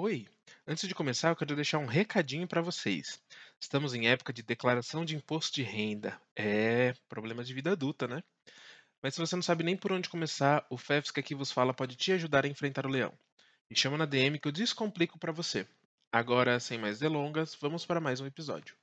Oi! 0.00 0.28
Antes 0.64 0.86
de 0.86 0.94
começar, 0.94 1.30
eu 1.30 1.34
quero 1.34 1.56
deixar 1.56 1.78
um 1.78 1.84
recadinho 1.84 2.46
para 2.46 2.62
vocês. 2.62 3.20
Estamos 3.58 3.94
em 3.94 4.06
época 4.06 4.32
de 4.32 4.44
declaração 4.44 5.04
de 5.04 5.16
imposto 5.16 5.56
de 5.56 5.64
renda. 5.64 6.16
É, 6.36 6.94
problema 7.08 7.42
de 7.42 7.52
vida 7.52 7.72
adulta, 7.72 8.06
né? 8.06 8.22
Mas 9.02 9.14
se 9.14 9.20
você 9.20 9.34
não 9.34 9.42
sabe 9.42 9.64
nem 9.64 9.76
por 9.76 9.90
onde 9.90 10.08
começar, 10.08 10.64
o 10.70 10.78
FEFS 10.78 11.10
que 11.10 11.18
aqui 11.18 11.34
vos 11.34 11.50
fala 11.50 11.74
pode 11.74 11.96
te 11.96 12.12
ajudar 12.12 12.44
a 12.44 12.48
enfrentar 12.48 12.86
o 12.86 12.88
leão. 12.88 13.12
Me 13.68 13.76
chama 13.76 13.98
na 13.98 14.06
DM 14.06 14.38
que 14.38 14.46
eu 14.46 14.52
descomplico 14.52 15.18
para 15.18 15.32
você. 15.32 15.66
Agora, 16.12 16.60
sem 16.60 16.78
mais 16.78 17.00
delongas, 17.00 17.56
vamos 17.60 17.84
para 17.84 18.00
mais 18.00 18.20
um 18.20 18.26
episódio. 18.26 18.76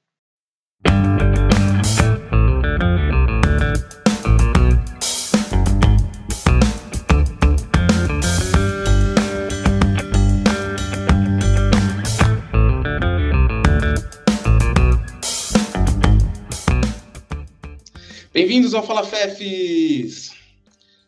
Bem-vindos 18.35 18.73
ao 18.73 18.85
Fala 18.85 19.05
Fefes! 19.05 20.35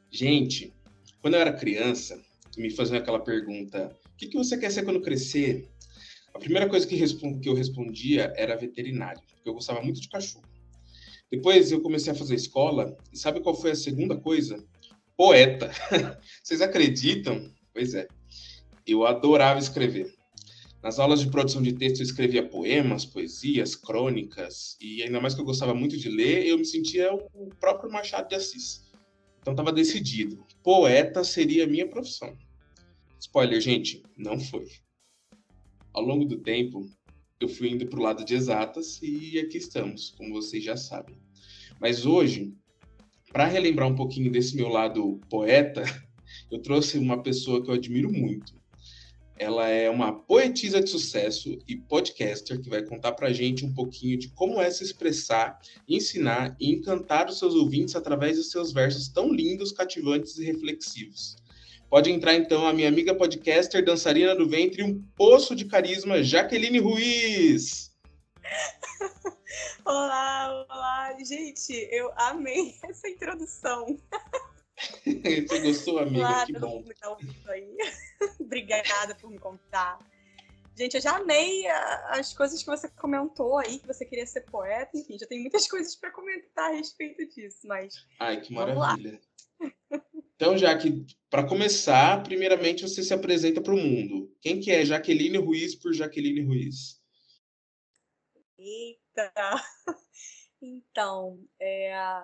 Gente, 0.09 0.73
quando 1.21 1.33
eu 1.33 1.41
era 1.41 1.51
criança, 1.51 2.17
me 2.57 2.69
faziam 2.69 2.97
aquela 2.97 3.19
pergunta: 3.19 3.93
o 4.13 4.15
que, 4.15 4.27
que 4.27 4.37
você 4.37 4.57
quer 4.57 4.71
ser 4.71 4.85
quando 4.85 5.01
crescer? 5.01 5.67
A 6.33 6.39
primeira 6.39 6.69
coisa 6.69 6.87
que, 6.87 6.97
eu 7.43 7.53
respondia 7.53 8.31
era 8.37 8.55
veterinário, 8.55 9.21
porque 9.27 9.49
eu 9.49 9.53
gostava 9.53 9.81
muito 9.81 9.99
de 9.99 10.07
cachorro. 10.07 10.45
Depois 11.29 11.69
eu 11.69 11.81
comecei 11.81 12.13
a 12.13 12.15
fazer 12.15 12.35
escola, 12.35 12.95
e 13.11 13.17
sabe 13.17 13.41
qual 13.41 13.53
foi 13.53 13.71
a 13.71 13.75
segunda 13.75 14.15
coisa? 14.15 14.65
Poeta. 15.17 15.69
Vocês 16.41 16.61
acreditam? 16.61 17.53
Pois 17.73 17.93
é. 17.93 18.07
Eu 18.87 19.05
adorava 19.05 19.59
escrever. 19.59 20.16
Nas 20.81 20.99
aulas 20.99 21.21
de 21.21 21.29
produção 21.29 21.61
de 21.61 21.73
texto 21.73 21.99
eu 21.99 22.05
escrevia 22.05 22.47
poemas, 22.47 23.03
poesias, 23.03 23.75
crônicas, 23.75 24.77
e 24.79 25.01
ainda 25.01 25.19
mais 25.19 25.33
que 25.33 25.41
eu 25.41 25.45
gostava 25.45 25.73
muito 25.73 25.97
de 25.97 26.07
ler, 26.07 26.45
eu 26.45 26.57
me 26.57 26.65
sentia 26.65 27.13
o 27.13 27.49
próprio 27.59 27.91
Machado 27.91 28.29
de 28.29 28.35
Assis. 28.35 28.91
Então 29.41 29.53
estava 29.53 29.71
decidido, 29.71 30.45
poeta 30.63 31.23
seria 31.23 31.63
a 31.63 31.67
minha 31.67 31.87
profissão. 31.87 32.37
Spoiler, 33.19 33.59
gente, 33.59 34.03
não 34.15 34.39
foi. 34.39 34.67
Ao 35.93 36.03
longo 36.03 36.25
do 36.25 36.37
tempo, 36.37 36.87
eu 37.39 37.49
fui 37.49 37.69
indo 37.69 37.87
para 37.87 37.99
o 37.99 38.03
lado 38.03 38.23
de 38.23 38.35
exatas 38.35 38.99
e 39.01 39.39
aqui 39.39 39.57
estamos, 39.57 40.11
como 40.11 40.33
vocês 40.33 40.63
já 40.63 40.77
sabem. 40.77 41.17
Mas 41.79 42.05
hoje, 42.05 42.53
para 43.31 43.45
relembrar 43.45 43.87
um 43.87 43.95
pouquinho 43.95 44.31
desse 44.31 44.55
meu 44.55 44.67
lado 44.67 45.19
poeta, 45.29 45.83
eu 46.51 46.61
trouxe 46.61 46.97
uma 46.97 47.21
pessoa 47.23 47.63
que 47.63 47.69
eu 47.69 47.73
admiro 47.73 48.11
muito, 48.11 48.56
ela 49.39 49.67
é 49.69 49.89
uma 49.89 50.13
poetisa 50.13 50.81
de 50.81 50.89
sucesso 50.89 51.57
e 51.67 51.75
podcaster 51.75 52.59
que 52.61 52.69
vai 52.69 52.83
contar 52.83 53.13
para 53.13 53.31
gente 53.31 53.65
um 53.65 53.73
pouquinho 53.73 54.17
de 54.17 54.29
como 54.29 54.61
é 54.61 54.69
se 54.69 54.83
expressar, 54.83 55.59
ensinar 55.87 56.55
e 56.59 56.71
encantar 56.71 57.27
os 57.29 57.39
seus 57.39 57.55
ouvintes 57.55 57.95
através 57.95 58.37
dos 58.37 58.51
seus 58.51 58.71
versos 58.71 59.07
tão 59.07 59.31
lindos, 59.31 59.71
cativantes 59.71 60.37
e 60.37 60.45
reflexivos. 60.45 61.35
Pode 61.89 62.11
entrar 62.11 62.35
então 62.35 62.67
a 62.67 62.73
minha 62.73 62.89
amiga 62.89 63.15
podcaster, 63.15 63.83
dançarina 63.83 64.35
do 64.35 64.47
ventre, 64.47 64.83
um 64.83 65.01
poço 65.15 65.55
de 65.55 65.65
carisma, 65.65 66.21
Jaqueline 66.21 66.79
Ruiz. 66.79 67.91
Olá, 69.85 70.65
olá, 70.69 71.17
gente, 71.23 71.71
eu 71.91 72.11
amei 72.17 72.75
essa 72.83 73.07
introdução. 73.07 73.97
Você 75.47 75.59
gostou, 75.61 75.99
amiga? 75.99 76.19
Claro, 76.19 76.45
que 76.45 76.59
bom. 76.59 76.83
Tá 76.83 77.51
aí. 77.51 77.77
Obrigada 78.39 79.15
por 79.15 79.29
me 79.29 79.39
contar. 79.39 79.99
Gente, 80.77 80.93
eu 80.93 81.01
já 81.01 81.17
amei 81.17 81.65
as 82.09 82.33
coisas 82.35 82.61
que 82.61 82.69
você 82.69 82.87
comentou 82.89 83.57
aí, 83.57 83.79
que 83.79 83.87
você 83.87 84.05
queria 84.05 84.27
ser 84.27 84.41
poeta, 84.41 84.95
enfim, 84.95 85.17
já 85.17 85.25
tem 85.25 85.41
muitas 85.41 85.65
coisas 85.69 85.95
para 85.95 86.11
comentar 86.11 86.69
a 86.69 86.75
respeito 86.75 87.25
disso, 87.27 87.67
mas. 87.67 88.05
Ai, 88.19 88.41
que 88.41 88.53
maravilha. 88.53 89.19
Então, 90.35 90.55
já 90.55 90.77
que 90.77 91.03
para 91.31 91.47
começar, 91.47 92.21
primeiramente 92.21 92.83
você 92.83 93.01
se 93.01 93.11
apresenta 93.11 93.59
para 93.59 93.73
o 93.73 93.77
mundo. 93.77 94.31
Quem 94.39 94.59
que 94.59 94.71
é 94.71 94.85
Jaqueline 94.85 95.39
Ruiz 95.39 95.73
por 95.73 95.93
Jaqueline 95.93 96.43
Ruiz? 96.45 97.01
Eita! 98.59 99.31
Então, 100.61 101.43
é, 101.59 102.23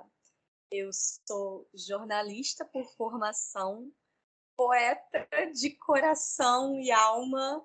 eu 0.73 0.89
sou 0.91 1.69
jornalista 1.71 2.65
por 2.65 2.83
formação, 2.95 3.91
poeta 4.57 5.27
de 5.53 5.69
coração 5.71 6.79
e 6.79 6.91
alma. 6.91 7.63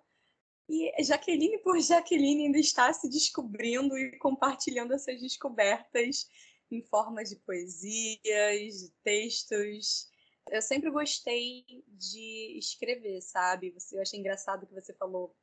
E 0.68 1.02
Jaqueline 1.02 1.58
por 1.60 1.80
Jaqueline 1.80 2.44
ainda 2.44 2.58
está 2.58 2.92
se 2.92 3.08
descobrindo 3.08 3.96
e 3.96 4.18
compartilhando 4.18 4.92
essas 4.92 5.18
descobertas 5.22 6.28
em 6.70 6.82
formas 6.82 7.30
de 7.30 7.36
poesias, 7.36 8.20
de 8.22 8.92
textos. 9.02 10.10
Eu 10.50 10.60
sempre 10.60 10.90
gostei 10.90 11.64
de 11.86 12.58
escrever, 12.58 13.22
sabe? 13.22 13.74
Eu 13.90 14.02
achei 14.02 14.20
engraçado 14.20 14.66
que 14.66 14.74
você 14.74 14.92
falou 14.92 15.34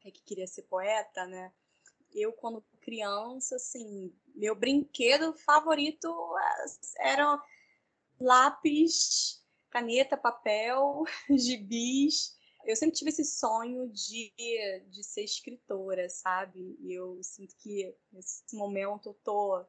que 0.00 0.22
queria 0.22 0.46
ser 0.46 0.62
poeta, 0.62 1.26
né? 1.26 1.52
Eu, 2.14 2.32
quando 2.32 2.64
criança, 2.88 3.56
assim, 3.56 4.10
meu 4.34 4.54
brinquedo 4.54 5.34
favorito 5.34 6.08
eram 6.98 7.38
lápis, 8.18 9.44
caneta, 9.68 10.16
papel, 10.16 11.04
gibis. 11.36 12.34
Eu 12.64 12.74
sempre 12.74 12.96
tive 12.96 13.10
esse 13.10 13.26
sonho 13.26 13.90
de, 13.90 14.32
de 14.90 15.04
ser 15.04 15.22
escritora, 15.22 16.08
sabe? 16.08 16.78
E 16.80 16.94
eu 16.94 17.22
sinto 17.22 17.54
que 17.58 17.94
nesse 18.10 18.56
momento 18.56 19.10
eu 19.10 19.14
tô, 19.22 19.66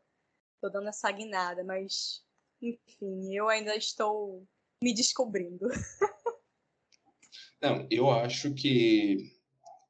tô 0.61 0.69
dando 0.69 0.87
essa 0.87 1.11
guinada, 1.11 1.61
mas 1.61 2.25
enfim, 2.61 3.35
eu 3.35 3.49
ainda 3.49 3.75
estou 3.75 4.47
me 4.81 4.93
descobrindo. 4.93 5.67
Não, 7.61 7.85
eu 7.91 8.09
acho 8.09 8.53
que 8.53 9.38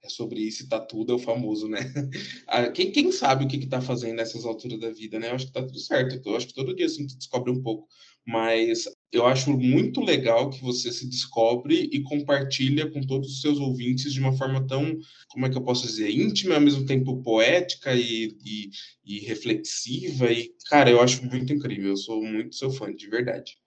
é 0.01 0.09
sobre 0.09 0.39
isso 0.39 0.67
tá 0.67 0.79
tudo, 0.79 1.11
é 1.11 1.15
o 1.15 1.19
famoso, 1.19 1.67
né? 1.67 1.79
Ah, 2.47 2.69
quem, 2.71 2.91
quem 2.91 3.11
sabe 3.11 3.45
o 3.45 3.47
que, 3.47 3.57
que 3.57 3.67
tá 3.67 3.81
fazendo 3.81 4.15
nessas 4.15 4.45
alturas 4.45 4.79
da 4.79 4.89
vida, 4.89 5.19
né? 5.19 5.29
Eu 5.29 5.35
acho 5.35 5.47
que 5.47 5.53
tá 5.53 5.61
tudo 5.61 5.79
certo. 5.79 6.21
Eu 6.27 6.35
acho 6.35 6.47
que 6.47 6.53
todo 6.53 6.75
dia 6.75 6.85
assim, 6.85 7.05
tu 7.05 7.17
descobre 7.17 7.51
um 7.51 7.61
pouco. 7.61 7.87
Mas 8.25 8.85
eu 9.11 9.25
acho 9.25 9.51
muito 9.57 10.01
legal 10.01 10.49
que 10.49 10.61
você 10.61 10.91
se 10.91 11.07
descobre 11.09 11.89
e 11.91 12.01
compartilha 12.03 12.89
com 12.89 13.01
todos 13.01 13.31
os 13.31 13.41
seus 13.41 13.59
ouvintes 13.59 14.13
de 14.13 14.19
uma 14.19 14.33
forma 14.38 14.65
tão, 14.67 14.97
como 15.29 15.45
é 15.45 15.49
que 15.49 15.57
eu 15.57 15.63
posso 15.63 15.85
dizer, 15.88 16.11
íntima, 16.11 16.55
ao 16.55 16.61
mesmo 16.61 16.85
tempo 16.85 17.21
poética 17.23 17.93
e, 17.95 18.38
e, 18.45 18.69
e 19.05 19.19
reflexiva. 19.19 20.31
E, 20.31 20.51
cara, 20.69 20.89
eu 20.91 21.01
acho 21.01 21.25
muito 21.25 21.51
incrível. 21.53 21.89
Eu 21.89 21.97
sou 21.97 22.23
muito 22.23 22.55
seu 22.55 22.71
fã, 22.71 22.93
de 22.93 23.07
verdade. 23.09 23.57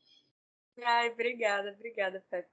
Ai, 0.80 1.10
obrigada, 1.10 1.72
obrigada, 1.72 2.24
Pepe. 2.30 2.48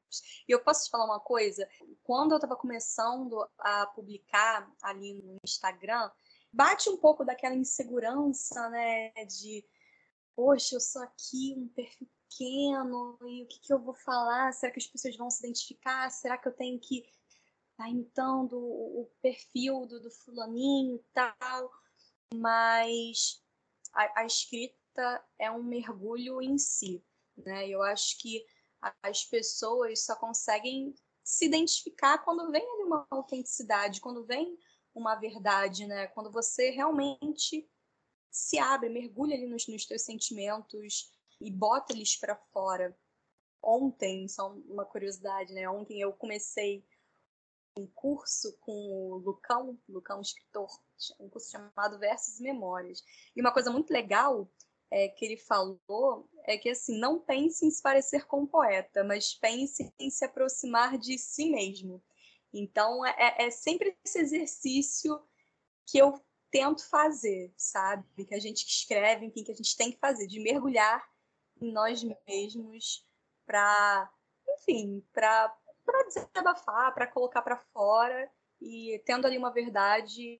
E 0.47 0.51
eu 0.51 0.61
posso 0.61 0.85
te 0.85 0.89
falar 0.89 1.05
uma 1.05 1.19
coisa? 1.19 1.67
Quando 2.03 2.31
eu 2.31 2.37
estava 2.37 2.55
começando 2.55 3.47
a 3.57 3.85
publicar 3.87 4.69
ali 4.81 5.13
no 5.23 5.37
Instagram, 5.43 6.11
bate 6.51 6.89
um 6.89 6.97
pouco 6.97 7.23
daquela 7.23 7.55
insegurança, 7.55 8.69
né? 8.69 9.11
De, 9.25 9.65
poxa, 10.35 10.75
eu 10.75 10.81
sou 10.81 11.01
aqui 11.01 11.55
um 11.57 11.69
perfil 11.69 12.09
pequeno 12.27 13.17
e 13.21 13.43
o 13.43 13.47
que, 13.47 13.59
que 13.61 13.73
eu 13.73 13.79
vou 13.79 13.93
falar? 13.93 14.51
Será 14.53 14.71
que 14.71 14.79
as 14.79 14.87
pessoas 14.87 15.15
vão 15.15 15.29
se 15.29 15.39
identificar? 15.45 16.09
Será 16.11 16.37
que 16.37 16.47
eu 16.47 16.53
tenho 16.53 16.79
que 16.79 16.99
estar 16.99 17.85
tá 17.85 17.89
imitando 17.89 18.57
o 18.57 19.09
perfil 19.21 19.85
do, 19.85 19.99
do 19.99 20.11
fulaninho 20.11 20.97
e 20.97 21.03
tal? 21.13 21.71
Mas 22.35 23.41
a, 23.93 24.21
a 24.21 24.25
escrita 24.25 25.25
é 25.39 25.49
um 25.49 25.63
mergulho 25.63 26.41
em 26.41 26.57
si 26.57 27.01
né? 27.45 27.67
Eu 27.67 27.81
acho 27.83 28.17
que 28.19 28.45
as 29.03 29.23
pessoas 29.25 30.05
só 30.05 30.15
conseguem 30.15 30.93
se 31.23 31.45
identificar 31.45 32.19
quando 32.19 32.51
vem 32.51 32.61
ali 32.61 32.83
uma 32.83 33.05
autenticidade, 33.09 34.01
quando 34.01 34.25
vem 34.25 34.57
uma 34.95 35.15
verdade, 35.15 35.85
né? 35.85 36.07
Quando 36.07 36.31
você 36.31 36.69
realmente 36.69 37.69
se 38.31 38.57
abre, 38.57 38.89
mergulha 38.89 39.35
ali 39.35 39.47
nos, 39.47 39.67
nos 39.67 39.85
teus 39.85 40.03
sentimentos 40.03 41.11
e 41.41 41.51
bota 41.51 41.93
eles 41.93 42.15
para 42.15 42.35
fora. 42.35 42.97
Ontem, 43.61 44.27
só 44.27 44.53
uma 44.67 44.85
curiosidade, 44.85 45.53
né? 45.53 45.69
Ontem 45.69 45.99
eu 45.99 46.13
comecei 46.13 46.85
um 47.77 47.87
curso 47.87 48.57
com 48.59 48.71
o 48.71 49.17
Lucão, 49.17 49.79
Lucão 49.87 50.21
escritor, 50.21 50.69
um 51.19 51.29
curso 51.29 51.51
chamado 51.51 51.99
Versos 51.99 52.39
e 52.39 52.43
Memórias. 52.43 53.03
E 53.35 53.41
uma 53.41 53.53
coisa 53.53 53.71
muito 53.71 53.91
legal 53.91 54.49
é, 54.91 55.07
que 55.07 55.25
ele 55.25 55.37
falou 55.37 56.27
é 56.45 56.57
que 56.57 56.69
assim 56.69 56.97
não 56.97 57.19
pense 57.19 57.65
em 57.65 57.71
se 57.71 57.81
parecer 57.81 58.25
com 58.25 58.41
um 58.41 58.47
poeta, 58.47 59.03
mas 59.03 59.33
pense 59.33 59.93
em 59.99 60.09
se 60.09 60.25
aproximar 60.25 60.97
de 60.97 61.17
si 61.17 61.49
mesmo. 61.49 62.01
Então 62.53 63.05
é, 63.05 63.35
é 63.37 63.51
sempre 63.51 63.95
esse 64.03 64.19
exercício 64.19 65.21
que 65.85 65.97
eu 65.97 66.19
tento 66.51 66.87
fazer, 66.89 67.53
sabe? 67.55 68.25
Que 68.25 68.33
a 68.33 68.39
gente 68.39 68.65
escreve, 68.65 69.25
enfim, 69.25 69.43
que 69.43 69.51
a 69.51 69.55
gente 69.55 69.77
tem 69.77 69.91
que 69.91 69.99
fazer, 69.99 70.25
de 70.25 70.39
mergulhar 70.39 71.07
em 71.61 71.71
nós 71.71 72.03
mesmos 72.27 73.05
para, 73.45 74.11
enfim, 74.47 75.05
para 75.13 75.55
para 75.85 76.03
desabafar, 76.03 76.93
para 76.93 77.07
colocar 77.07 77.41
para 77.41 77.57
fora 77.57 78.29
e 78.61 79.01
tendo 79.05 79.25
ali 79.25 79.39
uma 79.39 79.51
verdade, 79.51 80.39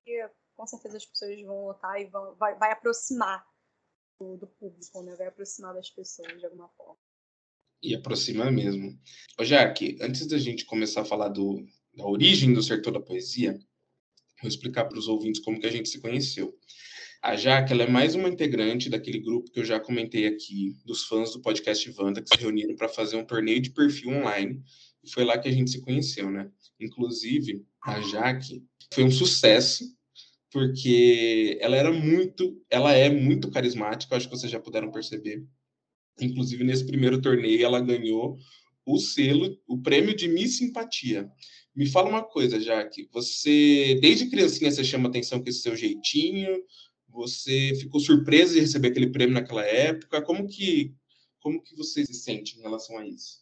com 0.54 0.64
certeza 0.64 0.96
as 0.96 1.04
pessoas 1.04 1.42
vão 1.42 1.66
notar 1.66 2.00
e 2.00 2.04
vão, 2.04 2.36
vai, 2.36 2.54
vai 2.54 2.70
aproximar 2.70 3.44
do, 4.20 4.46
público, 4.46 5.02
né? 5.02 5.14
Vai 5.16 5.26
aproximar 5.26 5.74
das 5.74 5.90
pessoas 5.90 6.38
de 6.38 6.44
alguma 6.44 6.68
forma. 6.68 6.98
E 7.82 7.94
aproxima 7.94 8.50
mesmo. 8.50 8.98
Ô, 9.38 9.44
Jaque, 9.44 9.96
antes 10.00 10.26
da 10.26 10.36
gente 10.36 10.66
começar 10.66 11.00
a 11.00 11.04
falar 11.04 11.28
do, 11.28 11.66
da 11.94 12.06
origem 12.06 12.52
do 12.52 12.62
Sertão 12.62 12.92
da 12.92 13.00
Poesia, 13.00 13.58
vou 14.40 14.48
explicar 14.48 14.84
para 14.84 14.98
os 14.98 15.08
ouvintes 15.08 15.40
como 15.40 15.58
que 15.58 15.66
a 15.66 15.70
gente 15.70 15.88
se 15.88 16.00
conheceu. 16.00 16.54
A 17.22 17.36
Jaque, 17.36 17.72
ela 17.72 17.84
é 17.84 17.90
mais 17.90 18.14
uma 18.14 18.28
integrante 18.28 18.88
daquele 18.88 19.18
grupo 19.18 19.50
que 19.50 19.60
eu 19.60 19.64
já 19.64 19.78
comentei 19.80 20.26
aqui, 20.26 20.74
dos 20.84 21.04
fãs 21.04 21.32
do 21.32 21.40
podcast 21.40 21.90
Vanda, 21.90 22.22
que 22.22 22.34
se 22.34 22.40
reuniram 22.40 22.76
para 22.76 22.88
fazer 22.88 23.16
um 23.16 23.24
torneio 23.24 23.60
de 23.60 23.70
perfil 23.70 24.10
online. 24.10 24.62
E 25.02 25.10
foi 25.10 25.24
lá 25.24 25.38
que 25.38 25.48
a 25.48 25.52
gente 25.52 25.70
se 25.70 25.80
conheceu, 25.80 26.30
né? 26.30 26.50
Inclusive, 26.78 27.64
a 27.82 28.00
Jaque 28.00 28.62
foi 28.92 29.04
um 29.04 29.10
sucesso, 29.10 29.84
porque 30.50 31.58
ela 31.60 31.76
era 31.76 31.92
muito, 31.92 32.60
ela 32.68 32.92
é 32.92 33.08
muito 33.08 33.50
carismática, 33.50 34.16
acho 34.16 34.28
que 34.28 34.36
vocês 34.36 34.50
já 34.50 34.60
puderam 34.60 34.90
perceber. 34.90 35.46
Inclusive, 36.20 36.64
nesse 36.64 36.84
primeiro 36.84 37.20
torneio, 37.20 37.64
ela 37.64 37.80
ganhou 37.80 38.36
o 38.84 38.98
selo, 38.98 39.56
o 39.66 39.80
prêmio 39.80 40.14
de 40.14 40.28
Miss 40.28 40.58
Simpatia. 40.58 41.30
Me 41.74 41.86
fala 41.86 42.08
uma 42.08 42.24
coisa, 42.24 42.60
Jaque. 42.60 43.08
Você, 43.12 43.98
desde 44.02 44.28
criancinha, 44.28 44.70
você 44.70 44.82
chama 44.82 45.08
atenção 45.08 45.40
com 45.40 45.48
esse 45.48 45.60
seu 45.60 45.76
jeitinho? 45.76 46.62
Você 47.08 47.74
ficou 47.76 48.00
surpresa 48.00 48.54
de 48.54 48.60
receber 48.60 48.88
aquele 48.88 49.10
prêmio 49.10 49.34
naquela 49.34 49.64
época? 49.64 50.20
Como 50.22 50.48
que, 50.48 50.94
como 51.40 51.62
que 51.62 51.76
você 51.76 52.04
se 52.04 52.14
sente 52.14 52.58
em 52.58 52.62
relação 52.62 52.98
a 52.98 53.06
isso? 53.06 53.40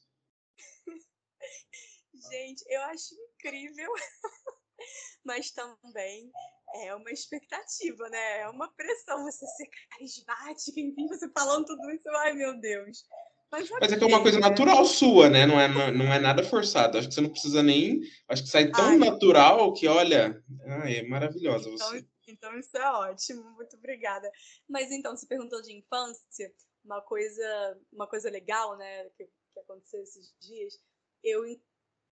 Gente, 2.31 2.63
eu 2.69 2.83
acho 2.83 3.15
incrível, 3.15 3.91
mas 5.25 5.51
também 5.51 6.31
é 6.75 6.95
uma 6.95 7.11
expectativa, 7.11 8.09
né? 8.09 8.41
É 8.41 8.49
uma 8.49 8.69
pressão 8.73 9.25
você 9.25 9.47
ser 9.47 9.69
carismática, 9.91 10.81
enfim, 10.81 11.07
você 11.07 11.29
falando 11.31 11.67
tudo 11.67 11.91
isso, 11.91 12.09
ai 12.09 12.35
meu 12.35 12.59
Deus. 12.61 13.05
Mas, 13.51 13.71
Mas 13.81 13.93
é 13.93 13.97
que 13.97 14.05
é 14.05 14.07
uma 14.07 14.21
coisa 14.21 14.39
né? 14.39 14.49
natural 14.49 14.85
sua, 14.85 15.31
né? 15.31 15.47
Não 15.47 15.59
é, 15.59 15.69
não 15.91 16.13
é 16.13 16.19
nada 16.19 16.45
forçado. 16.45 16.99
Acho 16.99 17.09
que 17.09 17.15
você 17.15 17.21
não 17.23 17.31
precisa 17.31 17.63
nem. 17.63 18.03
Acho 18.29 18.43
que 18.43 18.51
sai 18.51 18.71
tão 18.71 18.89
ai, 18.89 18.99
natural 18.99 19.73
que, 19.73 19.89
olha, 19.89 20.43
ai, 20.83 20.99
é 20.99 21.09
maravilhosa 21.09 21.71
então, 21.71 21.89
você. 21.89 22.07
Então, 22.27 22.59
isso 22.59 22.77
é 22.77 22.91
ótimo, 22.91 23.43
muito 23.53 23.75
obrigada. 23.77 24.31
Mas 24.69 24.91
então, 24.91 25.17
você 25.17 25.27
perguntou 25.27 25.63
de 25.63 25.73
infância, 25.73 26.53
uma 26.85 27.01
coisa, 27.01 27.79
uma 27.91 28.07
coisa 28.07 28.31
legal, 28.31 28.77
né, 28.77 29.05
que, 29.17 29.25
que 29.25 29.61
aconteceu 29.61 30.03
esses 30.03 30.35
dias. 30.39 30.79
Eu 31.25 31.43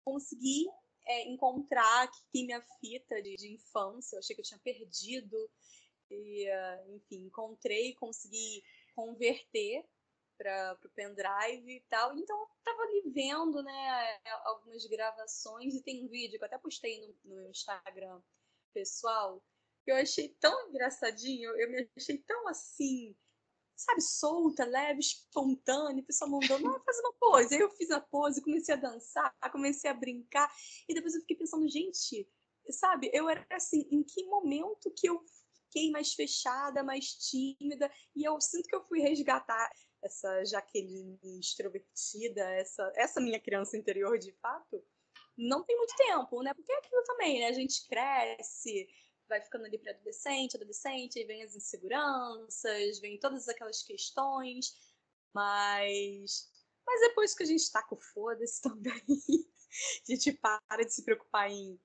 consegui 0.05 0.67
é, 1.05 1.27
encontrar 1.29 2.03
aqui 2.03 2.45
minha 2.45 2.61
fita 2.79 3.21
de, 3.21 3.35
de, 3.35 3.53
infância. 3.53 4.15
Eu 4.15 4.19
achei 4.19 4.35
que 4.35 4.41
eu 4.41 4.45
tinha 4.45 4.59
perdido. 4.59 5.49
E, 6.09 6.47
uh, 6.49 6.95
enfim, 6.95 7.25
encontrei, 7.25 7.95
consegui 7.95 8.63
converter 8.95 9.83
para 10.37 10.77
o 10.83 10.89
pendrive 10.89 11.75
e 11.75 11.81
tal. 11.89 12.15
Então, 12.17 12.39
eu 12.39 12.47
tava 12.63 12.81
ali 12.83 13.03
vendo, 13.13 13.63
né, 13.63 14.19
algumas 14.43 14.85
gravações 14.85 15.73
e 15.73 15.83
tem 15.83 16.05
um 16.05 16.09
vídeo 16.09 16.37
que 16.37 16.43
eu 16.43 16.47
até 16.47 16.57
postei 16.57 16.99
no, 17.01 17.15
no 17.23 17.35
meu 17.35 17.49
Instagram 17.49 18.21
pessoal. 18.73 19.43
Que 19.83 19.91
eu 19.91 19.95
achei 19.95 20.29
tão 20.39 20.69
engraçadinho, 20.69 21.51
eu 21.59 21.69
me 21.69 21.89
achei 21.97 22.17
tão 22.19 22.47
assim, 22.47 23.15
sabe, 23.75 24.01
solta, 24.01 24.65
leve, 24.65 24.99
espontânea, 24.99 26.01
a 26.01 26.05
pessoa 26.05 26.29
mandou, 26.29 26.59
não, 26.59 26.83
faz 26.83 26.99
uma 26.99 27.13
pose. 27.13 27.55
Aí 27.55 27.61
eu 27.61 27.69
fiz 27.71 27.91
a 27.91 27.99
pose, 27.99 28.41
comecei 28.41 28.73
a 28.75 28.77
dançar, 28.77 29.33
comecei 29.51 29.89
a 29.89 29.93
brincar, 29.93 30.49
e 30.87 30.93
depois 30.93 31.13
eu 31.13 31.21
fiquei 31.21 31.37
pensando, 31.37 31.67
gente, 31.67 32.27
sabe, 32.69 33.09
eu 33.13 33.29
era 33.29 33.45
assim, 33.51 33.87
em 33.91 34.03
que 34.03 34.25
momento 34.25 34.93
que 34.95 35.07
eu 35.07 35.23
fiquei 35.65 35.91
mais 35.91 36.13
fechada, 36.13 36.83
mais 36.83 37.13
tímida, 37.15 37.91
e 38.15 38.23
eu 38.23 38.39
sinto 38.39 38.67
que 38.67 38.75
eu 38.75 38.83
fui 38.83 38.99
resgatar 38.99 39.69
essa 40.03 40.43
Jaqueline 40.45 41.17
extrovertida, 41.39 42.41
essa, 42.51 42.91
essa 42.95 43.21
minha 43.21 43.39
criança 43.39 43.77
interior 43.77 44.19
de 44.19 44.31
fato, 44.33 44.83
não 45.35 45.63
tem 45.63 45.75
muito 45.75 45.95
tempo, 45.95 46.43
né? 46.43 46.53
Porque 46.53 46.71
é 46.71 46.77
aquilo 46.77 47.03
também, 47.03 47.39
né? 47.39 47.47
A 47.47 47.53
gente 47.53 47.87
cresce, 47.87 48.87
vai 49.33 49.41
ficando 49.41 49.65
ali 49.65 49.79
para 49.79 49.91
adolescente, 49.91 50.55
adolescente, 50.55 51.23
vem 51.25 51.41
as 51.43 51.55
inseguranças, 51.55 52.99
vem 52.99 53.19
todas 53.19 53.49
aquelas 53.49 53.81
questões, 53.81 54.75
mas 55.33 56.51
mas 56.85 56.99
depois 57.01 57.33
que 57.33 57.43
a 57.43 57.45
gente 57.45 57.71
tá 57.71 57.81
com 57.81 57.95
foda-se 57.95 58.61
também, 58.61 58.93
a 58.99 60.11
gente 60.11 60.33
para 60.33 60.83
de 60.83 60.93
se 60.93 61.03
preocupar 61.03 61.49
em, 61.49 61.79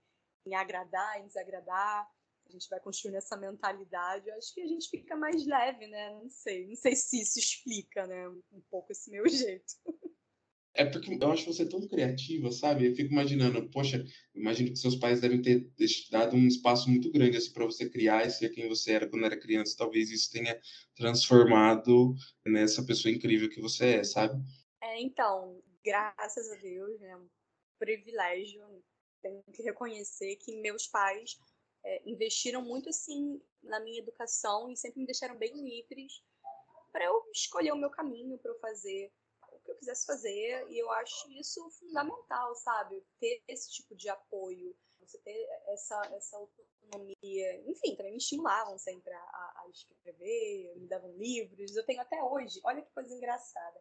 em 0.45 0.55
agradar, 0.55 1.21
em 1.21 1.27
desagradar, 1.27 2.07
a 2.47 2.53
gente 2.53 2.69
vai 2.69 2.81
construindo 2.81 3.17
essa 3.17 3.37
mentalidade, 3.37 4.29
eu 4.29 4.37
acho 4.37 4.53
que 4.53 4.61
a 4.61 4.67
gente 4.67 4.91
fica 4.91 5.17
mais 5.17 5.47
leve, 5.47 5.87
né? 5.87 6.11
Não 6.15 6.29
sei, 6.29 6.67
não 6.67 6.77
sei 6.77 6.97
se 6.97 7.21
isso 7.23 7.39
explica, 7.39 8.07
né, 8.07 8.29
um 8.29 8.61
pouco 8.71 8.93
esse 8.93 9.11
meu 9.11 9.25
jeito. 9.29 9.75
É 10.79 10.85
porque 10.85 11.19
eu 11.21 11.33
acho 11.33 11.45
você 11.45 11.69
tão 11.69 11.85
criativa, 11.89 12.53
sabe? 12.53 12.87
Eu 12.87 12.95
fico 12.95 13.13
imaginando, 13.13 13.69
poxa, 13.69 14.05
imagino 14.33 14.71
que 14.71 14.77
seus 14.77 14.95
pais 14.95 15.21
devem 15.21 15.43
ter 15.43 15.69
dado 16.09 16.37
um 16.37 16.47
espaço 16.47 16.89
muito 16.89 17.11
grande 17.11 17.37
assim 17.37 17.53
para 17.53 17.65
você 17.65 17.91
criar 17.91 18.25
e 18.25 18.31
ser 18.31 18.51
quem 18.51 18.69
você 18.69 18.93
era 18.93 19.09
quando 19.09 19.25
era 19.25 19.37
criança. 19.37 19.75
Talvez 19.77 20.09
isso 20.09 20.31
tenha 20.31 20.57
transformado 20.95 22.15
nessa 22.47 22.85
pessoa 22.85 23.13
incrível 23.13 23.51
que 23.51 23.61
você 23.61 23.97
é, 23.97 24.05
sabe? 24.05 24.41
É, 24.81 25.03
então, 25.03 25.61
graças 25.85 26.49
a 26.53 26.55
Deus, 26.55 27.01
né? 27.01 27.17
Um 27.17 27.29
privilégio. 27.77 28.63
Tenho 29.21 29.43
que 29.53 29.65
reconhecer 29.65 30.37
que 30.37 30.61
meus 30.61 30.87
pais 30.87 31.37
é, 31.85 32.09
investiram 32.09 32.63
muito 32.63 32.89
assim 32.89 33.43
na 33.65 33.81
minha 33.81 33.99
educação 33.99 34.71
e 34.71 34.77
sempre 34.77 35.01
me 35.01 35.07
deixaram 35.07 35.37
bem 35.37 35.53
livres 35.61 36.23
para 36.93 37.05
eu 37.05 37.21
escolher 37.35 37.73
o 37.73 37.77
meu 37.77 37.91
caminho, 37.91 38.39
para 38.39 38.53
eu 38.53 38.59
fazer 38.61 39.11
quisesse 39.79 40.07
fazer, 40.07 40.67
e 40.69 40.79
eu 40.79 40.91
acho 40.93 41.31
isso 41.33 41.71
fundamental, 41.71 42.55
sabe? 42.57 43.05
Ter 43.21 43.43
esse 43.49 43.71
tipo 43.71 43.95
de 43.95 44.09
apoio, 44.09 44.77
você 45.01 45.19
ter 45.19 45.49
essa, 45.69 46.01
essa 46.15 46.37
autonomia. 46.37 47.63
Enfim, 47.67 47.97
também 47.97 48.13
me 48.13 48.19
estimulavam 48.19 48.79
sempre 48.79 49.13
a, 49.13 49.19
a 49.19 49.67
escrever, 49.71 50.75
me 50.77 50.87
davam 50.87 51.17
livros. 51.17 51.75
Eu 51.75 51.85
tenho 51.85 52.01
até 52.01 52.23
hoje, 52.23 52.61
olha 52.65 52.83
que 52.83 52.93
coisa 52.93 53.15
engraçada, 53.15 53.81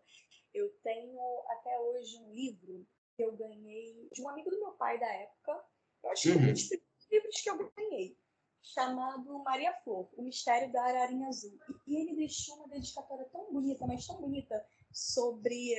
eu 0.54 0.70
tenho 0.84 1.20
até 1.50 1.80
hoje 1.80 2.18
um 2.18 2.34
livro 2.34 2.88
que 3.16 3.24
eu 3.24 3.36
ganhei 3.36 4.10
de 4.14 4.22
um 4.22 4.30
amigo 4.30 4.50
do 4.50 4.60
meu 4.60 4.72
pai 4.74 5.00
da 5.00 5.08
época. 5.08 5.64
Eu 6.04 6.12
acho 6.12 6.24
que 6.24 6.30
uhum. 6.30 6.50
um 6.50 6.54
dos 6.54 6.70
livros 7.12 7.42
que 7.42 7.50
eu 7.50 7.72
ganhei 7.76 8.18
chamado 8.62 9.40
Maria 9.44 9.74
Flor, 9.84 10.10
O 10.14 10.24
Mistério 10.24 10.72
da 10.72 10.84
Ararinha 10.84 11.28
Azul. 11.28 11.58
E 11.86 11.96
ele 11.96 12.16
deixou 12.16 12.56
uma 12.56 12.68
dedicatória 12.68 13.26
tão 13.32 13.52
bonita, 13.52 13.88
mas 13.88 14.06
tão 14.06 14.18
bonita, 14.18 14.66
sobre 14.98 15.74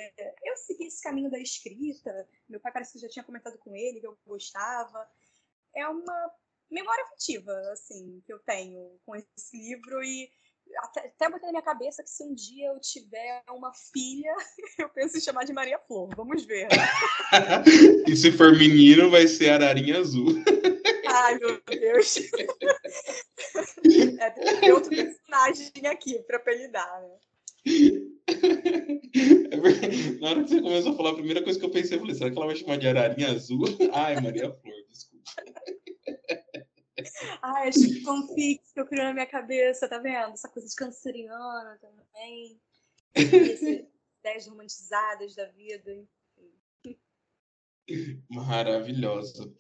eu 0.45 0.57
segui 0.57 0.87
esse 0.87 1.03
caminho 1.03 1.31
da 1.31 1.39
escrita. 1.39 2.29
Meu 2.49 2.61
pai 2.61 2.73
parece 2.73 2.93
que 2.93 3.01
já 3.01 3.09
tinha 3.09 3.25
comentado 3.25 3.59
com 3.59 3.75
ele 3.75 4.01
que 4.01 4.07
eu 4.07 4.17
gostava. 4.27 5.07
É 5.75 5.87
uma 5.89 6.33
memória 6.71 7.05
afetiva, 7.05 7.53
assim, 7.73 8.23
que 8.25 8.33
eu 8.33 8.39
tenho 8.41 8.99
com 9.05 9.17
esse 9.17 9.57
livro 9.57 10.03
e 10.03 10.31
até, 10.77 11.07
até 11.07 11.31
botei 11.31 11.47
na 11.47 11.53
minha 11.53 11.63
cabeça 11.63 12.03
que 12.03 12.11
se 12.11 12.23
um 12.23 12.35
dia 12.35 12.69
eu 12.69 12.79
tiver 12.79 13.43
uma 13.51 13.73
filha, 13.73 14.35
eu 14.79 14.89
penso 14.91 15.17
em 15.17 15.21
chamar 15.21 15.45
de 15.45 15.53
Maria 15.53 15.79
Flor. 15.79 16.15
Vamos 16.15 16.45
ver. 16.45 16.69
e 18.07 18.15
se 18.15 18.31
for 18.31 18.57
menino, 18.57 19.11
vai 19.11 19.27
ser 19.27 19.51
Ararinha 19.51 19.99
Azul. 19.99 20.29
Ai, 21.07 21.39
meu 21.39 21.61
Deus. 21.63 22.17
é, 24.21 24.31
tem 24.31 24.73
outro 24.73 24.91
personagem 24.91 25.87
aqui 25.87 26.23
para 26.23 26.37
apelidar, 26.37 27.03
né? 27.03 27.19
Na 30.21 30.31
hora 30.31 30.45
que 30.45 30.51
você 30.51 30.61
começou 30.61 30.93
a 30.93 30.97
falar, 30.97 31.11
a 31.11 31.15
primeira 31.15 31.43
coisa 31.43 31.59
que 31.59 31.65
eu 31.65 31.71
pensei, 31.71 31.97
eu 31.97 32.01
falei, 32.01 32.15
será 32.15 32.31
que 32.31 32.37
ela 32.37 32.47
vai 32.47 32.57
chamar 32.57 32.79
de 32.79 32.89
ararinha 32.89 33.31
azul? 33.31 33.65
Ai, 33.93 34.21
Maria 34.21 34.51
Flor, 34.51 34.75
desculpa. 34.89 35.31
Ai, 37.43 37.69
acho 37.69 37.81
que 37.81 38.01
fanfics 38.03 38.73
que 38.73 38.81
eu 38.81 38.87
criei 38.87 39.05
na 39.05 39.13
minha 39.13 39.27
cabeça, 39.27 39.89
tá 39.89 39.99
vendo? 39.99 40.33
Essa 40.33 40.49
coisa 40.49 40.69
de 40.69 40.75
canceriana 40.75 41.79
também. 41.81 42.61
ideias 43.15 44.47
romantizadas 44.47 45.35
da 45.35 45.47
vida. 45.47 46.05
Maravilhosa. 48.29 49.53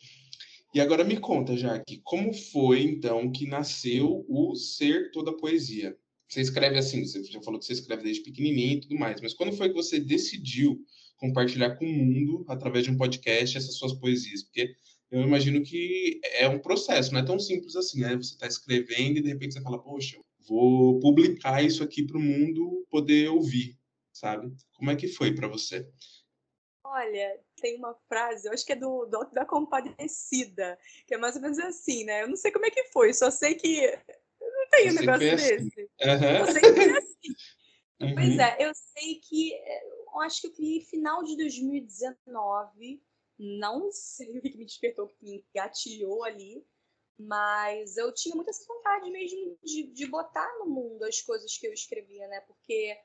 E 0.75 0.80
agora 0.80 1.02
me 1.02 1.18
conta, 1.18 1.56
Jaque, 1.56 2.00
como 2.04 2.35
foi 2.35 2.82
então 2.82 3.32
que 3.32 3.47
nasceu 3.47 4.26
o 4.28 4.54
Ser 4.54 5.11
Toda 5.12 5.37
Poesia? 5.37 5.99
Você 6.28 6.42
escreve 6.42 6.78
assim, 6.78 7.04
você 7.04 7.23
já 7.25 7.40
falou 7.40 7.58
que 7.58 7.64
você 7.64 7.73
escreve 7.73 8.02
desde 8.02 8.23
pequenininho 8.23 8.76
e 8.76 8.80
tudo 8.82 8.99
mais, 8.99 9.20
mas 9.20 9.32
quando 9.32 9.56
foi 9.56 9.68
que 9.68 9.75
você 9.75 9.99
decidiu 9.99 10.78
compartilhar 11.16 11.76
com 11.76 11.85
o 11.85 11.88
mundo, 11.88 12.44
através 12.49 12.85
de 12.85 12.90
um 12.90 12.97
podcast, 12.97 13.56
essas 13.56 13.76
suas 13.76 13.94
poesias? 13.94 14.42
Porque 14.42 14.75
eu 15.11 15.23
imagino 15.23 15.62
que 15.62 16.20
é 16.35 16.49
um 16.49 16.58
processo, 16.58 17.12
não 17.12 17.20
é 17.20 17.25
tão 17.25 17.38
simples 17.38 17.75
assim, 17.75 18.00
né? 18.00 18.14
Você 18.16 18.35
está 18.35 18.47
escrevendo 18.47 19.18
e 19.18 19.23
de 19.23 19.28
repente 19.28 19.54
você 19.54 19.62
fala, 19.62 19.82
poxa, 19.82 20.20
vou 20.47 21.00
publicar 21.00 21.62
isso 21.62 21.82
aqui 21.82 22.02
para 22.02 22.18
o 22.18 22.20
mundo 22.20 22.87
poder 22.90 23.30
ouvir, 23.30 23.78
sabe? 24.12 24.52
Como 24.75 24.90
é 24.90 24.97
que 24.97 25.08
foi 25.08 25.35
para 25.35 25.49
você? 25.49 25.88
Olha, 26.85 27.40
tem 27.61 27.76
uma 27.76 27.94
frase, 28.08 28.49
eu 28.49 28.52
acho 28.52 28.64
que 28.64 28.73
é 28.73 28.76
do, 28.76 29.04
do 29.06 29.30
da 29.32 29.44
Compadecida, 29.44 30.78
que 31.06 31.14
é 31.14 31.18
mais 31.18 31.37
ou 31.37 31.42
menos 31.42 31.58
assim, 31.58 32.04
né? 32.04 32.23
Eu 32.23 32.28
não 32.28 32.37
sei 32.37 32.50
como 32.50 32.66
é 32.66 32.70
que 32.70 32.85
foi, 32.85 33.12
só 33.12 33.30
sei 33.30 33.54
que 33.54 33.99
não 34.72 34.78
tem 34.78 34.90
um 34.90 34.94
negócio 34.94 35.34
assim. 35.34 35.68
desse. 35.68 35.90
Uhum. 36.00 36.37
Eu 36.38 36.52
sei 36.52 36.60
que 36.72 36.80
é 36.80 36.98
assim. 36.98 37.34
Uhum. 38.00 38.14
Pois 38.14 38.38
é, 38.38 38.56
eu 38.60 38.72
sei 38.76 39.16
que 39.16 39.52
eu 40.14 40.20
acho 40.20 40.40
que 40.40 40.46
eu 40.46 40.52
criei 40.52 40.80
final 40.82 41.25
de 41.25 41.37
2019. 41.37 43.02
Não 43.37 43.90
sei 43.90 44.38
o 44.38 44.40
que 44.42 44.56
me 44.56 44.64
despertou, 44.64 45.08
que 45.08 45.25
me 45.25 45.44
gatilhou 45.52 46.22
ali. 46.22 46.64
Mas 47.18 47.96
eu 47.96 48.14
tinha 48.14 48.37
muita 48.37 48.50
essa 48.50 48.64
vontade 48.72 49.10
mesmo 49.10 49.58
de, 49.64 49.92
de 49.92 50.06
botar 50.06 50.48
no 50.60 50.66
mundo 50.66 51.02
as 51.02 51.20
coisas 51.20 51.58
que 51.58 51.66
eu 51.66 51.72
escrevia, 51.72 52.28
né? 52.28 52.40
Porque, 52.42 52.96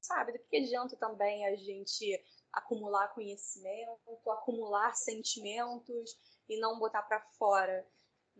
sabe, 0.00 0.32
do 0.32 0.38
que 0.38 0.56
adianta 0.56 0.96
também 0.96 1.44
a 1.46 1.56
gente 1.56 2.24
acumular 2.52 3.12
conhecimento, 3.14 3.98
acumular 4.30 4.94
sentimentos 4.94 6.16
e 6.48 6.60
não 6.60 6.78
botar 6.78 7.02
para 7.02 7.20
fora. 7.36 7.84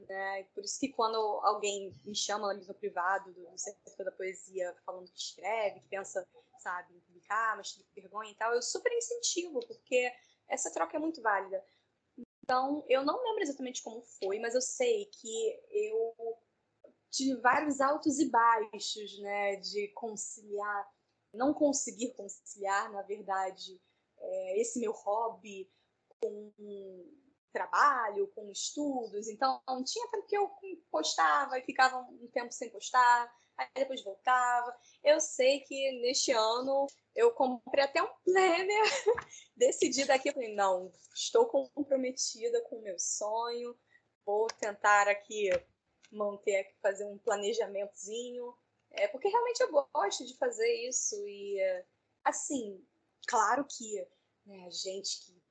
Né? 0.09 0.45
Por 0.55 0.65
isso 0.65 0.79
que 0.79 0.89
quando 0.89 1.17
alguém 1.43 1.93
me 2.05 2.15
chama 2.15 2.51
ali 2.51 2.65
no 2.67 2.75
privado 2.75 3.33
do, 3.33 3.57
Centro 3.57 4.05
da 4.05 4.13
Poesia 4.13 4.75
falando 4.85 5.11
que 5.11 5.19
escreve, 5.19 5.81
que 5.81 5.89
pensa, 5.89 6.27
sabe, 6.59 6.95
em 6.95 7.01
publicar, 7.01 7.57
mas 7.57 7.73
tem 7.73 7.85
vergonha 7.95 8.31
e 8.31 8.35
tal, 8.35 8.53
eu 8.55 8.63
super 8.63 8.93
incentivo, 8.93 9.61
porque 9.67 10.13
essa 10.49 10.73
troca 10.73 10.97
é 10.97 11.01
muito 11.01 11.23
válida. 11.23 11.65
Então, 12.45 12.85
eu 12.89 13.05
não 13.05 13.23
lembro 13.23 13.43
exatamente 13.43 13.83
como 13.83 14.03
foi, 14.03 14.39
mas 14.39 14.55
eu 14.55 14.61
sei 14.61 15.07
que 15.07 15.61
eu 15.71 16.15
tive 17.11 17.41
vários 17.41 17.81
altos 17.81 18.19
e 18.19 18.31
baixos, 18.31 19.19
né, 19.21 19.57
de 19.57 19.89
conciliar, 19.89 20.91
não 21.33 21.55
conseguir 21.55 22.13
conciliar, 22.15 22.91
na 22.91 23.03
verdade, 23.03 23.81
é, 24.19 24.61
esse 24.61 24.81
meu 24.81 24.93
hobby 24.93 25.71
com 26.21 26.53
trabalho, 27.53 28.31
com 28.35 28.51
estudos. 28.51 29.29
Então, 29.29 29.61
tinha 29.85 30.09
tempo 30.09 30.27
que 30.27 30.37
eu 30.37 30.51
postava 30.91 31.59
e 31.59 31.65
ficava 31.65 31.99
um 31.99 32.29
tempo 32.33 32.53
sem 32.53 32.71
postar, 32.71 33.33
aí 33.57 33.67
depois 33.75 34.03
voltava. 34.03 34.75
Eu 35.03 35.21
sei 35.21 35.61
que 35.61 36.01
neste 36.01 36.33
ano 36.33 36.87
eu 37.15 37.31
comprei 37.33 37.85
até 37.85 38.03
um 38.03 38.11
planner, 38.25 38.83
decidi 39.57 40.05
daqui, 40.05 40.33
falei, 40.33 40.55
não, 40.55 40.91
estou 41.15 41.47
comprometida 41.47 42.61
com 42.63 42.77
o 42.77 42.83
meu 42.83 42.99
sonho, 42.99 43.77
vou 44.25 44.47
tentar 44.47 45.09
aqui 45.09 45.51
manter, 46.11 46.75
fazer 46.83 47.05
um 47.07 47.19
planejamentozinho, 47.19 48.55
é, 48.91 49.09
porque 49.09 49.29
realmente 49.29 49.61
eu 49.61 49.71
gosto 49.71 50.27
de 50.27 50.37
fazer 50.37 50.71
isso 50.89 51.17
e, 51.27 51.59
assim, 52.25 52.85
claro 53.27 53.65
que 53.65 54.07
né, 54.45 54.67
a 54.67 54.71
gente 54.71 55.25
que 55.25 55.42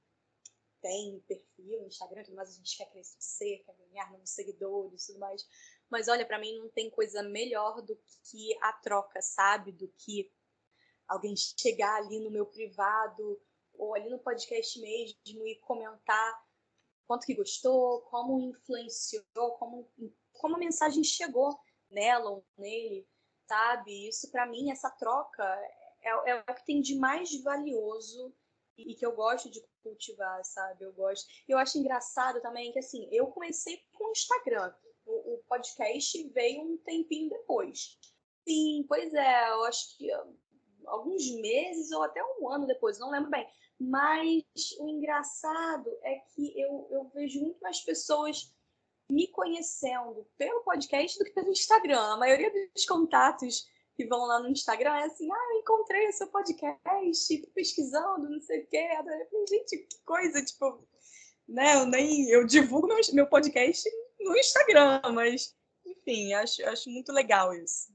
tem 0.82 1.20
perfil 1.28 1.82
no 1.82 1.88
Instagram, 1.88 2.24
mas 2.34 2.50
a 2.50 2.54
gente 2.54 2.78
quer 2.78 2.90
crescer, 2.90 3.64
quer 3.66 3.76
ganhar 3.76 4.12
novos 4.12 4.30
seguidores 4.30 5.06
tudo 5.06 5.20
mais. 5.20 5.48
Mas 5.90 6.08
olha, 6.08 6.26
para 6.26 6.40
mim 6.40 6.58
não 6.58 6.70
tem 6.70 6.90
coisa 6.90 7.22
melhor 7.24 7.82
do 7.82 7.98
que 8.24 8.58
a 8.62 8.74
troca, 8.74 9.22
sabe? 9.22 9.72
Do 9.72 9.88
que 9.90 10.32
alguém 11.08 11.36
chegar 11.36 11.96
ali 11.98 12.20
no 12.20 12.32
meu 12.32 12.46
privado 12.46 13.42
ou 13.74 13.96
ali 13.96 14.10
no 14.10 14.20
podcast 14.20 14.80
mesmo 14.80 15.48
e 15.48 15.56
comentar 15.58 16.46
quanto 17.08 17.26
que 17.26 17.36
gostou, 17.36 18.02
como 18.04 18.40
influenciou, 18.40 19.52
como, 19.58 19.90
como 20.34 20.56
a 20.56 20.60
mensagem 20.60 21.04
chegou 21.04 21.60
nela 21.90 22.30
ou 22.30 22.46
nele, 22.58 23.06
sabe? 23.48 24.08
Isso 24.08 24.32
para 24.32 24.46
mim, 24.46 24.72
essa 24.72 24.90
troca 24.90 25.44
é, 26.02 26.32
é 26.32 26.36
o 26.40 26.56
que 26.56 26.66
tem 26.66 26.82
de 26.82 26.96
mais 26.96 27.30
valioso 27.44 28.34
e 28.78 28.96
que 28.96 29.06
eu 29.06 29.14
gosto 29.14 29.50
de 29.50 29.62
cultivar, 29.82 30.44
sabe? 30.44 30.84
Eu 30.84 30.94
gosto. 30.94 31.28
Eu 31.48 31.58
acho 31.58 31.78
engraçado 31.78 32.42
também 32.42 32.72
que, 32.72 32.80
assim, 32.80 33.08
eu 33.12 33.28
comecei 33.28 33.80
com 33.94 34.08
o 34.08 34.12
Instagram. 34.12 34.74
O, 35.06 35.34
o 35.34 35.38
podcast 35.48 36.28
veio 36.30 36.62
um 36.62 36.78
tempinho 36.78 37.30
depois. 37.30 38.00
Sim, 38.48 38.86
pois 38.88 39.14
é, 39.14 39.50
eu 39.52 39.64
acho 39.66 39.98
que 39.98 40.10
alguns 40.86 41.30
meses 41.36 41.92
ou 41.92 42.04
até 42.04 42.22
um 42.24 42.50
ano 42.50 42.66
depois, 42.66 43.00
não 43.00 43.12
lembro 43.12 43.30
bem. 43.30 43.48
Mas 43.80 44.44
o 44.80 44.88
engraçado 44.88 45.90
é 46.04 46.20
que 46.20 46.60
eu, 46.60 46.88
eu 46.92 47.10
vejo 47.10 47.42
muito 47.42 47.60
mais 47.62 47.82
pessoas 47.82 48.54
me 49.10 49.28
conhecendo 49.28 50.26
pelo 50.38 50.64
podcast 50.64 51.18
do 51.18 51.26
que 51.26 51.32
pelo 51.32 51.52
Instagram. 51.52 52.14
A 52.14 52.18
maioria 52.18 52.52
dos 52.74 52.86
contatos 52.86 53.68
que 54.02 54.08
vão 54.08 54.26
lá 54.26 54.42
no 54.42 54.50
Instagram 54.50 54.98
é 54.98 55.04
assim, 55.04 55.30
ah, 55.32 55.54
eu 55.54 55.60
encontrei 55.60 56.08
o 56.08 56.14
seu 56.14 56.28
podcast, 56.28 57.48
pesquisando, 57.54 58.30
não 58.30 58.42
sei 58.42 58.62
o 58.62 58.68
quê. 58.68 58.88
Eu 58.98 59.04
falei, 59.04 59.46
gente, 59.48 59.78
que 59.78 60.04
coisa, 60.04 60.44
tipo, 60.44 60.88
né, 61.48 61.76
eu 61.76 61.86
nem, 61.86 62.28
eu 62.30 62.46
divulgo 62.46 62.88
meu, 62.88 62.98
meu 63.14 63.28
podcast 63.28 63.88
no 64.20 64.36
Instagram, 64.36 65.02
mas, 65.14 65.56
enfim, 65.86 66.34
acho, 66.34 66.64
acho 66.66 66.90
muito 66.90 67.12
legal 67.12 67.54
isso. 67.54 67.92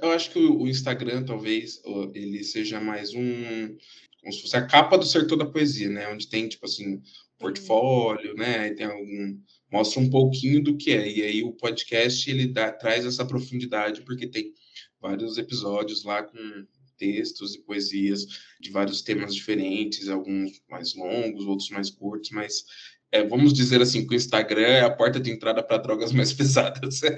Eu 0.00 0.10
acho 0.12 0.30
que 0.30 0.38
o 0.38 0.66
Instagram, 0.66 1.24
talvez, 1.24 1.82
ele 2.14 2.42
seja 2.42 2.80
mais 2.80 3.12
um, 3.12 3.76
como 4.20 4.32
se 4.32 4.40
fosse 4.40 4.56
a 4.56 4.66
capa 4.66 4.96
do 4.96 5.04
sertão 5.04 5.36
da 5.36 5.44
poesia, 5.44 5.90
né, 5.90 6.08
onde 6.08 6.28
tem, 6.28 6.48
tipo 6.48 6.64
assim, 6.64 7.02
portfólio, 7.38 8.34
né, 8.34 8.72
tem 8.72 8.86
algum 8.86 9.38
mostra 9.70 10.00
um 10.00 10.10
pouquinho 10.10 10.62
do 10.62 10.76
que 10.76 10.90
é. 10.90 11.08
E 11.08 11.22
aí 11.22 11.44
o 11.44 11.52
podcast 11.52 12.28
ele 12.28 12.48
dá, 12.48 12.72
traz 12.72 13.06
essa 13.06 13.24
profundidade 13.24 14.02
porque 14.02 14.26
tem 14.26 14.52
vários 15.00 15.38
episódios 15.38 16.04
lá 16.04 16.22
com 16.22 16.66
textos 16.96 17.54
e 17.54 17.62
poesias 17.62 18.26
de 18.60 18.70
vários 18.70 19.00
temas 19.00 19.34
diferentes, 19.34 20.08
alguns 20.08 20.62
mais 20.68 20.94
longos, 20.94 21.46
outros 21.46 21.70
mais 21.70 21.88
curtos, 21.88 22.30
mas 22.30 22.64
é, 23.10 23.24
vamos 23.24 23.52
dizer 23.52 23.82
assim 23.82 24.06
que 24.06 24.14
o 24.14 24.16
Instagram 24.16 24.66
é 24.66 24.82
a 24.82 24.94
porta 24.94 25.18
de 25.18 25.30
entrada 25.30 25.62
para 25.62 25.78
drogas 25.78 26.12
mais 26.12 26.32
pesadas. 26.34 27.00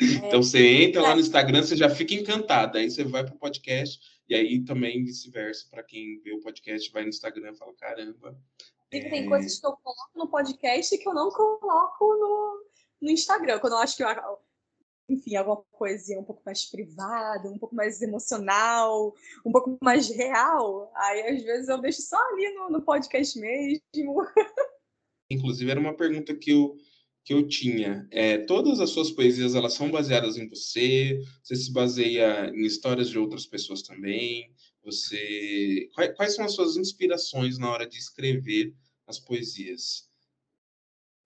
então 0.00 0.42
você 0.42 0.64
entra 0.84 1.02
lá 1.02 1.14
no 1.14 1.20
Instagram, 1.20 1.62
você 1.62 1.76
já 1.76 1.90
fica 1.90 2.14
encantada, 2.14 2.78
aí 2.78 2.90
você 2.90 3.04
vai 3.04 3.24
para 3.24 3.34
o 3.34 3.38
podcast 3.38 4.00
e 4.28 4.34
aí 4.34 4.64
também 4.64 5.04
vice-versa 5.04 5.66
para 5.70 5.82
quem 5.82 6.20
vê 6.20 6.32
o 6.32 6.40
podcast 6.40 6.90
vai 6.92 7.02
no 7.02 7.10
Instagram 7.10 7.52
e 7.52 7.56
fala 7.56 7.74
caramba. 7.74 8.38
É... 8.92 9.00
Tem 9.08 9.28
coisas 9.28 9.58
que 9.58 9.66
eu 9.66 9.72
coloco 9.72 10.10
no 10.14 10.28
podcast 10.28 10.96
que 10.96 11.08
eu 11.08 11.14
não 11.14 11.28
coloco 11.30 12.04
no, 12.04 12.64
no 13.02 13.10
Instagram, 13.10 13.58
quando 13.58 13.74
eu 13.74 13.80
acho 13.80 13.96
que 13.96 14.04
eu, 14.04 14.08
enfim, 15.08 15.36
alguma 15.36 15.62
poesia 15.78 16.18
um 16.18 16.24
pouco 16.24 16.42
mais 16.44 16.64
privada, 16.64 17.48
um 17.48 17.58
pouco 17.58 17.74
mais 17.74 18.02
emocional, 18.02 19.14
um 19.44 19.52
pouco 19.52 19.78
mais 19.80 20.08
real, 20.10 20.90
aí 20.94 21.22
às 21.28 21.42
vezes 21.42 21.68
eu 21.68 21.80
deixo 21.80 22.02
só 22.02 22.16
ali 22.32 22.52
no, 22.54 22.70
no 22.70 22.82
podcast 22.82 23.38
mesmo. 23.38 23.82
Inclusive, 25.30 25.70
era 25.70 25.80
uma 25.80 25.96
pergunta 25.96 26.34
que 26.34 26.52
eu, 26.52 26.76
que 27.24 27.34
eu 27.34 27.46
tinha. 27.46 28.06
É, 28.10 28.38
todas 28.38 28.80
as 28.80 28.90
suas 28.90 29.10
poesias, 29.10 29.54
elas 29.54 29.74
são 29.74 29.90
baseadas 29.90 30.36
em 30.36 30.48
você? 30.48 31.20
Você 31.42 31.56
se 31.56 31.72
baseia 31.72 32.50
em 32.50 32.64
histórias 32.64 33.08
de 33.08 33.18
outras 33.18 33.46
pessoas 33.46 33.82
também? 33.82 34.52
Você... 34.84 35.88
Quais, 35.94 36.16
quais 36.16 36.34
são 36.34 36.44
as 36.44 36.52
suas 36.52 36.76
inspirações 36.76 37.58
na 37.58 37.70
hora 37.70 37.88
de 37.88 37.98
escrever 37.98 38.72
as 39.06 39.18
poesias? 39.18 40.08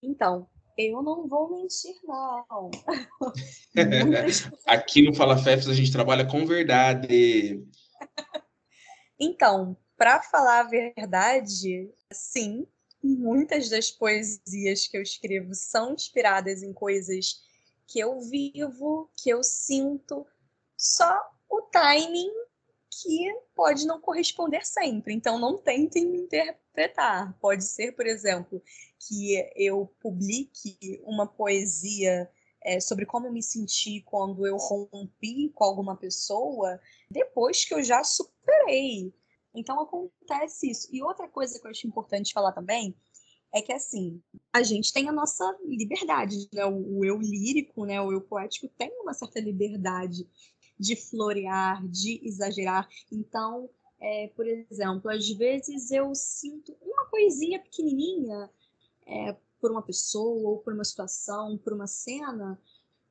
Então, 0.02 0.48
eu 0.86 1.02
não 1.02 1.26
vou 1.26 1.50
mentir, 1.50 1.94
não. 2.04 2.70
Aqui 4.66 5.02
no 5.02 5.14
Fala 5.14 5.36
Fefs 5.36 5.68
a 5.68 5.74
gente 5.74 5.92
trabalha 5.92 6.26
com 6.26 6.46
verdade. 6.46 7.62
Então, 9.18 9.76
para 9.96 10.22
falar 10.22 10.60
a 10.60 10.68
verdade, 10.68 11.92
sim, 12.12 12.66
muitas 13.02 13.68
das 13.68 13.90
poesias 13.90 14.86
que 14.86 14.96
eu 14.96 15.02
escrevo 15.02 15.54
são 15.54 15.92
inspiradas 15.92 16.62
em 16.62 16.72
coisas 16.72 17.42
que 17.86 17.98
eu 17.98 18.20
vivo, 18.20 19.10
que 19.16 19.30
eu 19.30 19.42
sinto, 19.42 20.26
só 20.76 21.20
o 21.48 21.62
timing 21.62 22.30
que 22.90 23.32
pode 23.54 23.86
não 23.86 24.00
corresponder 24.00 24.64
sempre. 24.64 25.14
Então, 25.14 25.38
não 25.38 25.56
tentem 25.56 26.06
me 26.06 26.18
interpretar. 26.18 27.36
Pode 27.40 27.64
ser, 27.64 27.92
por 27.92 28.06
exemplo, 28.06 28.62
que 28.98 29.50
eu 29.54 29.86
publique 30.00 31.00
uma 31.04 31.26
poesia 31.26 32.30
é, 32.62 32.80
sobre 32.80 33.06
como 33.06 33.32
me 33.32 33.42
senti 33.42 34.02
quando 34.02 34.46
eu 34.46 34.56
rompi 34.56 35.50
com 35.54 35.64
alguma 35.64 35.96
pessoa 35.96 36.80
depois 37.10 37.64
que 37.64 37.74
eu 37.74 37.82
já 37.82 38.02
superei. 38.02 39.14
Então, 39.54 39.80
acontece 39.80 40.70
isso. 40.70 40.88
E 40.92 41.02
outra 41.02 41.28
coisa 41.28 41.58
que 41.58 41.66
eu 41.66 41.70
acho 41.70 41.86
importante 41.86 42.32
falar 42.32 42.52
também 42.52 42.94
é 43.52 43.60
que 43.60 43.72
assim, 43.72 44.22
a 44.52 44.62
gente 44.62 44.92
tem 44.92 45.08
a 45.08 45.12
nossa 45.12 45.44
liberdade, 45.64 46.48
né? 46.52 46.64
O 46.66 47.04
eu 47.04 47.18
lírico, 47.18 47.84
né? 47.84 48.00
O 48.00 48.12
eu 48.12 48.20
poético 48.20 48.68
tem 48.78 48.90
uma 49.00 49.12
certa 49.12 49.40
liberdade 49.40 50.28
de 50.80 50.96
florear, 50.96 51.86
de 51.86 52.26
exagerar. 52.26 52.88
Então, 53.12 53.68
é, 54.00 54.28
por 54.28 54.46
exemplo, 54.46 55.10
às 55.10 55.28
vezes 55.28 55.90
eu 55.90 56.14
sinto 56.14 56.74
uma 56.80 57.04
coisinha 57.06 57.60
pequenininha 57.60 58.50
é, 59.06 59.36
por 59.60 59.70
uma 59.70 59.82
pessoa, 59.82 60.48
ou 60.48 60.58
por 60.58 60.72
uma 60.72 60.84
situação, 60.84 61.58
por 61.58 61.74
uma 61.74 61.86
cena, 61.86 62.58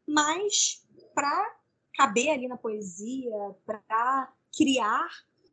mas 0.07 0.83
para 1.13 1.59
caber 1.93 2.31
ali 2.31 2.47
na 2.47 2.57
poesia, 2.57 3.55
para 3.65 4.33
criar 4.51 5.07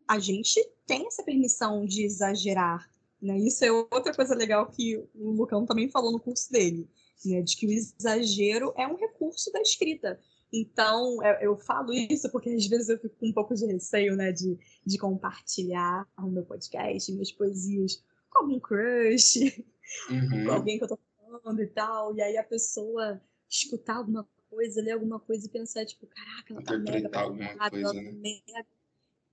a 0.09 0.19
gente 0.19 0.65
tem 0.87 1.07
essa 1.07 1.23
permissão 1.23 1.85
de 1.85 2.05
exagerar, 2.05 2.89
né? 3.21 3.37
Isso 3.39 3.65
é 3.65 3.73
outra 3.73 4.15
coisa 4.15 4.35
legal 4.35 4.71
que 4.71 4.97
o 5.15 5.33
Lucão 5.33 5.67
também 5.67 5.91
falou 5.91 6.13
no 6.13 6.21
curso 6.21 6.51
dele, 6.51 6.89
né? 7.25 7.43
De 7.43 7.57
que 7.57 7.67
o 7.67 7.71
exagero 7.71 8.73
é 8.77 8.87
um 8.87 8.95
recurso 8.95 9.51
da 9.53 9.61
escrita. 9.61 10.21
Então, 10.53 11.19
eu 11.41 11.57
falo 11.57 11.93
isso 11.93 12.31
porque 12.31 12.51
às 12.51 12.67
vezes 12.67 12.89
eu 12.89 12.99
fico 12.99 13.17
com 13.17 13.29
um 13.29 13.33
pouco 13.33 13.55
de 13.55 13.67
receio, 13.67 14.17
né, 14.17 14.33
de, 14.33 14.59
de 14.85 14.99
compartilhar 14.99 16.07
o 16.19 16.29
meu 16.29 16.45
podcast, 16.45 17.11
minhas 17.13 17.33
poesias 17.33 18.03
com 18.31 18.41
algum 18.41 18.61
crush, 18.61 19.37
uhum. 20.11 20.45
com 20.45 20.53
alguém 20.53 20.79
que 20.79 20.85
eu 20.85 20.89
tô 20.89 20.99
falando 21.19 21.61
e 21.61 21.67
tal, 21.67 22.17
e 22.17 22.23
aí 22.23 22.37
a 22.37 22.45
pessoa 22.45 23.21
escutar 23.49 23.97
alguma 23.97 24.27
coisa, 24.49 24.81
ler 24.81 24.93
alguma 24.93 25.19
coisa 25.19 25.47
e 25.47 25.51
pensar, 25.51 25.85
tipo, 25.85 26.07
caraca, 26.07 26.55
ela 26.55 26.63
tá 26.63 26.79
mega 26.79 27.19
alguma 27.19 27.71
coisa, 27.71 27.93
né? 27.93 28.13
mega 28.13 28.67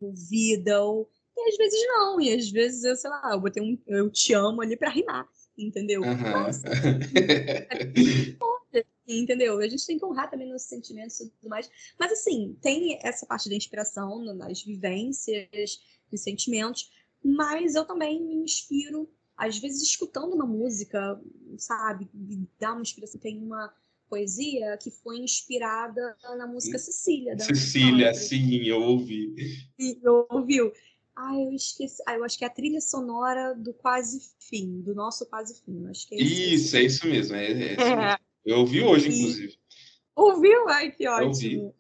ouvida, 0.01 0.83
ou... 0.83 1.09
E 1.35 1.49
às 1.49 1.57
vezes 1.57 1.87
não, 1.87 2.21
e 2.21 2.33
às 2.33 2.49
vezes 2.49 2.83
eu, 2.83 2.95
sei 2.95 3.09
lá, 3.09 3.31
eu 3.31 3.39
botei 3.39 3.63
um 3.63 3.75
eu 3.87 4.07
te 4.11 4.33
amo 4.33 4.61
ali 4.61 4.77
pra 4.77 4.89
rimar, 4.89 5.27
entendeu? 5.57 6.01
Uhum. 6.01 6.15
Nossa, 6.15 6.61
entendeu? 9.07 9.59
A 9.59 9.67
gente 9.67 9.85
tem 9.85 9.97
que 9.97 10.05
honrar 10.05 10.29
também 10.29 10.49
nossos 10.49 10.67
sentimentos 10.67 11.19
e 11.19 11.29
tudo 11.29 11.49
mais. 11.49 11.69
Mas, 11.99 12.11
assim, 12.11 12.57
tem 12.61 12.99
essa 13.01 13.25
parte 13.25 13.49
da 13.49 13.55
inspiração 13.55 14.23
nas 14.23 14.63
vivências, 14.63 15.81
nos 16.11 16.21
sentimentos, 16.21 16.91
mas 17.23 17.75
eu 17.75 17.85
também 17.85 18.21
me 18.21 18.35
inspiro, 18.35 19.09
às 19.37 19.57
vezes, 19.57 19.81
escutando 19.81 20.33
uma 20.33 20.45
música, 20.45 21.19
sabe? 21.57 22.09
Me 22.13 22.47
dá 22.59 22.73
uma 22.73 22.81
inspiração. 22.81 23.19
Tem 23.19 23.37
uma 23.37 23.73
poesia 24.09 24.77
que 24.77 24.91
foi 24.91 25.17
inspirada 25.17 26.15
na 26.37 26.45
música 26.45 26.77
Cecília. 26.77 27.37
Cecília, 27.39 28.13
sim, 28.13 28.63
eu 28.63 28.81
ouvi. 28.81 29.33
Sim, 29.79 29.99
eu 30.03 30.27
ouviu. 30.29 30.71
Ah, 31.15 31.35
eu 31.39 31.51
esqueci. 31.53 32.01
Ah, 32.07 32.15
eu 32.15 32.23
acho 32.23 32.37
que 32.37 32.43
é 32.43 32.47
a 32.47 32.51
trilha 32.51 32.81
sonora 32.81 33.53
do 33.53 33.73
Quase 33.73 34.21
Fim, 34.39 34.81
do 34.81 34.95
nosso 34.95 35.25
Quase 35.27 35.61
Fim. 35.61 35.87
Acho 35.87 36.07
que 36.07 36.15
é 36.15 36.21
isso, 36.21 36.53
isso, 36.53 36.75
é 36.75 36.81
isso 36.81 37.07
mesmo. 37.07 37.35
É, 37.35 37.51
é, 37.51 37.73
é. 37.73 38.17
Eu 38.45 38.59
ouvi 38.59 38.83
hoje, 38.83 39.09
e... 39.09 39.19
inclusive. 39.19 39.57
Ouviu? 40.15 40.67
Ai, 40.69 40.91
que 40.91 41.07
ótimo. 41.07 41.73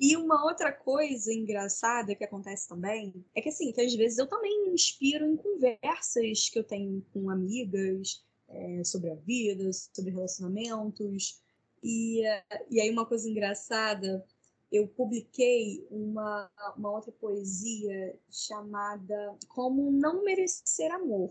E 0.00 0.16
uma 0.16 0.44
outra 0.44 0.72
coisa 0.72 1.32
engraçada 1.32 2.14
que 2.14 2.22
acontece 2.22 2.68
também 2.68 3.24
é 3.34 3.40
que, 3.40 3.48
assim, 3.48 3.72
que 3.72 3.80
às 3.80 3.94
vezes 3.94 4.18
eu 4.18 4.28
também 4.28 4.64
me 4.64 4.72
inspiro 4.72 5.26
em 5.26 5.36
conversas 5.36 6.48
que 6.48 6.58
eu 6.58 6.62
tenho 6.62 7.04
com 7.12 7.28
amigas 7.28 8.24
é, 8.48 8.84
sobre 8.84 9.10
a 9.10 9.16
vida, 9.16 9.70
sobre 9.72 10.12
relacionamentos. 10.12 11.42
E, 11.82 12.22
e 12.70 12.80
aí, 12.80 12.90
uma 12.90 13.06
coisa 13.06 13.28
engraçada, 13.28 14.24
eu 14.70 14.86
publiquei 14.86 15.84
uma, 15.90 16.48
uma 16.76 16.92
outra 16.92 17.10
poesia 17.10 18.16
chamada 18.30 19.36
Como 19.48 19.90
Não 19.90 20.22
Merecer 20.22 20.92
Amor, 20.94 21.30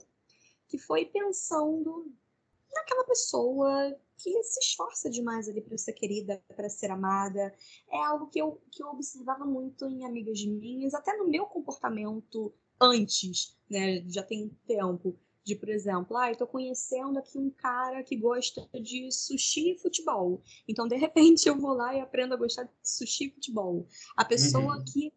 que 0.67 0.77
foi 0.77 1.05
pensando 1.05 2.11
naquela 2.73 3.05
pessoa 3.05 3.97
que 4.17 4.43
se 4.43 4.59
esforça 4.59 5.09
demais 5.09 5.47
ali 5.47 5.61
para 5.61 5.77
ser 5.77 5.93
querida, 5.93 6.41
para 6.55 6.69
ser 6.69 6.91
amada. 6.91 7.53
É 7.89 8.03
algo 8.03 8.27
que 8.27 8.39
eu, 8.39 8.61
que 8.71 8.83
eu 8.83 8.87
observava 8.87 9.45
muito 9.45 9.85
em 9.85 10.05
amigas 10.05 10.43
minhas, 10.45 10.93
até 10.93 11.15
no 11.15 11.27
meu 11.27 11.45
comportamento 11.45 12.53
antes, 12.81 13.57
né? 13.69 14.03
Já 14.07 14.23
tem 14.23 14.45
um 14.45 14.51
tempo. 14.65 15.17
De, 15.45 15.55
por 15.55 15.69
exemplo, 15.69 16.17
ah, 16.17 16.29
eu 16.29 16.35
tô 16.35 16.45
conhecendo 16.45 17.17
aqui 17.17 17.37
um 17.37 17.49
cara 17.49 18.03
que 18.03 18.17
gosta 18.17 18.67
de 18.73 19.09
sushi 19.09 19.71
e 19.71 19.77
futebol. 19.77 20.41
Então, 20.67 20.89
de 20.89 20.97
repente, 20.97 21.47
eu 21.47 21.57
vou 21.57 21.73
lá 21.73 21.95
e 21.95 22.01
aprendo 22.01 22.33
a 22.33 22.37
gostar 22.37 22.63
de 22.63 22.71
sushi 22.83 23.27
e 23.27 23.31
futebol. 23.31 23.87
A 24.17 24.25
pessoa 24.25 24.75
uhum. 24.75 24.83
que 24.83 25.13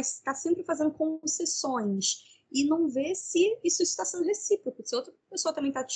está 0.00 0.34
sempre 0.34 0.64
fazendo 0.64 0.92
concessões 0.92 2.35
e 2.50 2.64
não 2.64 2.88
vê 2.88 3.14
se 3.14 3.58
isso 3.64 3.82
está 3.82 4.04
sendo 4.04 4.24
recíproco, 4.24 4.82
se 4.84 4.94
outra 4.94 5.12
pessoa 5.30 5.54
também 5.54 5.70
está 5.70 5.86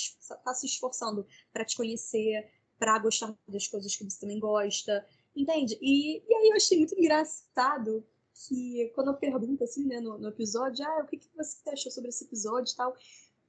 tá 0.43 0.53
se 0.53 0.65
esforçando 0.65 1.25
para 1.51 1.65
te 1.65 1.75
conhecer, 1.75 2.49
para 2.77 2.97
gostar 2.99 3.35
das 3.47 3.67
coisas 3.67 3.95
que 3.95 4.03
você 4.03 4.19
também 4.19 4.39
gosta, 4.39 5.05
entende? 5.35 5.77
E, 5.81 6.23
e 6.27 6.33
aí 6.33 6.49
eu 6.49 6.55
achei 6.55 6.77
muito 6.77 6.97
engraçado 6.97 8.05
que 8.33 8.91
quando 8.95 9.09
eu 9.09 9.13
pergunto 9.15 9.63
assim, 9.63 9.85
né, 9.85 9.99
no, 9.99 10.17
no 10.17 10.29
episódio, 10.29 10.85
ah, 10.85 11.03
o 11.03 11.07
que, 11.07 11.17
que 11.17 11.29
você 11.35 11.69
achou 11.69 11.91
sobre 11.91 12.09
esse 12.09 12.23
episódio 12.23 12.71
e 12.71 12.75
tal, 12.75 12.95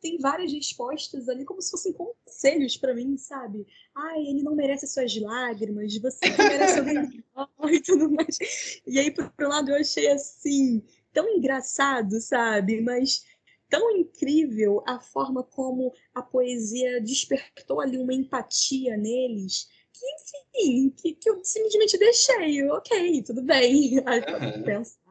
tem 0.02 0.18
várias 0.18 0.52
respostas 0.52 1.28
ali 1.28 1.44
como 1.44 1.62
se 1.62 1.70
fossem 1.70 1.92
conselhos 1.92 2.76
para 2.76 2.92
mim, 2.92 3.16
sabe? 3.16 3.64
Ai, 3.94 4.26
ele 4.26 4.42
não 4.42 4.54
merece 4.54 4.86
suas 4.86 5.16
lágrimas, 5.16 5.96
você 5.96 6.30
que 6.30 6.42
merece 6.42 6.80
alguém 6.80 7.24
e 7.76 7.80
tudo 7.80 8.10
mais. 8.10 8.36
E 8.84 8.98
aí, 8.98 9.10
por 9.12 9.32
um 9.40 9.48
lado, 9.48 9.70
eu 9.70 9.76
achei 9.76 10.10
assim, 10.10 10.82
tão 11.12 11.28
engraçado, 11.28 12.20
sabe? 12.20 12.80
Mas 12.80 13.24
tão 13.68 13.90
incrível 13.96 14.82
a 14.86 15.00
forma 15.00 15.42
como 15.42 15.92
a 16.14 16.22
poesia 16.22 17.00
despertou 17.00 17.80
ali 17.80 17.96
uma 17.96 18.12
empatia 18.12 18.96
neles, 18.96 19.68
que, 19.92 20.06
enfim, 20.06 20.90
que, 20.90 21.14
que 21.14 21.30
eu 21.30 21.42
simplesmente 21.44 21.98
deixei. 21.98 22.62
Ok, 22.70 23.22
tudo 23.22 23.42
bem. 23.42 23.96
Uhum. 24.06 24.62
Pensar. 24.62 25.02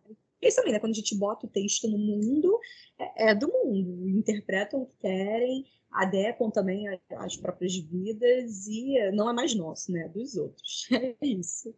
Isso 0.42 0.58
também, 0.58 0.74
né? 0.74 0.80
Quando 0.80 0.94
a 0.94 0.96
gente 0.96 1.16
bota 1.16 1.46
o 1.46 1.50
texto 1.50 1.88
no 1.88 1.98
mundo, 1.98 2.60
é, 3.00 3.30
é 3.30 3.36
do 3.36 3.48
mundo. 3.48 4.10
Interpretam 4.10 4.82
o 4.82 4.86
que 4.88 4.98
querem, 5.00 5.66
adequam 5.92 6.50
também 6.50 6.86
as 7.18 7.38
próprias 7.38 7.76
vidas 7.76 8.66
e 8.68 9.12
não 9.12 9.30
é 9.30 9.34
mais 9.34 9.54
nosso, 9.54 9.92
né? 9.92 10.08
Dos 10.10 10.36
outros. 10.36 10.88
É 10.92 11.16
isso. 11.26 11.74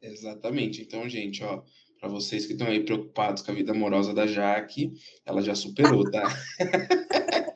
Exatamente. 0.00 0.82
Então, 0.82 1.08
gente, 1.08 1.42
ó, 1.42 1.62
para 1.98 2.08
vocês 2.08 2.46
que 2.46 2.52
estão 2.52 2.66
aí 2.66 2.84
preocupados 2.84 3.42
com 3.42 3.50
a 3.50 3.54
vida 3.54 3.72
amorosa 3.72 4.14
da 4.14 4.26
Jaque, 4.26 4.92
ela 5.24 5.42
já 5.42 5.54
superou, 5.54 6.08
tá? 6.10 6.22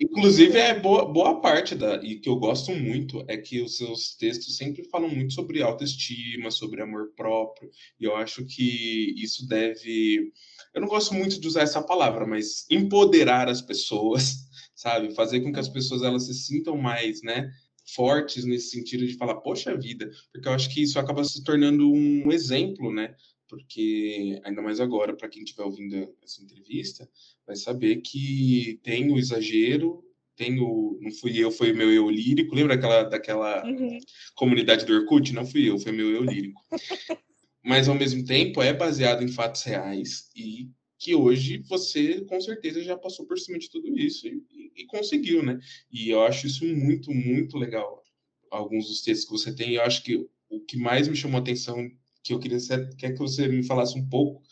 Inclusive, 0.00 0.58
é 0.58 0.78
boa, 0.78 1.04
boa 1.04 1.40
parte 1.40 1.74
da. 1.74 1.96
E 2.02 2.18
que 2.18 2.28
eu 2.28 2.36
gosto 2.36 2.72
muito 2.72 3.24
é 3.28 3.36
que 3.36 3.60
os 3.60 3.76
seus 3.76 4.16
textos 4.16 4.56
sempre 4.56 4.84
falam 4.84 5.08
muito 5.08 5.34
sobre 5.34 5.62
autoestima, 5.62 6.50
sobre 6.50 6.82
amor 6.82 7.12
próprio. 7.16 7.70
E 7.98 8.04
eu 8.04 8.16
acho 8.16 8.44
que 8.44 9.14
isso 9.16 9.46
deve. 9.46 10.32
Eu 10.72 10.80
não 10.80 10.88
gosto 10.88 11.14
muito 11.14 11.40
de 11.40 11.46
usar 11.46 11.62
essa 11.62 11.82
palavra, 11.82 12.26
mas 12.26 12.66
empoderar 12.70 13.48
as 13.48 13.62
pessoas, 13.62 14.36
sabe? 14.74 15.14
Fazer 15.14 15.40
com 15.40 15.52
que 15.52 15.60
as 15.60 15.68
pessoas 15.68 16.02
elas 16.02 16.26
se 16.26 16.34
sintam 16.34 16.76
mais, 16.76 17.22
né? 17.22 17.50
Fortes 17.86 18.44
nesse 18.44 18.70
sentido 18.70 19.06
de 19.06 19.14
falar, 19.14 19.36
poxa 19.36 19.76
vida, 19.76 20.10
porque 20.32 20.48
eu 20.48 20.52
acho 20.52 20.72
que 20.72 20.82
isso 20.82 20.98
acaba 20.98 21.24
se 21.24 21.42
tornando 21.44 21.90
um 21.90 22.32
exemplo, 22.32 22.92
né? 22.92 23.14
Porque, 23.48 24.40
ainda 24.42 24.62
mais 24.62 24.80
agora, 24.80 25.14
para 25.14 25.28
quem 25.28 25.42
estiver 25.42 25.64
ouvindo 25.64 26.12
essa 26.22 26.42
entrevista, 26.42 27.08
vai 27.46 27.56
saber 27.56 27.96
que 27.96 28.80
tem 28.82 29.12
o 29.12 29.18
exagero, 29.18 30.02
tem 30.34 30.58
o. 30.58 30.98
Não 31.00 31.12
fui 31.12 31.38
eu, 31.38 31.50
foi 31.50 31.72
meu 31.72 31.92
eu 31.92 32.08
lírico. 32.10 32.54
Lembra 32.54 32.74
aquela, 32.74 33.02
daquela 33.04 33.64
uhum. 33.64 33.98
comunidade 34.34 34.84
do 34.84 34.94
Orkut? 34.94 35.32
Não 35.32 35.46
fui 35.46 35.68
eu, 35.68 35.78
foi 35.78 35.92
meu 35.92 36.10
eu 36.10 36.24
lírico. 36.24 36.60
Mas, 37.62 37.88
ao 37.88 37.94
mesmo 37.94 38.24
tempo, 38.24 38.62
é 38.62 38.72
baseado 38.72 39.22
em 39.22 39.28
fatos 39.28 39.62
reais 39.62 40.30
e 40.34 40.68
que 40.98 41.14
hoje 41.14 41.58
você, 41.68 42.22
com 42.22 42.40
certeza, 42.40 42.82
já 42.82 42.96
passou 42.96 43.26
por 43.26 43.38
cima 43.38 43.58
de 43.58 43.70
tudo 43.70 43.96
isso 43.98 44.26
e, 44.26 44.63
e 44.76 44.86
conseguiu, 44.86 45.42
né? 45.42 45.58
E 45.90 46.10
eu 46.10 46.22
acho 46.22 46.46
isso 46.46 46.64
muito, 46.66 47.12
muito 47.12 47.56
legal. 47.56 48.02
Alguns 48.50 48.88
dos 48.88 49.02
textos 49.02 49.26
que 49.26 49.32
você 49.32 49.54
tem, 49.54 49.74
eu 49.74 49.82
acho 49.82 50.02
que 50.02 50.16
o 50.48 50.60
que 50.60 50.76
mais 50.76 51.08
me 51.08 51.16
chamou 51.16 51.38
a 51.38 51.40
atenção, 51.40 51.76
que 52.22 52.32
eu 52.32 52.38
queria 52.38 52.58
quer 52.98 53.12
que 53.12 53.18
você 53.18 53.48
me 53.48 53.64
falasse 53.64 53.98
um 53.98 54.08
pouco, 54.08 54.42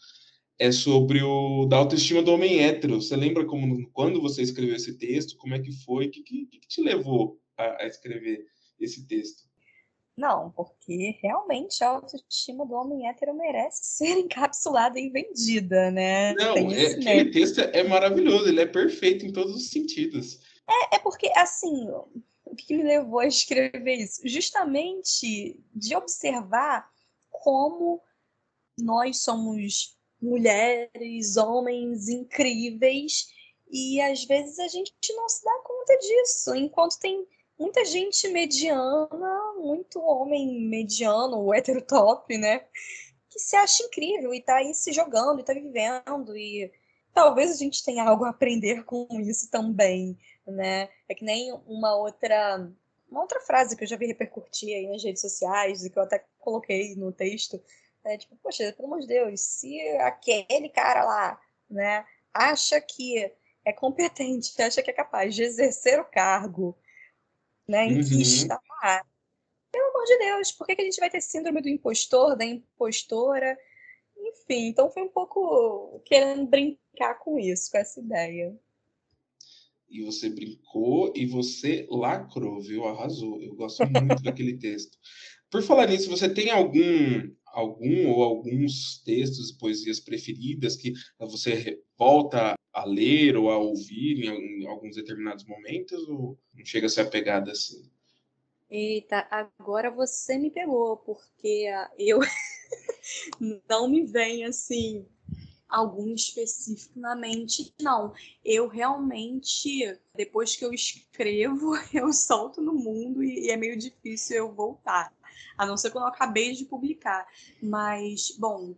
é 0.59 0.71
sobre 0.71 1.23
o 1.23 1.67
da 1.67 1.77
autoestima 1.77 2.23
do 2.23 2.33
homem 2.33 2.61
hétero. 2.61 3.01
Você 3.01 3.17
lembra 3.17 3.45
como 3.45 3.91
quando 3.93 4.21
você 4.21 4.43
escreveu 4.43 4.77
esse 4.77 4.97
texto? 4.97 5.37
Como 5.37 5.55
é 5.55 5.61
que 5.61 5.73
foi? 5.85 6.07
O 6.07 6.11
que, 6.11 6.23
que, 6.23 6.47
que 6.47 6.69
te 6.69 6.81
levou 6.83 7.41
a, 7.57 7.83
a 7.83 7.87
escrever 7.87 8.45
esse 8.79 9.07
texto? 9.07 9.52
Não, 10.17 10.51
porque 10.51 11.19
realmente 11.23 11.83
a 11.83 11.89
autoestima 11.89 12.67
do 12.67 12.75
homem 12.75 13.09
hétero 13.09 13.35
merece 13.35 13.81
ser 13.97 14.19
encapsulada 14.19 14.99
e 14.99 15.11
vendida, 15.11 15.91
né? 15.91 16.35
Não, 16.35 16.57
é, 16.57 16.87
aquele 16.87 17.31
texto 17.31 17.61
é 17.61 17.83
maravilhoso, 17.83 18.49
ele 18.49 18.61
é 18.61 18.67
perfeito 18.67 19.25
em 19.25 19.33
todos 19.33 19.55
os 19.55 19.71
sentidos. 19.71 20.41
É, 20.69 20.97
é 20.97 20.99
porque, 20.99 21.31
assim, 21.37 21.89
o 22.45 22.55
que 22.55 22.77
me 22.77 22.83
levou 22.83 23.21
a 23.21 23.27
escrever 23.27 23.97
isso? 23.97 24.21
Justamente 24.25 25.59
de 25.75 25.97
observar 25.97 26.89
como 27.31 28.01
nós 28.79 29.23
somos 29.23 29.97
mulheres, 30.21 31.37
homens 31.37 32.09
incríveis, 32.09 33.27
e 33.71 34.01
às 34.01 34.25
vezes 34.25 34.59
a 34.59 34.69
gente 34.69 34.93
não 35.17 35.29
se 35.29 35.43
dá 35.43 35.59
conta 35.65 35.99
disso, 35.99 36.55
enquanto 36.55 36.99
tem 36.99 37.27
muita 37.59 37.85
gente 37.85 38.29
mediana, 38.29 39.55
muito 39.57 40.01
homem 40.01 40.61
mediano, 40.69 41.39
o 41.39 41.55
heterotop, 41.55 42.37
né? 42.37 42.61
Que 43.31 43.39
se 43.39 43.57
acha 43.57 43.83
incrível 43.85 44.35
e 44.35 44.41
tá 44.41 44.57
aí 44.57 44.75
se 44.75 44.93
jogando 44.93 45.41
e 45.41 45.45
tá 45.45 45.55
vivendo. 45.55 46.37
E 46.37 46.71
talvez 47.15 47.51
a 47.51 47.57
gente 47.57 47.85
tenha 47.85 48.05
algo 48.05 48.25
a 48.25 48.31
aprender 48.31 48.85
com 48.85 49.07
isso 49.21 49.51
também, 49.51 50.19
né? 50.47 50.89
É 51.09 51.15
que 51.15 51.25
nem 51.25 51.53
uma 51.67 51.95
outra. 51.97 52.71
Uma 53.11 53.21
outra 53.21 53.41
frase 53.41 53.77
que 53.77 53.85
eu 53.85 53.89
já 53.89 53.97
vi 53.97 54.07
repercutir 54.07 54.75
aí 54.75 54.89
nas 54.89 55.05
redes 55.05 55.21
sociais 55.21 55.85
e 55.85 55.91
que 55.91 55.99
eu 55.99 56.03
até 56.03 56.25
coloquei 56.39 56.95
no 56.97 57.13
texto 57.13 57.63
Né? 58.03 58.17
Tipo, 58.17 58.37
poxa, 58.37 58.73
pelo 58.73 58.89
amor 58.89 59.01
de 59.01 59.07
Deus, 59.07 59.39
se 59.39 59.79
aquele 59.99 60.71
cara 60.71 61.05
lá, 61.05 61.41
né, 61.69 62.07
acha 62.33 62.81
que 62.81 63.31
é 63.65 63.73
competente, 63.73 64.55
acha 64.63 64.83
que 64.83 64.91
é 64.91 64.95
capaz 64.95 65.35
de 65.35 65.43
exercer 65.43 66.01
o 66.01 66.05
cargo, 66.05 66.77
né, 67.73 67.87
em 67.87 67.97
uhum. 67.97 68.09
que 68.09 68.23
está 68.23 68.61
pelo 69.73 69.89
amor 69.89 70.05
de 70.05 70.19
Deus, 70.19 70.53
por 70.53 70.67
que, 70.67 70.77
que 70.77 70.83
a 70.83 70.85
gente 70.85 71.01
vai 71.01 71.09
ter 71.09 71.23
síndrome 71.23 71.63
do 71.63 71.69
impostor, 71.69 72.37
da 72.37 72.45
impostora? 72.45 73.57
Enfim, 74.19 74.67
então 74.67 74.91
foi 74.91 75.03
um 75.03 75.09
pouco 75.09 76.01
querendo 76.05 76.47
brincar 76.47 77.15
com 77.21 77.39
isso, 77.39 77.71
com 77.71 77.79
essa 77.79 77.99
ideia. 77.99 78.55
E 79.89 80.03
você 80.03 80.29
brincou 80.29 81.13
e 81.17 81.27
você 81.27 81.87
lacrou, 81.91 82.61
viu? 82.61 82.85
Arrasou. 82.85 83.43
Eu 83.43 83.55
gosto 83.55 83.83
muito 83.87 84.23
daquele 84.23 84.59
texto. 84.59 84.99
Por 85.51 85.63
falar 85.63 85.87
nisso, 85.89 86.11
você 86.11 86.29
tem 86.29 86.51
algum 86.51 87.35
algum 87.53 88.11
ou 88.11 88.23
alguns 88.23 89.03
textos 89.05 89.51
e 89.51 89.59
poesias 89.59 90.01
preferidas 90.01 90.77
que 90.77 90.93
você 91.19 91.81
volta 91.99 92.55
a 92.73 92.85
ler 92.85 93.37
ou 93.37 93.51
a 93.51 93.59
ouvir 93.59 94.25
em, 94.25 94.67
alguns 94.67 94.97
determinados 94.97 95.45
momentos 95.45 96.09
ou 96.09 96.39
não 96.55 96.65
chega 96.65 96.87
a 96.87 96.91
ser 96.91 97.03
apegada 97.03 97.53
assim? 97.53 97.91
Eita, 98.71 99.29
agora 99.31 99.91
você 99.91 100.39
me 100.39 100.51
pegou, 100.51 100.97
porque 100.97 101.67
eu 101.99 102.21
não 103.69 103.87
me 103.87 104.07
vem 104.07 104.45
assim 104.45 105.07
algum 105.73 106.15
especificamente, 106.15 107.75
não. 107.81 108.13
Eu 108.45 108.69
realmente, 108.69 109.99
depois 110.15 110.55
que 110.55 110.65
eu 110.65 110.73
escrevo, 110.73 111.73
eu 111.93 112.13
solto 112.13 112.61
no 112.61 112.75
mundo 112.75 113.23
e, 113.23 113.47
e 113.47 113.51
é 113.51 113.57
meio 113.57 113.77
difícil 113.77 114.37
eu 114.37 114.53
voltar. 114.53 115.13
A 115.57 115.67
não 115.67 115.77
ser 115.77 115.91
quando 115.91 116.05
eu 116.05 116.11
acabei 116.11 116.53
de 116.53 116.65
publicar. 116.65 117.27
Mas, 117.63 118.37
bom, 118.39 118.75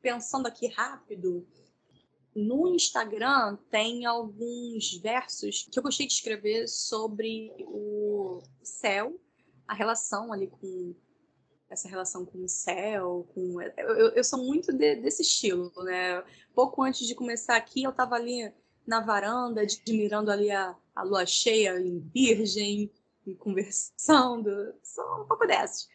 pensando 0.00 0.46
aqui 0.46 0.66
rápido, 0.68 1.46
no 2.34 2.68
Instagram 2.68 3.56
tem 3.70 4.06
alguns 4.06 4.94
versos 4.98 5.68
que 5.70 5.78
eu 5.78 5.82
gostei 5.82 6.06
de 6.06 6.12
escrever 6.12 6.68
sobre 6.68 7.52
o 7.60 8.42
céu, 8.62 9.18
a 9.66 9.74
relação 9.74 10.32
ali 10.32 10.46
com 10.46 10.94
essa 11.68 11.88
relação 11.88 12.26
com 12.26 12.42
o 12.42 12.48
céu, 12.48 13.28
com 13.32 13.60
eu, 13.62 14.10
eu 14.10 14.24
sou 14.24 14.44
muito 14.44 14.72
de, 14.72 14.96
desse 14.96 15.22
estilo, 15.22 15.72
né? 15.84 16.22
Pouco 16.52 16.82
antes 16.82 17.06
de 17.06 17.14
começar 17.14 17.56
aqui, 17.56 17.84
eu 17.84 17.90
estava 17.90 18.16
ali 18.16 18.52
na 18.84 19.00
varanda, 19.00 19.62
admirando 19.62 20.32
ali 20.32 20.50
a, 20.50 20.76
a 20.94 21.02
lua 21.04 21.24
cheia 21.24 21.78
em 21.78 22.00
Virgem, 22.12 22.90
e 23.26 23.34
conversando, 23.34 24.74
sou 24.82 25.22
um 25.22 25.26
pouco 25.26 25.46
dessas. 25.46 25.88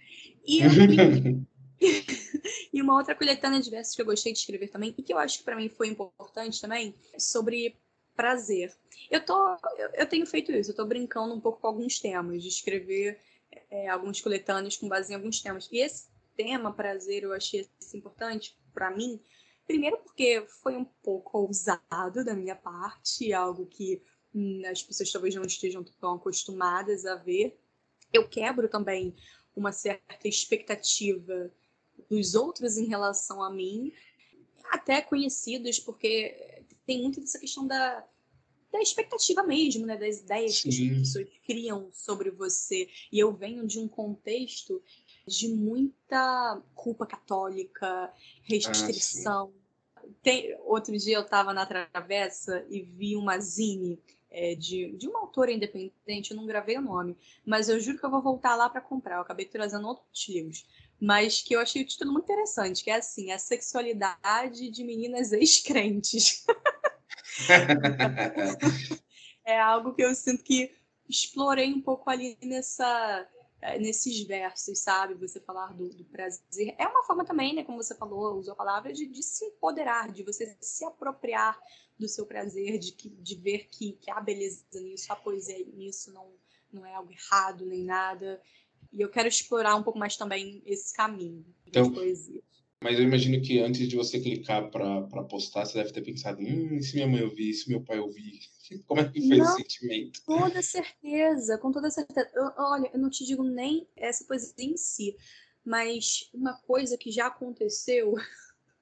E, 0.46 0.62
e 2.74 2.82
uma 2.82 2.98
outra 2.98 3.16
coletânea 3.16 3.60
de 3.60 3.70
versos 3.70 3.96
que 3.96 4.02
eu 4.02 4.06
gostei 4.06 4.34
de 4.34 4.40
escrever 4.40 4.70
também, 4.70 4.94
e 4.98 5.04
que 5.04 5.14
eu 5.14 5.18
acho 5.18 5.40
que 5.40 5.44
para 5.44 5.56
mim 5.56 5.70
foi 5.70 5.88
importante 5.88 6.62
também, 6.62 6.96
sobre 7.18 7.78
prazer. 8.16 8.74
Eu, 9.12 9.24
tô, 9.24 9.58
eu, 9.78 9.90
eu 9.94 10.08
tenho 10.08 10.26
feito 10.26 10.52
isso, 10.52 10.70
eu 10.70 10.74
estou 10.74 10.88
brincando 10.88 11.34
um 11.34 11.42
pouco 11.42 11.62
com 11.62 11.68
alguns 11.68 12.00
temas, 12.00 12.42
de 12.42 12.50
escrever 12.50 13.20
é, 13.70 13.90
alguns 13.90 14.22
coletâneos 14.22 14.78
com 14.78 14.88
base 14.88 15.12
em 15.12 15.16
alguns 15.16 15.42
temas. 15.42 15.70
E 15.72 15.80
esse 15.80 16.08
tema, 16.36 16.74
prazer, 16.74 17.24
eu 17.24 17.34
achei 17.34 17.68
importante 17.94 18.58
para 18.74 18.92
mim, 18.92 19.20
primeiro 19.66 19.98
porque 19.98 20.46
foi 20.62 20.76
um 20.76 20.86
pouco 20.86 21.40
ousado 21.40 22.24
da 22.24 22.34
minha 22.34 22.56
parte, 22.56 23.34
algo 23.34 23.66
que 23.66 24.02
as 24.70 24.84
pessoas 24.84 25.12
talvez 25.12 25.34
não 25.36 25.44
estejam 25.44 25.84
tão 25.84 26.16
acostumadas 26.16 27.06
a 27.06 27.16
ver. 27.16 27.58
Eu 28.12 28.28
quebro 28.28 28.68
também 28.68 29.16
uma 29.56 29.72
certa 29.72 30.28
expectativa 30.28 31.52
dos 32.10 32.36
outros 32.36 32.78
em 32.78 32.86
relação 32.86 33.42
a 33.42 33.50
mim, 33.50 33.94
até 34.72 35.02
conhecidos, 35.02 35.80
porque 35.80 36.64
tem 36.86 37.02
muito 37.02 37.22
dessa 37.22 37.40
questão 37.40 37.66
da, 37.66 38.06
da 38.72 38.82
expectativa 38.82 39.44
mesmo, 39.44 39.86
né? 39.86 39.98
Das 39.98 40.20
ideias 40.20 40.58
Sim. 40.58 40.70
que 40.70 40.92
as 40.92 41.00
pessoas 41.00 41.28
criam 41.46 41.90
sobre 41.94 42.30
você. 42.30 42.90
E 43.12 43.20
eu 43.20 43.34
venho 43.34 43.66
de 43.66 43.80
um 43.80 43.88
contexto 43.88 44.82
de 45.26 45.48
muita 45.48 46.62
culpa 46.76 47.06
católica, 47.06 48.14
restrição. 48.44 49.54
Ah, 49.96 50.04
Tem, 50.22 50.56
outro 50.66 50.96
dia 50.98 51.16
eu 51.16 51.22
estava 51.22 51.54
na 51.54 51.66
travessa 51.66 52.66
e 52.70 52.82
vi 52.82 53.16
uma 53.16 53.40
zine 53.40 54.00
é, 54.36 54.54
de, 54.54 54.92
de 54.98 55.08
uma 55.08 55.22
autora 55.22 55.52
independente, 55.52 56.32
eu 56.32 56.38
não 56.38 56.46
gravei 56.46 56.78
o 56.78 56.82
nome, 56.82 57.18
mas 57.46 57.70
eu 57.70 57.80
juro 57.80 57.98
que 57.98 58.06
eu 58.06 58.12
vou 58.12 58.22
voltar 58.22 58.56
lá 58.56 58.70
para 58.70 58.82
comprar. 58.82 59.16
Eu 59.16 59.22
acabei 59.22 59.46
trazendo 59.46 59.88
outros 59.88 60.28
livros, 60.28 60.66
mas 61.00 61.42
que 61.42 61.56
eu 61.56 61.62
achei 61.62 61.82
o 61.82 61.88
título 61.88 62.12
muito 62.12 62.26
interessante, 62.26 62.84
que 62.84 62.92
é 62.92 62.96
assim, 62.96 63.32
a 63.32 63.40
sexualidade 63.40 64.70
de 64.70 64.84
meninas 64.84 65.32
ex-crentes. 65.32 66.46
é 69.46 69.60
algo 69.60 69.94
que 69.94 70.04
eu 70.04 70.14
sinto 70.14 70.44
que 70.44 70.70
explorei 71.08 71.74
um 71.74 71.82
pouco 71.82 72.10
ali 72.10 72.38
nessa 72.44 73.26
nesses 73.80 74.22
versos, 74.24 74.80
sabe? 74.80 75.14
Você 75.16 75.40
falar 75.40 75.74
do, 75.74 75.90
do, 75.90 76.06
prazer. 76.06 76.76
É 76.78 76.88
uma 76.88 77.04
forma 77.04 77.26
também, 77.26 77.54
né? 77.54 77.64
Como 77.64 77.82
você 77.82 77.96
falou, 77.96 78.38
usou 78.38 78.54
a 78.54 78.56
palavra, 78.56 78.94
de, 78.94 79.06
de 79.06 79.24
se 79.24 79.46
empoderar, 79.46 80.12
de 80.12 80.24
você 80.24 80.56
se 80.62 80.86
apropriar 80.86 81.60
do 81.98 82.08
seu 82.08 82.26
prazer, 82.26 82.78
de, 82.78 82.92
que, 82.92 83.10
de 83.10 83.36
ver 83.36 83.68
que, 83.70 83.94
que 83.94 84.12
há 84.12 84.20
beleza 84.20 84.64
nisso, 84.74 85.12
há 85.12 85.16
poesia 85.16 85.66
nisso, 85.74 86.12
não, 86.14 86.32
não 86.72 86.86
é 86.86 86.94
algo 86.94 87.12
errado 87.12 87.66
nem 87.66 87.84
nada. 87.84 88.42
E 88.92 89.02
eu 89.02 89.10
quero 89.10 89.28
explorar 89.28 89.76
um 89.76 89.84
pouco 89.84 90.00
mais 90.00 90.16
também 90.16 90.62
esse 90.66 90.94
caminho 90.94 91.46
então, 91.66 91.90
de 91.90 91.96
poesia. 91.96 92.42
Mas 92.82 93.00
eu 93.00 93.06
imagino 93.06 93.42
que 93.42 93.60
antes 93.60 93.88
de 93.88 93.96
você 93.96 94.20
clicar 94.20 94.70
para 94.70 95.24
postar, 95.24 95.66
você 95.66 95.78
deve 95.78 95.92
ter 95.92 96.02
pensado: 96.02 96.42
hum, 96.42 96.82
se 96.82 96.96
minha 96.96 97.08
mãe 97.08 97.24
ouvir, 97.24 97.54
se 97.54 97.70
meu 97.70 97.82
pai 97.82 98.00
ouvir, 98.00 98.40
como 98.88 99.02
é 99.02 99.10
que 99.10 99.28
foi 99.28 99.38
não, 99.38 99.46
esse 99.46 99.56
sentimento? 99.58 100.22
Com 100.24 100.40
toda 100.40 100.62
certeza, 100.62 101.58
com 101.58 101.72
toda 101.72 101.90
certeza. 101.90 102.30
Eu, 102.34 102.52
olha, 102.58 102.90
eu 102.94 103.00
não 103.00 103.10
te 103.10 103.26
digo 103.26 103.44
nem 103.44 103.88
essa 103.96 104.26
poesia 104.26 104.54
em 104.58 104.78
si, 104.78 105.16
mas 105.64 106.30
uma 106.34 106.58
coisa 106.62 106.98
que 106.98 107.12
já 107.12 107.28
aconteceu 107.28 108.16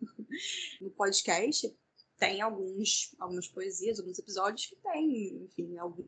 no 0.82 0.90
podcast 0.92 1.76
tem 2.18 2.42
alguns, 2.42 3.16
algumas 3.20 3.48
poesias, 3.48 4.00
alguns 4.00 4.20
episódios 4.20 4.68
que 4.68 4.76
tem, 4.78 5.44
enfim, 5.44 5.78
algum 5.78 6.06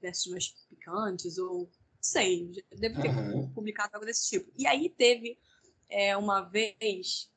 versos 0.00 0.30
mais 0.30 0.48
picantes, 0.68 1.38
ou 1.38 1.70
sei, 2.00 2.50
deve 2.70 3.00
ter 3.00 3.08
uhum. 3.08 3.50
publicado 3.52 3.94
algo 3.94 4.06
desse 4.06 4.28
tipo. 4.28 4.52
E 4.58 4.66
aí 4.66 4.90
teve 4.90 5.38
é, 5.88 6.16
uma 6.16 6.42
vez 6.42 7.30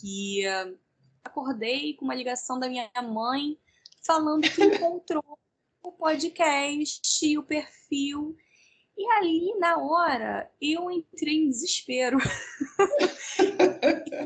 que 0.00 0.44
uh, 0.48 0.78
acordei 1.24 1.94
com 1.94 2.04
uma 2.04 2.14
ligação 2.14 2.58
da 2.58 2.68
minha 2.68 2.90
mãe 3.02 3.58
falando 4.06 4.48
que 4.48 4.64
encontrou 4.64 5.38
o 5.82 5.92
podcast 5.92 7.36
o 7.36 7.42
perfil. 7.42 8.36
E 8.96 9.04
ali, 9.12 9.54
na 9.58 9.76
hora, 9.76 10.50
eu 10.58 10.90
entrei 10.90 11.36
em 11.36 11.50
desespero. 11.50 12.16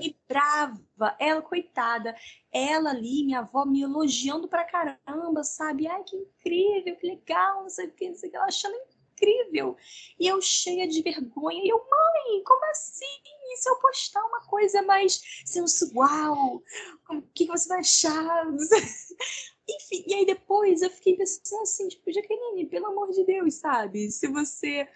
e 0.00 0.16
brava, 0.28 1.16
ela, 1.18 1.42
coitada, 1.42 2.14
ela 2.52 2.90
ali, 2.90 3.24
minha 3.24 3.40
avó, 3.40 3.64
me 3.64 3.82
elogiando 3.82 4.46
pra 4.46 4.64
caramba, 4.64 5.42
sabe? 5.42 5.88
Ai, 5.88 6.04
que 6.04 6.16
incrível, 6.16 6.94
que 6.96 7.06
legal, 7.06 7.62
não 7.62 7.68
sei 7.68 7.86
o 7.86 7.92
que, 7.92 8.08
não 8.08 8.14
sei 8.14 8.28
o 8.28 8.30
que, 8.30 8.36
ela 8.36 8.46
achando 8.46 8.76
incrível. 9.20 9.76
E 10.18 10.28
eu 10.28 10.40
cheia 10.40 10.86
de 10.86 11.02
vergonha, 11.02 11.62
e 11.64 11.68
eu, 11.68 11.78
mãe, 11.78 12.42
como 12.44 12.64
assim? 12.66 13.04
E 13.52 13.56
se 13.56 13.68
eu 13.68 13.76
postar 13.76 14.24
uma 14.24 14.40
coisa 14.42 14.82
mais 14.82 15.20
sensual? 15.44 16.62
O 17.10 17.22
que, 17.34 17.46
você 17.46 17.68
vai 17.68 17.80
achar? 17.80 18.46
Enfim, 19.76 20.04
e 20.06 20.14
aí 20.14 20.26
depois 20.26 20.82
eu 20.82 20.90
fiquei 20.90 21.16
pensando 21.16 21.62
assim, 21.62 21.88
tipo, 21.88 22.12
Jaqueline, 22.12 22.66
pelo 22.66 22.86
amor 22.86 23.10
de 23.10 23.24
Deus, 23.24 23.54
sabe? 23.54 24.10
Se 24.10 24.26
você 24.28 24.88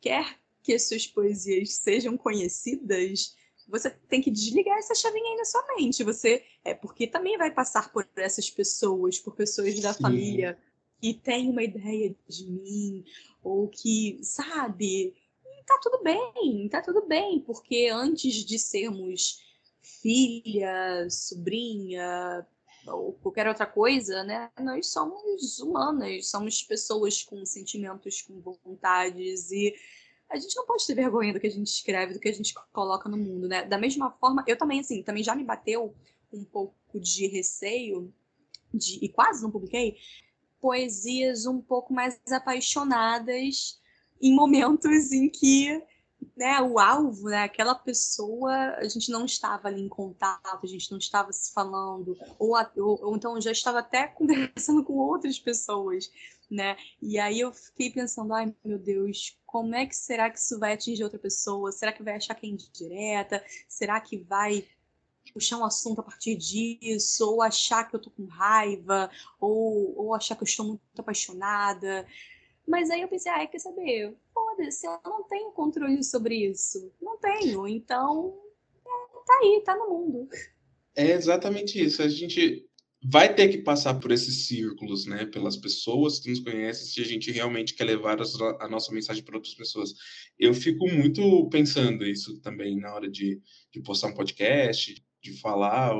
quer 0.00 0.38
que 0.62 0.74
as 0.74 0.88
suas 0.88 1.06
poesias 1.06 1.74
sejam 1.74 2.16
conhecidas, 2.16 3.36
você 3.68 3.90
tem 3.90 4.20
que 4.20 4.30
desligar 4.30 4.78
essa 4.78 4.94
chavinha 4.94 5.30
aí 5.30 5.36
na 5.36 5.44
sua 5.44 5.64
mente. 5.76 6.04
Você 6.04 6.44
é 6.64 6.74
porque 6.74 7.06
também 7.06 7.36
vai 7.36 7.50
passar 7.50 7.92
por 7.92 8.08
essas 8.16 8.50
pessoas, 8.50 9.18
por 9.18 9.34
pessoas 9.34 9.78
da 9.80 9.92
Sim. 9.92 10.02
família 10.02 10.58
que 11.00 11.14
têm 11.14 11.50
uma 11.50 11.62
ideia 11.62 12.14
de 12.28 12.46
mim 12.46 13.04
ou 13.42 13.68
que, 13.68 14.18
sabe, 14.22 15.14
tá 15.66 15.78
tudo 15.82 16.02
bem, 16.02 16.68
tá 16.68 16.80
tudo 16.80 17.06
bem, 17.06 17.40
porque 17.40 17.88
antes 17.92 18.44
de 18.44 18.58
sermos 18.58 19.42
filha, 19.82 21.08
sobrinha, 21.10 22.46
ou 22.86 23.14
qualquer 23.14 23.48
outra 23.48 23.66
coisa, 23.66 24.22
né? 24.24 24.50
Nós 24.60 24.88
somos 24.88 25.58
humanas, 25.60 26.28
somos 26.28 26.62
pessoas 26.62 27.22
com 27.22 27.44
sentimentos, 27.44 28.22
com 28.22 28.40
vontades 28.40 29.50
e 29.50 29.74
a 30.28 30.36
gente 30.36 30.56
não 30.56 30.66
pode 30.66 30.86
ter 30.86 30.94
vergonha 30.94 31.32
do 31.32 31.40
que 31.40 31.46
a 31.46 31.50
gente 31.50 31.66
escreve, 31.66 32.14
do 32.14 32.20
que 32.20 32.28
a 32.28 32.32
gente 32.32 32.54
coloca 32.72 33.08
no 33.08 33.16
mundo, 33.16 33.46
né? 33.48 33.64
Da 33.64 33.78
mesma 33.78 34.10
forma, 34.10 34.44
eu 34.46 34.56
também 34.56 34.80
assim, 34.80 35.02
também 35.02 35.22
já 35.22 35.34
me 35.34 35.44
bateu 35.44 35.94
um 36.32 36.44
pouco 36.44 36.98
de 36.98 37.26
receio 37.26 38.12
de 38.72 38.98
e 39.04 39.08
quase 39.08 39.42
não 39.42 39.50
publiquei 39.50 39.96
poesias 40.60 41.46
um 41.46 41.60
pouco 41.60 41.92
mais 41.92 42.18
apaixonadas 42.32 43.80
em 44.20 44.34
momentos 44.34 45.12
em 45.12 45.28
que 45.28 45.82
né, 46.36 46.60
o 46.60 46.78
alvo, 46.78 47.28
né, 47.28 47.44
aquela 47.44 47.74
pessoa, 47.74 48.52
a 48.76 48.88
gente 48.88 49.10
não 49.10 49.24
estava 49.24 49.68
ali 49.68 49.80
em 49.82 49.88
contato, 49.88 50.60
a 50.62 50.66
gente 50.66 50.90
não 50.90 50.98
estava 50.98 51.32
se 51.32 51.52
falando, 51.52 52.16
ou, 52.38 52.54
ou, 52.76 53.04
ou 53.06 53.16
então 53.16 53.40
já 53.40 53.52
estava 53.52 53.80
até 53.80 54.06
conversando 54.14 54.84
com 54.84 54.94
outras 54.94 55.38
pessoas, 55.38 56.10
né? 56.50 56.76
E 57.00 57.18
aí 57.18 57.40
eu 57.40 57.52
fiquei 57.52 57.90
pensando, 57.90 58.34
ai 58.34 58.54
meu 58.64 58.78
Deus, 58.78 59.38
como 59.46 59.74
é 59.74 59.86
que 59.86 59.96
será 59.96 60.30
que 60.30 60.38
isso 60.38 60.58
vai 60.58 60.74
atingir 60.74 61.04
outra 61.04 61.18
pessoa? 61.18 61.72
Será 61.72 61.92
que 61.92 62.02
vai 62.02 62.16
achar 62.16 62.34
que 62.34 62.46
é 62.46 62.50
indireta? 62.50 63.44
Será 63.68 64.00
que 64.00 64.18
vai 64.18 64.64
puxar 65.32 65.58
um 65.58 65.64
assunto 65.64 66.00
a 66.00 66.02
partir 66.02 66.36
disso, 66.36 67.28
ou 67.30 67.42
achar 67.42 67.88
que 67.88 67.96
eu 67.96 68.00
tô 68.00 68.10
com 68.10 68.26
raiva, 68.26 69.10
ou, 69.40 69.96
ou 69.96 70.14
achar 70.14 70.36
que 70.36 70.42
eu 70.42 70.46
estou 70.46 70.66
muito 70.66 70.82
apaixonada. 70.98 72.06
Mas 72.66 72.90
aí 72.90 73.02
eu 73.02 73.08
pensei, 73.08 73.30
ah, 73.30 73.46
quer 73.46 73.58
saber? 73.58 74.16
Foda-se, 74.32 74.86
eu 74.86 74.98
não 75.04 75.22
tenho 75.24 75.52
controle 75.52 76.02
sobre 76.02 76.36
isso. 76.46 76.90
Não 77.00 77.18
tenho, 77.18 77.68
então 77.68 78.38
é, 78.86 79.24
tá 79.26 79.38
aí, 79.42 79.62
tá 79.64 79.76
no 79.76 79.88
mundo. 79.88 80.28
É 80.96 81.10
exatamente 81.10 81.82
isso. 81.82 82.02
A 82.02 82.08
gente 82.08 82.66
vai 83.06 83.34
ter 83.34 83.48
que 83.48 83.58
passar 83.58 83.94
por 83.94 84.10
esses 84.10 84.46
círculos, 84.46 85.04
né? 85.04 85.26
Pelas 85.26 85.56
pessoas 85.56 86.18
que 86.18 86.30
nos 86.30 86.40
conhecem, 86.40 86.86
se 86.86 87.00
a 87.00 87.04
gente 87.04 87.30
realmente 87.30 87.74
quer 87.74 87.84
levar 87.84 88.18
a 88.60 88.68
nossa 88.68 88.92
mensagem 88.92 89.22
para 89.22 89.36
outras 89.36 89.54
pessoas. 89.54 89.94
Eu 90.38 90.54
fico 90.54 90.88
muito 90.88 91.48
pensando 91.50 92.04
isso 92.06 92.40
também 92.40 92.80
na 92.80 92.94
hora 92.94 93.10
de, 93.10 93.40
de 93.70 93.82
postar 93.82 94.08
um 94.08 94.14
podcast, 94.14 95.04
de 95.24 95.32
falar 95.40 95.94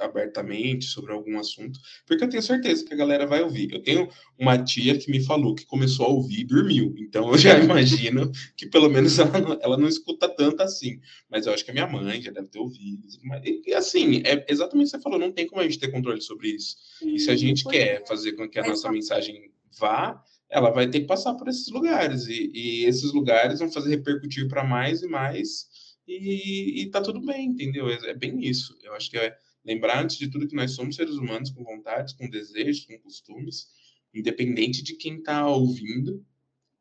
abertamente 0.00 0.86
sobre 0.86 1.12
algum 1.12 1.38
assunto, 1.38 1.78
porque 2.06 2.24
eu 2.24 2.28
tenho 2.28 2.42
certeza 2.42 2.82
que 2.82 2.94
a 2.94 2.96
galera 2.96 3.26
vai 3.26 3.42
ouvir. 3.42 3.70
Eu 3.70 3.82
tenho 3.82 4.08
uma 4.38 4.56
tia 4.56 4.96
que 4.96 5.10
me 5.10 5.22
falou 5.22 5.54
que 5.54 5.66
começou 5.66 6.06
a 6.06 6.08
ouvir 6.08 6.40
e 6.40 6.44
dormiu, 6.44 6.94
então 6.98 7.30
eu 7.30 7.36
já 7.36 7.58
imagino 7.60 8.32
que 8.56 8.66
pelo 8.66 8.88
menos 8.88 9.18
ela 9.18 9.38
não, 9.38 9.58
ela 9.60 9.76
não 9.76 9.86
escuta 9.86 10.26
tanto 10.28 10.62
assim. 10.62 10.98
Mas 11.30 11.46
eu 11.46 11.52
acho 11.52 11.62
que 11.62 11.70
a 11.70 11.74
minha 11.74 11.86
mãe 11.86 12.22
já 12.22 12.32
deve 12.32 12.48
ter 12.48 12.58
ouvido. 12.58 13.06
E, 13.44 13.62
e 13.66 13.74
assim, 13.74 14.22
é 14.24 14.46
exatamente 14.48 14.88
o 14.88 14.90
que 14.92 14.96
você 14.96 15.02
falou, 15.02 15.18
não 15.18 15.30
tem 15.30 15.46
como 15.46 15.60
a 15.60 15.64
gente 15.64 15.78
ter 15.78 15.88
controle 15.88 16.22
sobre 16.22 16.48
isso. 16.48 16.76
e 17.02 17.18
se 17.18 17.30
a 17.30 17.36
gente 17.36 17.64
quer 17.64 18.02
é. 18.02 18.06
fazer 18.06 18.32
com 18.32 18.48
que 18.48 18.58
a 18.58 18.66
nossa 18.66 18.90
mensagem 18.90 19.52
vá, 19.78 20.22
ela 20.48 20.70
vai 20.70 20.88
ter 20.88 21.00
que 21.00 21.06
passar 21.06 21.34
por 21.34 21.48
esses 21.48 21.68
lugares. 21.68 22.26
E, 22.28 22.50
e 22.54 22.84
esses 22.86 23.12
lugares 23.12 23.58
vão 23.58 23.70
fazer 23.70 23.90
repercutir 23.90 24.48
para 24.48 24.64
mais 24.64 25.02
e 25.02 25.06
mais 25.06 25.68
e, 26.06 26.82
e 26.82 26.90
tá 26.90 27.00
tudo 27.00 27.20
bem, 27.20 27.48
entendeu? 27.48 27.88
É, 27.88 28.10
é, 28.10 28.14
bem 28.14 28.44
isso. 28.44 28.76
Eu 28.82 28.94
acho 28.94 29.10
que 29.10 29.16
é 29.16 29.36
lembrar, 29.64 30.02
antes 30.02 30.16
de 30.16 30.28
tudo, 30.28 30.46
que 30.46 30.54
nós 30.54 30.72
somos 30.72 30.96
seres 30.96 31.14
humanos 31.14 31.50
com 31.50 31.64
vontades, 31.64 32.14
com 32.14 32.28
desejos, 32.28 32.84
com 32.84 32.98
costumes, 32.98 33.68
independente 34.14 34.82
de 34.82 34.94
quem 34.96 35.22
tá 35.22 35.46
ouvindo. 35.46 36.24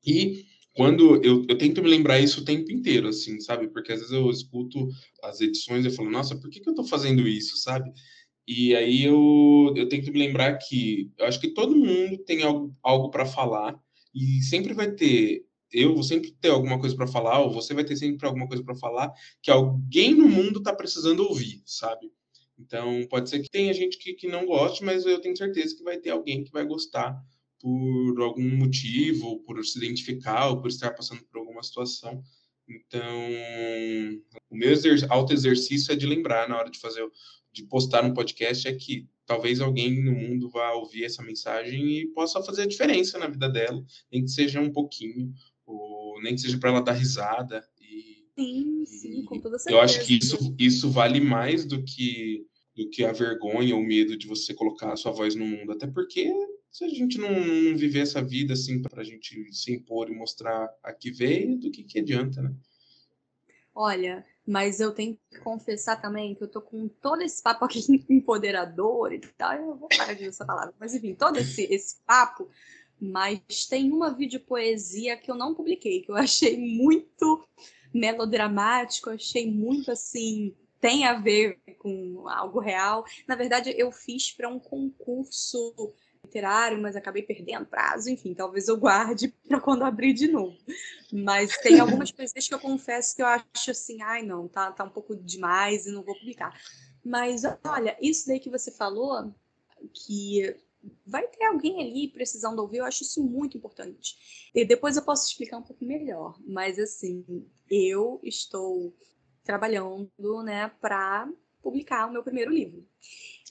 E 0.06 0.46
quando 0.76 1.24
eu, 1.24 1.46
eu 1.48 1.58
tento 1.58 1.82
me 1.82 1.90
lembrar 1.90 2.20
isso 2.20 2.42
o 2.42 2.46
tempo 2.46 2.72
inteiro, 2.72 3.08
assim, 3.08 3.40
sabe? 3.40 3.68
Porque 3.68 3.92
às 3.92 4.00
vezes 4.00 4.14
eu 4.14 4.30
escuto 4.30 4.90
as 5.24 5.40
edições 5.40 5.86
e 5.86 5.92
falo, 5.92 6.10
nossa, 6.10 6.36
por 6.36 6.50
que, 6.50 6.60
que 6.60 6.70
eu 6.70 6.76
tô 6.76 6.84
fazendo 6.84 7.28
isso, 7.28 7.58
sabe? 7.58 7.92
E 8.48 8.76
aí 8.76 9.04
eu, 9.04 9.74
eu 9.76 9.88
tento 9.88 10.12
me 10.12 10.20
lembrar 10.20 10.58
que 10.58 11.12
eu 11.18 11.26
acho 11.26 11.40
que 11.40 11.50
todo 11.50 11.76
mundo 11.76 12.18
tem 12.26 12.44
algo, 12.44 12.76
algo 12.84 13.10
para 13.10 13.26
falar 13.26 13.80
e 14.14 14.42
sempre 14.42 14.74
vai 14.74 14.92
ter 14.92 15.46
eu 15.74 15.94
vou 15.94 16.04
sempre 16.04 16.32
ter 16.32 16.50
alguma 16.50 16.80
coisa 16.80 16.96
para 16.96 17.08
falar, 17.08 17.40
ou 17.42 17.52
você 17.52 17.74
vai 17.74 17.84
ter 17.84 17.96
sempre 17.96 18.28
alguma 18.28 18.48
coisa 18.48 18.64
para 18.64 18.76
falar 18.76 19.12
que 19.42 19.52
alguém 19.52 20.14
no 20.14 20.28
mundo 20.28 20.60
está 20.60 20.74
precisando 20.74 21.24
ouvir, 21.24 21.62
sabe? 21.66 22.12
Então, 22.58 23.06
pode 23.10 23.30
ser 23.30 23.40
que 23.40 23.50
tenha 23.50 23.74
gente 23.74 23.98
que, 23.98 24.14
que 24.14 24.28
não 24.28 24.46
goste, 24.46 24.84
mas 24.84 25.06
eu 25.06 25.20
tenho 25.20 25.36
certeza 25.36 25.76
que 25.76 25.84
vai 25.84 25.98
ter 25.98 26.12
alguém 26.12 26.44
que 26.44 26.52
vai 26.52 26.66
gostar 26.66 27.20
por 27.60 28.22
algum 28.22 28.58
motivo, 28.58 29.40
por 29.40 29.64
se 29.66 29.78
identificar, 29.78 30.50
ou 30.50 30.62
por 30.62 30.68
estar 30.68 30.92
passando 30.92 31.24
por 31.26 31.40
alguma 31.40 31.64
situação. 31.64 32.22
Então, 32.68 33.30
o 34.50 34.56
meu 34.56 34.72
exer 34.72 35.06
auto-exercício 35.10 35.92
é 35.92 35.96
de 35.96 36.06
lembrar 36.06 36.48
na 36.48 36.58
hora 36.58 36.70
de 36.70 36.80
fazer, 36.80 37.06
de 37.52 37.64
postar 37.64 38.04
um 38.04 38.14
podcast, 38.14 38.68
é 38.68 38.74
que 38.74 39.08
talvez 39.26 39.60
alguém 39.60 40.04
no 40.04 40.12
mundo 40.12 40.50
vá 40.50 40.74
ouvir 40.74 41.06
essa 41.06 41.24
mensagem 41.24 42.00
e 42.00 42.08
possa 42.08 42.42
fazer 42.44 42.64
a 42.64 42.68
diferença 42.68 43.18
na 43.18 43.28
vida 43.28 43.50
dela, 43.50 43.84
nem 44.12 44.24
que 44.24 44.32
seja 44.32 44.60
um 44.60 44.72
pouquinho, 44.72 45.28
ou 45.28 45.34
nem 46.24 46.36
que 46.36 46.42
seja 46.42 46.58
para 46.58 46.70
ela 46.70 46.82
dar 46.82 46.94
risada. 46.94 47.64
E, 47.80 48.26
sim, 48.36 48.86
sim, 48.86 49.26
com 49.26 49.40
toda 49.40 49.60
certeza. 49.60 49.78
Eu 49.78 49.84
acho 49.84 50.06
que 50.06 50.18
isso, 50.18 50.56
isso 50.58 50.90
vale 50.90 51.20
mais 51.20 51.66
do 51.66 51.84
que, 51.84 52.48
do 52.76 52.90
que 52.90 53.04
a 53.04 53.12
vergonha 53.12 53.76
ou 53.76 53.82
o 53.82 53.86
medo 53.86 54.18
de 54.18 54.28
você 54.28 54.54
colocar 54.54 54.94
a 54.94 54.96
sua 54.96 55.12
voz 55.12 55.36
no 55.36 55.46
mundo. 55.46 55.72
Até 55.72 55.86
porque 55.86 56.32
se 56.72 56.86
a 56.86 56.90
gente 56.90 57.20
não, 57.20 57.30
não 57.30 57.78
viver 57.78 58.00
essa 58.00 58.24
vida 58.24 58.54
assim 58.54 58.82
para 58.82 59.02
a 59.02 59.06
gente 59.06 59.54
se 59.54 59.72
impor 59.72 60.10
e 60.10 60.16
mostrar 60.16 60.68
a 60.82 60.92
que 60.92 61.12
veio, 61.12 61.58
do 61.58 61.70
que, 61.70 61.84
que 61.84 62.00
adianta, 62.00 62.42
né? 62.42 62.52
Olha, 63.76 64.26
mas 64.46 64.80
eu 64.80 64.92
tenho 64.92 65.18
que 65.30 65.40
confessar 65.40 66.00
também 66.00 66.36
que 66.36 66.44
eu 66.44 66.48
tô 66.48 66.62
com 66.62 66.88
todo 66.88 67.22
esse 67.22 67.42
papo 67.42 67.66
aqui 67.66 67.80
empoderador 68.10 69.14
e 69.14 69.20
tal. 69.20 69.54
Eu 69.54 69.76
vou 69.76 69.88
parar 69.88 70.14
de 70.14 70.24
usar 70.24 70.30
essa 70.30 70.46
palavra. 70.46 70.74
Mas 70.80 70.94
enfim, 70.94 71.16
todo 71.16 71.38
esse, 71.38 71.64
esse 71.64 71.98
papo 72.06 72.50
mas 73.04 73.66
tem 73.70 73.92
uma 73.92 74.14
videopoesia 74.14 75.18
que 75.18 75.30
eu 75.30 75.36
não 75.36 75.54
publiquei, 75.54 76.02
que 76.02 76.10
eu 76.10 76.16
achei 76.16 76.58
muito 76.58 77.46
melodramático, 77.94 79.10
achei 79.10 79.52
muito 79.52 79.92
assim, 79.92 80.56
tem 80.80 81.06
a 81.06 81.14
ver 81.14 81.60
com 81.80 82.28
algo 82.30 82.60
real. 82.60 83.06
Na 83.28 83.36
verdade, 83.36 83.74
eu 83.78 83.92
fiz 83.92 84.32
para 84.32 84.48
um 84.48 84.60
concurso 84.60 85.94
literário, 86.24 86.82
mas 86.82 86.96
acabei 86.96 87.22
perdendo 87.22 87.66
prazo, 87.66 88.10
enfim, 88.10 88.34
talvez 88.34 88.70
eu 88.70 88.78
guarde 88.78 89.34
para 89.48 89.60
quando 89.60 89.84
abrir 89.84 90.14
de 90.14 90.30
novo. 90.30 90.58
Mas 91.12 91.58
tem 91.58 91.80
algumas 91.80 92.10
poesias 92.12 92.48
que 92.48 92.54
eu 92.54 92.60
confesso 92.60 93.16
que 93.16 93.22
eu 93.22 93.28
acho 93.28 93.72
assim, 93.72 94.02
ai 94.02 94.24
não, 94.24 94.48
tá, 94.48 94.72
tá 94.72 94.86
um 94.86 94.90
pouco 94.90 95.16
demais 95.16 95.86
e 95.86 95.92
não 95.92 96.04
vou 96.04 96.18
publicar. 96.18 96.58
Mas 97.04 97.44
olha, 97.66 97.98
isso 98.02 98.28
daí 98.28 98.40
que 98.40 98.50
você 98.50 98.72
falou, 98.72 99.36
que 99.94 100.56
vai 101.06 101.28
ter 101.28 101.46
alguém 101.46 101.82
ali 101.82 102.08
precisando 102.08 102.60
ouvir, 102.60 102.78
eu 102.78 102.86
acho 102.86 103.04
isso 103.04 103.24
muito 103.24 103.58
importante. 103.58 104.16
E 104.54 104.66
depois 104.66 104.96
eu 104.96 105.04
posso 105.04 105.28
explicar 105.28 105.58
um 105.58 105.64
pouco 105.64 105.84
melhor, 105.86 106.38
mas 106.46 106.78
assim, 106.80 107.26
eu 107.70 108.20
estou 108.24 108.94
trabalhando, 109.44 110.10
né, 110.44 110.72
para 110.82 111.28
publicar 111.62 112.08
o 112.08 112.12
meu 112.12 112.24
primeiro 112.24 112.52
livro. 112.52 112.86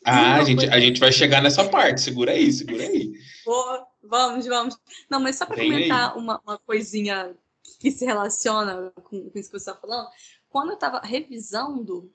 Ah, 0.05 0.37
a 0.37 0.45
gente, 0.45 0.67
a 0.67 0.81
gente 0.81 0.99
vai 0.99 1.13
chegar 1.13 1.43
nessa 1.43 1.69
parte, 1.69 2.01
segura 2.01 2.33
aí, 2.33 2.53
segura 2.53 2.85
aí. 2.85 3.13
Oh, 3.45 3.85
vamos, 4.05 4.47
vamos. 4.47 4.79
Não, 5.11 5.19
mas 5.19 5.37
só 5.37 5.45
para 5.45 5.57
comentar 5.57 6.17
uma, 6.17 6.41
uma, 6.45 6.59
coisinha 6.59 7.37
que 7.81 7.91
se 7.91 8.05
relaciona 8.05 8.93
com, 8.95 9.29
com 9.31 9.39
isso 9.39 9.51
que 9.51 9.59
você 9.59 9.71
está 9.71 9.75
falando, 9.75 10.09
quando 10.49 10.69
eu 10.69 10.75
estava 10.75 11.01
revisando, 11.01 12.13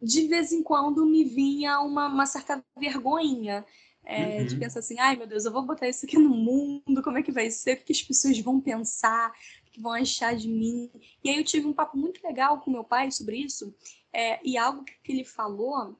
de 0.00 0.26
vez 0.28 0.50
em 0.50 0.62
quando 0.62 1.04
me 1.04 1.24
vinha 1.24 1.80
uma, 1.80 2.08
uma 2.08 2.24
certa 2.24 2.64
vergonha 2.78 3.66
é, 4.04 4.40
uhum. 4.40 4.46
De 4.46 4.56
pensar 4.56 4.80
assim, 4.80 4.98
ai 4.98 5.16
meu 5.16 5.26
Deus, 5.26 5.44
eu 5.44 5.52
vou 5.52 5.64
botar 5.64 5.88
isso 5.88 6.04
aqui 6.04 6.18
no 6.18 6.30
mundo, 6.30 7.02
como 7.02 7.18
é 7.18 7.22
que 7.22 7.32
vai 7.32 7.50
ser? 7.50 7.74
O 7.74 7.84
que 7.84 7.92
as 7.92 8.02
pessoas 8.02 8.38
vão 8.40 8.60
pensar? 8.60 9.32
O 9.66 9.70
que 9.70 9.80
vão 9.80 9.92
achar 9.92 10.34
de 10.34 10.48
mim? 10.48 10.90
E 11.22 11.30
aí 11.30 11.36
eu 11.36 11.44
tive 11.44 11.66
um 11.66 11.72
papo 11.72 11.96
muito 11.96 12.22
legal 12.26 12.60
com 12.60 12.70
meu 12.70 12.84
pai 12.84 13.10
sobre 13.10 13.36
isso, 13.38 13.74
é, 14.12 14.40
e 14.46 14.58
algo 14.58 14.84
que 14.84 15.12
ele 15.12 15.24
falou 15.24 15.96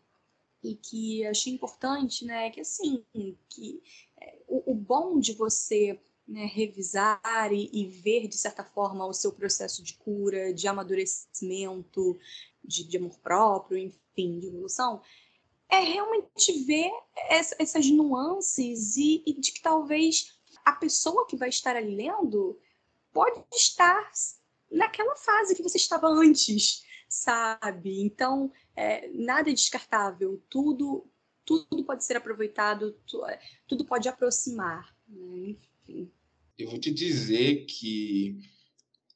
e 0.62 0.76
que 0.76 1.26
achei 1.26 1.52
importante, 1.52 2.24
né, 2.24 2.46
é 2.46 2.50
que 2.50 2.60
assim, 2.60 3.04
que 3.48 3.82
é, 4.20 4.38
o, 4.46 4.72
o, 4.72 4.74
bom 4.74 5.18
de 5.18 5.32
você 5.32 5.98
né, 6.26 6.44
revisar 6.46 7.52
e, 7.52 7.68
e, 7.72 7.86
ver, 7.86 8.28
de 8.28 8.36
certa 8.36 8.62
forma, 8.62 9.04
o 9.04 9.12
seu 9.12 9.32
processo 9.32 9.82
de 9.82 9.94
cura, 9.94 10.54
de 10.54 10.68
amadurecimento, 10.68 12.16
de, 12.62 12.84
de 12.84 12.96
amor 12.96 13.18
próprio, 13.18 13.76
enfim, 13.76 14.38
de 14.38 14.46
evolução, 14.46 15.02
é 15.72 15.80
realmente 15.80 16.52
ver 16.64 16.90
essas 17.58 17.90
nuances 17.90 18.98
e, 18.98 19.22
e, 19.26 19.40
de 19.40 19.52
que 19.52 19.62
talvez 19.62 20.38
a 20.62 20.72
pessoa 20.72 21.26
que 21.26 21.34
vai 21.34 21.48
estar 21.48 21.74
ali 21.74 21.96
lendo 21.96 22.60
pode 23.10 23.42
estar 23.54 24.12
naquela 24.70 25.16
fase 25.16 25.54
que 25.54 25.62
você 25.62 25.78
estava 25.78 26.08
antes, 26.08 26.84
sabe? 27.08 28.02
Então, 28.02 28.52
é, 28.76 29.08
nada 29.14 29.48
é 29.48 29.54
descartável, 29.54 30.42
tudo, 30.50 31.06
tudo 31.42 31.82
pode 31.84 32.04
ser 32.04 32.18
aproveitado, 32.18 32.94
tudo 33.66 33.86
pode 33.86 34.10
aproximar, 34.10 34.94
né? 35.08 35.56
enfim. 35.88 36.12
Eu 36.58 36.68
vou 36.68 36.78
te 36.78 36.90
dizer 36.90 37.64
que 37.64 38.38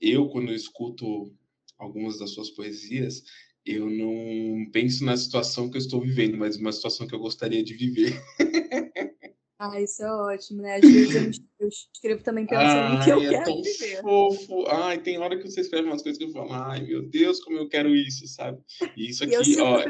eu, 0.00 0.30
quando 0.30 0.48
eu 0.48 0.54
escuto 0.54 1.36
algumas 1.76 2.18
das 2.18 2.30
suas 2.30 2.48
poesias, 2.48 3.22
eu 3.66 3.90
não 3.90 4.70
penso 4.70 5.04
na 5.04 5.16
situação 5.16 5.68
que 5.68 5.76
eu 5.76 5.80
estou 5.80 6.00
vivendo, 6.00 6.38
mas 6.38 6.56
uma 6.56 6.72
situação 6.72 7.06
que 7.06 7.14
eu 7.14 7.18
gostaria 7.18 7.62
de 7.62 7.74
viver. 7.74 8.12
Ah, 9.58 9.80
isso 9.80 10.02
é 10.02 10.12
ótimo, 10.12 10.60
né? 10.60 10.76
Às 10.76 10.82
vezes 10.82 11.40
eu, 11.58 11.68
escrevo 11.68 12.22
também 12.22 12.46
pensando 12.46 12.90
no 12.90 13.02
que 13.02 13.10
eu 13.10 13.22
é 13.22 13.28
quero 13.30 13.44
tão 13.44 13.62
viver. 13.62 14.02
fofo. 14.02 14.66
Ai, 14.68 15.00
tem 15.00 15.16
hora 15.16 15.38
que 15.38 15.50
você 15.50 15.62
escreve 15.62 15.88
umas 15.88 16.02
coisas 16.02 16.18
que 16.18 16.24
eu 16.24 16.32
falo, 16.32 16.52
ai, 16.52 16.84
meu 16.84 17.08
Deus, 17.08 17.42
como 17.42 17.56
eu 17.56 17.66
quero 17.66 17.96
isso, 17.96 18.26
sabe? 18.28 18.62
E 18.94 19.08
isso 19.08 19.24
aqui, 19.24 19.32
e 19.32 19.60
ó... 19.62 19.82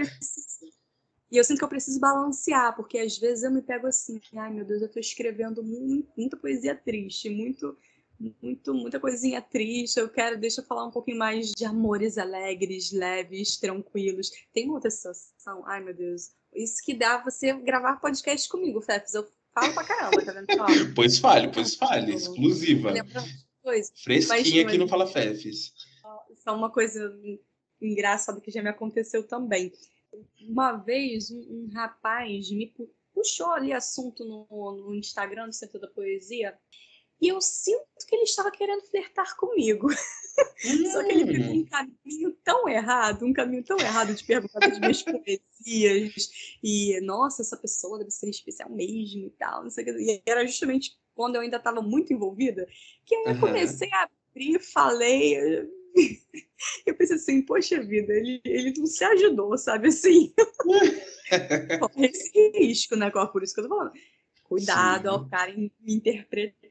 E 1.33 1.37
eu 1.37 1.43
sinto 1.43 1.59
que 1.59 1.65
eu 1.65 1.69
preciso 1.69 1.99
balancear, 1.99 2.77
porque 2.77 2.99
às 2.99 3.19
vezes 3.19 3.43
eu 3.43 3.51
me 3.51 3.61
pego 3.61 3.89
assim, 3.89 4.21
ai 4.37 4.53
meu 4.53 4.65
Deus, 4.65 4.81
eu 4.81 4.87
estou 4.87 5.01
escrevendo 5.01 5.65
muito, 5.65 6.09
muita 6.17 6.37
poesia 6.37 6.75
triste, 6.75 7.29
muito 7.29 7.77
muito, 8.41 8.75
muita 8.75 8.99
coisinha 9.01 9.41
triste. 9.43 9.99
Eu 9.99 10.09
quero, 10.09 10.39
deixa 10.39 10.61
eu 10.61 10.65
falar 10.65 10.87
um 10.87 10.91
pouquinho 10.91 11.19
mais 11.19 11.53
de 11.53 11.65
amores 11.65 12.17
alegres, 12.19 12.93
leves, 12.93 13.57
tranquilos. 13.59 14.31
Tem 14.53 14.71
outra 14.71 14.91
situação, 14.91 15.65
ai 15.67 15.83
meu 15.83 15.95
Deus, 15.95 16.31
isso 16.55 16.77
que 16.85 16.95
dá 16.95 17.23
você 17.23 17.53
gravar 17.53 18.01
podcast 18.01 18.49
comigo, 18.49 18.81
Fefs. 18.81 19.15
Eu 19.15 19.27
falo 19.55 19.73
pra 19.75 19.85
caramba, 19.85 20.25
tá 20.25 20.33
vendo? 20.33 20.47
Ó, 20.61 20.67
Pois 20.95 21.19
fale, 21.19 21.49
pois 21.53 21.75
fale, 21.75 22.15
exclusiva. 22.15 22.93
coisa. 23.63 23.93
Fresquinha 24.03 24.65
Mas- 24.65 24.67
aqui 24.75 24.79
no 24.79 24.89
Fala 24.89 25.07
Fefes. 25.07 25.73
É 26.47 26.51
uma 26.53 26.71
coisa 26.71 27.13
engraçada 27.81 28.41
que 28.41 28.51
já 28.51 28.63
me 28.63 28.69
aconteceu 28.69 29.27
também. 29.27 29.73
Uma 30.49 30.73
vez, 30.73 31.31
um, 31.31 31.69
rapaz 31.75 32.51
me 32.51 32.69
pu- 32.69 32.89
puxou 33.13 33.51
ali 33.53 33.73
assunto 33.73 34.25
no, 34.25 34.47
no 34.77 34.95
Instagram 34.95 35.47
do 35.49 35.53
Centro 35.53 35.81
da 35.81 35.89
Poesia 35.89 36.57
e 37.21 37.29
eu 37.29 37.41
sinto 37.41 37.87
que 38.07 38.15
ele 38.15 38.25
estava 38.25 38.51
querendo 38.51 38.83
flertar 38.83 39.37
comigo. 39.37 39.89
Só 40.93 41.03
que 41.03 41.13
ele 41.13 41.25
pegou 41.25 41.55
Hum, 41.55 41.61
um 41.61 41.65
caminho 41.65 42.37
tão 42.45 42.69
errado, 42.69 43.25
um 43.25 43.33
caminho 43.33 43.65
tão 43.65 43.83
errado 43.83 44.15
de 44.15 44.25
perguntar 44.25 44.61
das 44.61 44.79
minhas 44.79 45.03
poesias. 45.03 46.31
E, 46.63 47.01
nossa, 47.01 47.43
essa 47.43 47.57
pessoa 47.57 47.99
deve 47.99 48.11
ser 48.11 48.29
especial 48.29 48.71
mesmo 48.71 49.27
e 49.27 49.31
tal. 49.31 49.63
Não 49.63 49.71
sei 49.71 49.85
o 49.85 49.87
que. 49.87 49.93
E 50.03 50.23
era 50.27 50.47
justamente 50.47 50.99
quando 51.15 51.37
eu 51.37 51.41
ainda 51.41 51.57
estava 51.57 51.81
muito 51.81 52.13
envolvida 52.13 52.67
que 53.05 53.15
eu 53.15 53.23
Aham. 53.31 53.41
comecei 53.41 53.89
a 53.93 54.03
abrir, 54.03 54.61
falei. 54.61 55.69
Eu 56.87 56.95
pensei 56.95 57.17
assim, 57.17 57.43
poxa 57.43 57.83
vida, 57.83 58.13
ele, 58.13 58.41
ele 58.45 58.75
não 58.77 58.87
se 58.87 59.03
ajudou, 59.05 59.57
sabe 59.57 59.89
assim? 59.89 60.35
Corre 61.79 62.07
esse 62.07 62.51
risco, 62.55 62.97
né? 62.97 63.11
Por 63.11 63.43
isso 63.43 63.55
que 63.55 63.61
eu 63.61 63.69
tô 63.69 63.75
falando. 63.75 63.93
Cuidado 64.45 65.03
Sim. 65.03 65.09
ao 65.09 65.25
ficarem 65.25 65.73
me 65.81 65.95
interpretando. 65.95 66.66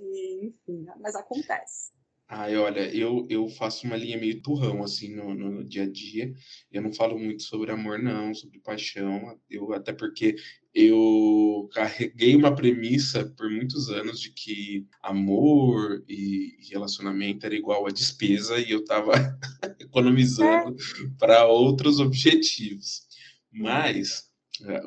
E, 0.00 0.46
enfim, 0.46 0.86
mas 1.00 1.14
acontece. 1.14 1.94
Ai, 2.26 2.56
olha, 2.56 2.92
eu, 2.94 3.26
eu 3.28 3.48
faço 3.48 3.86
uma 3.86 3.96
linha 3.96 4.16
meio 4.16 4.40
turrão, 4.40 4.82
assim, 4.82 5.14
no, 5.14 5.34
no, 5.34 5.62
dia 5.62 5.82
a 5.82 5.90
dia. 5.90 6.32
Eu 6.72 6.80
não 6.80 6.92
falo 6.92 7.18
muito 7.18 7.42
sobre 7.42 7.70
amor, 7.70 7.98
não, 7.98 8.34
sobre 8.34 8.60
paixão. 8.60 9.38
Eu, 9.48 9.72
até 9.74 9.92
porque 9.92 10.34
eu 10.74 11.68
carreguei 11.72 12.34
uma 12.34 12.54
premissa 12.54 13.24
por 13.36 13.50
muitos 13.50 13.90
anos 13.90 14.18
de 14.18 14.30
que 14.30 14.86
amor 15.02 16.02
e 16.08 16.56
relacionamento 16.70 17.44
era 17.44 17.54
igual 17.54 17.86
a 17.86 17.90
despesa 17.90 18.58
e 18.58 18.70
eu 18.70 18.84
tava 18.84 19.12
economizando 19.78 20.74
para 21.18 21.46
outros 21.46 22.00
objetivos. 22.00 23.06
Mas, 23.52 24.30
eh, 24.62 24.82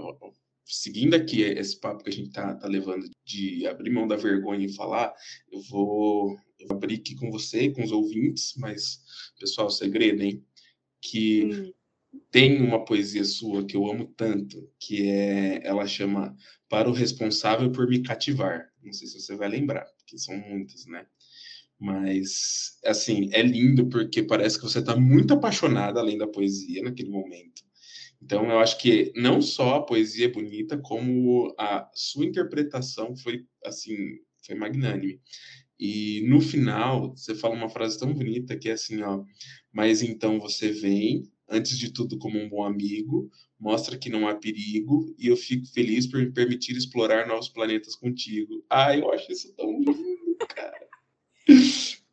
seguindo 0.67 1.15
aqui 1.15 1.41
esse 1.41 1.79
papo 1.79 2.03
que 2.03 2.09
a 2.09 2.13
gente 2.13 2.31
tá, 2.31 2.55
tá 2.55 2.67
levando 2.67 3.09
de 3.25 3.65
abrir 3.67 3.89
mão 3.89 4.07
da 4.07 4.15
vergonha 4.15 4.65
e 4.65 4.73
falar, 4.73 5.13
eu 5.51 5.61
vou 5.61 6.37
eu 6.59 6.67
vou 6.67 6.77
abrir 6.77 6.95
aqui 6.95 7.15
com 7.15 7.31
você 7.31 7.69
com 7.69 7.83
os 7.83 7.91
ouvintes, 7.91 8.53
mas, 8.57 9.01
pessoal, 9.39 9.69
segredo, 9.69 10.23
hein? 10.23 10.43
Que 10.99 11.73
tem 12.31 12.61
uma 12.61 12.83
poesia 12.83 13.23
sua 13.23 13.65
que 13.65 13.75
eu 13.75 13.89
amo 13.89 14.07
tanto, 14.17 14.67
que 14.79 15.07
é, 15.07 15.65
ela 15.65 15.85
chama 15.87 16.35
Para 16.67 16.89
o 16.89 16.93
Responsável 16.93 17.71
por 17.71 17.87
Me 17.87 18.01
Cativar. 18.01 18.71
Não 18.83 18.91
sei 18.91 19.07
se 19.07 19.19
você 19.19 19.35
vai 19.35 19.49
lembrar, 19.49 19.85
porque 19.97 20.17
são 20.17 20.35
muitas, 20.35 20.85
né? 20.87 21.05
Mas, 21.79 22.79
assim, 22.83 23.29
é 23.31 23.41
lindo 23.43 23.87
porque 23.87 24.23
parece 24.23 24.57
que 24.57 24.63
você 24.63 24.79
está 24.79 24.95
muito 24.95 25.33
apaixonada 25.33 25.99
além 25.99 26.17
da 26.17 26.27
poesia 26.27 26.81
naquele 26.81 27.09
momento. 27.09 27.66
Então, 28.21 28.49
eu 28.49 28.59
acho 28.59 28.77
que 28.79 29.11
não 29.15 29.41
só 29.41 29.75
a 29.75 29.83
poesia 29.83 30.25
é 30.25 30.31
bonita, 30.31 30.77
como 30.77 31.53
a 31.57 31.89
sua 31.93 32.25
interpretação 32.25 33.15
foi, 33.15 33.45
assim, 33.63 33.95
foi 34.45 34.55
magnânime. 34.55 35.21
E 35.79 36.25
no 36.27 36.41
final, 36.41 37.15
você 37.15 37.35
fala 37.35 37.53
uma 37.53 37.69
frase 37.69 37.99
tão 37.99 38.11
bonita 38.13 38.57
que 38.57 38.69
é 38.69 38.73
assim, 38.73 39.01
ó, 39.03 39.23
mas 39.71 40.01
então 40.01 40.39
você 40.39 40.71
vem, 40.71 41.29
antes 41.47 41.77
de 41.77 41.93
tudo 41.93 42.17
como 42.17 42.39
um 42.39 42.49
bom 42.49 42.63
amigo, 42.63 43.29
mostra 43.59 43.97
que 43.97 44.09
não 44.09 44.27
há 44.27 44.33
perigo 44.33 45.13
e 45.19 45.27
eu 45.27 45.37
fico 45.37 45.67
feliz 45.67 46.07
por 46.07 46.19
me 46.19 46.31
permitir 46.31 46.75
explorar 46.75 47.27
novos 47.27 47.49
planetas 47.49 47.95
contigo. 47.95 48.65
Ai, 48.69 49.01
eu 49.01 49.11
acho 49.11 49.31
isso 49.31 49.53
tão 49.55 49.71
lindo, 49.79 50.37
cara. 50.49 50.87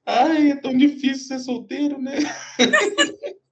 Ai, 0.04 0.50
é 0.50 0.56
tão 0.56 0.76
difícil 0.76 1.26
ser 1.26 1.38
solteiro, 1.38 1.98
né? 1.98 2.16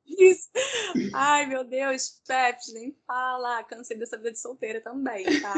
Ai, 1.15 1.47
meu 1.47 1.65
Deus, 1.65 2.21
Peps, 2.27 2.73
nem 2.73 2.97
fala. 3.07 3.65
Cansei 3.65 3.97
dessa 3.97 4.17
vida 4.17 4.33
de 4.33 4.39
solteira 4.39 4.81
também, 4.81 5.25
tá? 5.41 5.55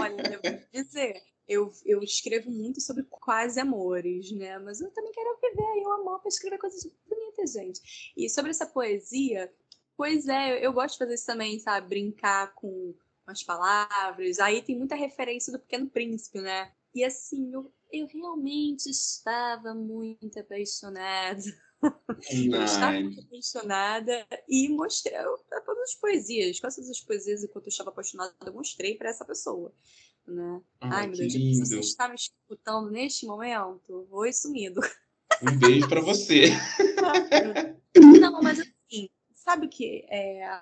Olha, 0.00 0.34
eu 0.34 0.40
vou 0.42 0.60
dizer, 0.72 1.22
eu, 1.48 1.72
eu 1.84 2.02
escrevo 2.02 2.50
muito 2.50 2.80
sobre 2.80 3.04
quase 3.04 3.60
amores, 3.60 4.30
né? 4.32 4.58
Mas 4.58 4.80
eu 4.80 4.90
também 4.90 5.12
quero 5.12 5.38
viver 5.40 5.66
aí 5.66 5.82
o 5.84 5.92
amor 5.92 6.20
para 6.20 6.28
escrever 6.28 6.58
coisas 6.58 6.88
bonitas, 7.08 7.52
gente. 7.52 8.12
E 8.16 8.28
sobre 8.28 8.50
essa 8.50 8.66
poesia, 8.66 9.52
pois 9.96 10.28
é, 10.28 10.52
eu, 10.52 10.56
eu 10.56 10.72
gosto 10.72 10.92
de 10.94 10.98
fazer 10.98 11.14
isso 11.14 11.26
também, 11.26 11.58
sabe? 11.60 11.88
Brincar 11.88 12.52
com 12.54 12.94
as 13.26 13.42
palavras. 13.42 14.38
Aí 14.38 14.62
tem 14.62 14.76
muita 14.76 14.94
referência 14.94 15.52
do 15.52 15.58
Pequeno 15.58 15.88
Príncipe, 15.88 16.40
né? 16.40 16.72
E 16.94 17.04
assim, 17.04 17.52
eu, 17.52 17.72
eu 17.92 18.06
realmente 18.06 18.86
estava 18.86 19.74
muito 19.74 20.38
apaixonada. 20.38 21.42
Eu 22.30 22.64
estava 22.64 22.98
apaixonada 22.98 24.26
e 24.48 24.68
mostrei 24.68 25.16
para 25.48 25.60
todas 25.60 25.82
as 25.90 25.94
poesias, 25.94 26.60
todas 26.60 26.90
as 26.90 27.00
poesias 27.00 27.44
enquanto 27.44 27.66
eu 27.66 27.70
estava 27.70 27.90
apaixonada, 27.90 28.34
eu 28.44 28.52
mostrei 28.52 28.96
para 28.96 29.10
essa 29.10 29.24
pessoa. 29.24 29.72
Né? 30.26 30.60
Ai, 30.80 30.90
ai, 30.92 31.06
meu 31.06 31.16
Deus, 31.16 31.32
se 31.32 31.58
você 31.60 31.74
lindo. 31.74 31.80
está 31.80 32.08
me 32.08 32.16
escutando 32.16 32.90
neste 32.90 33.26
momento, 33.26 34.08
oi 34.10 34.32
sumido. 34.32 34.80
Um 35.42 35.58
beijo 35.58 35.88
pra 35.88 36.00
você. 36.00 36.46
Não, 38.20 38.40
mas 38.42 38.60
assim, 38.60 39.08
sabe 39.34 39.66
o 39.66 39.68
que? 39.70 40.04
É, 40.08 40.60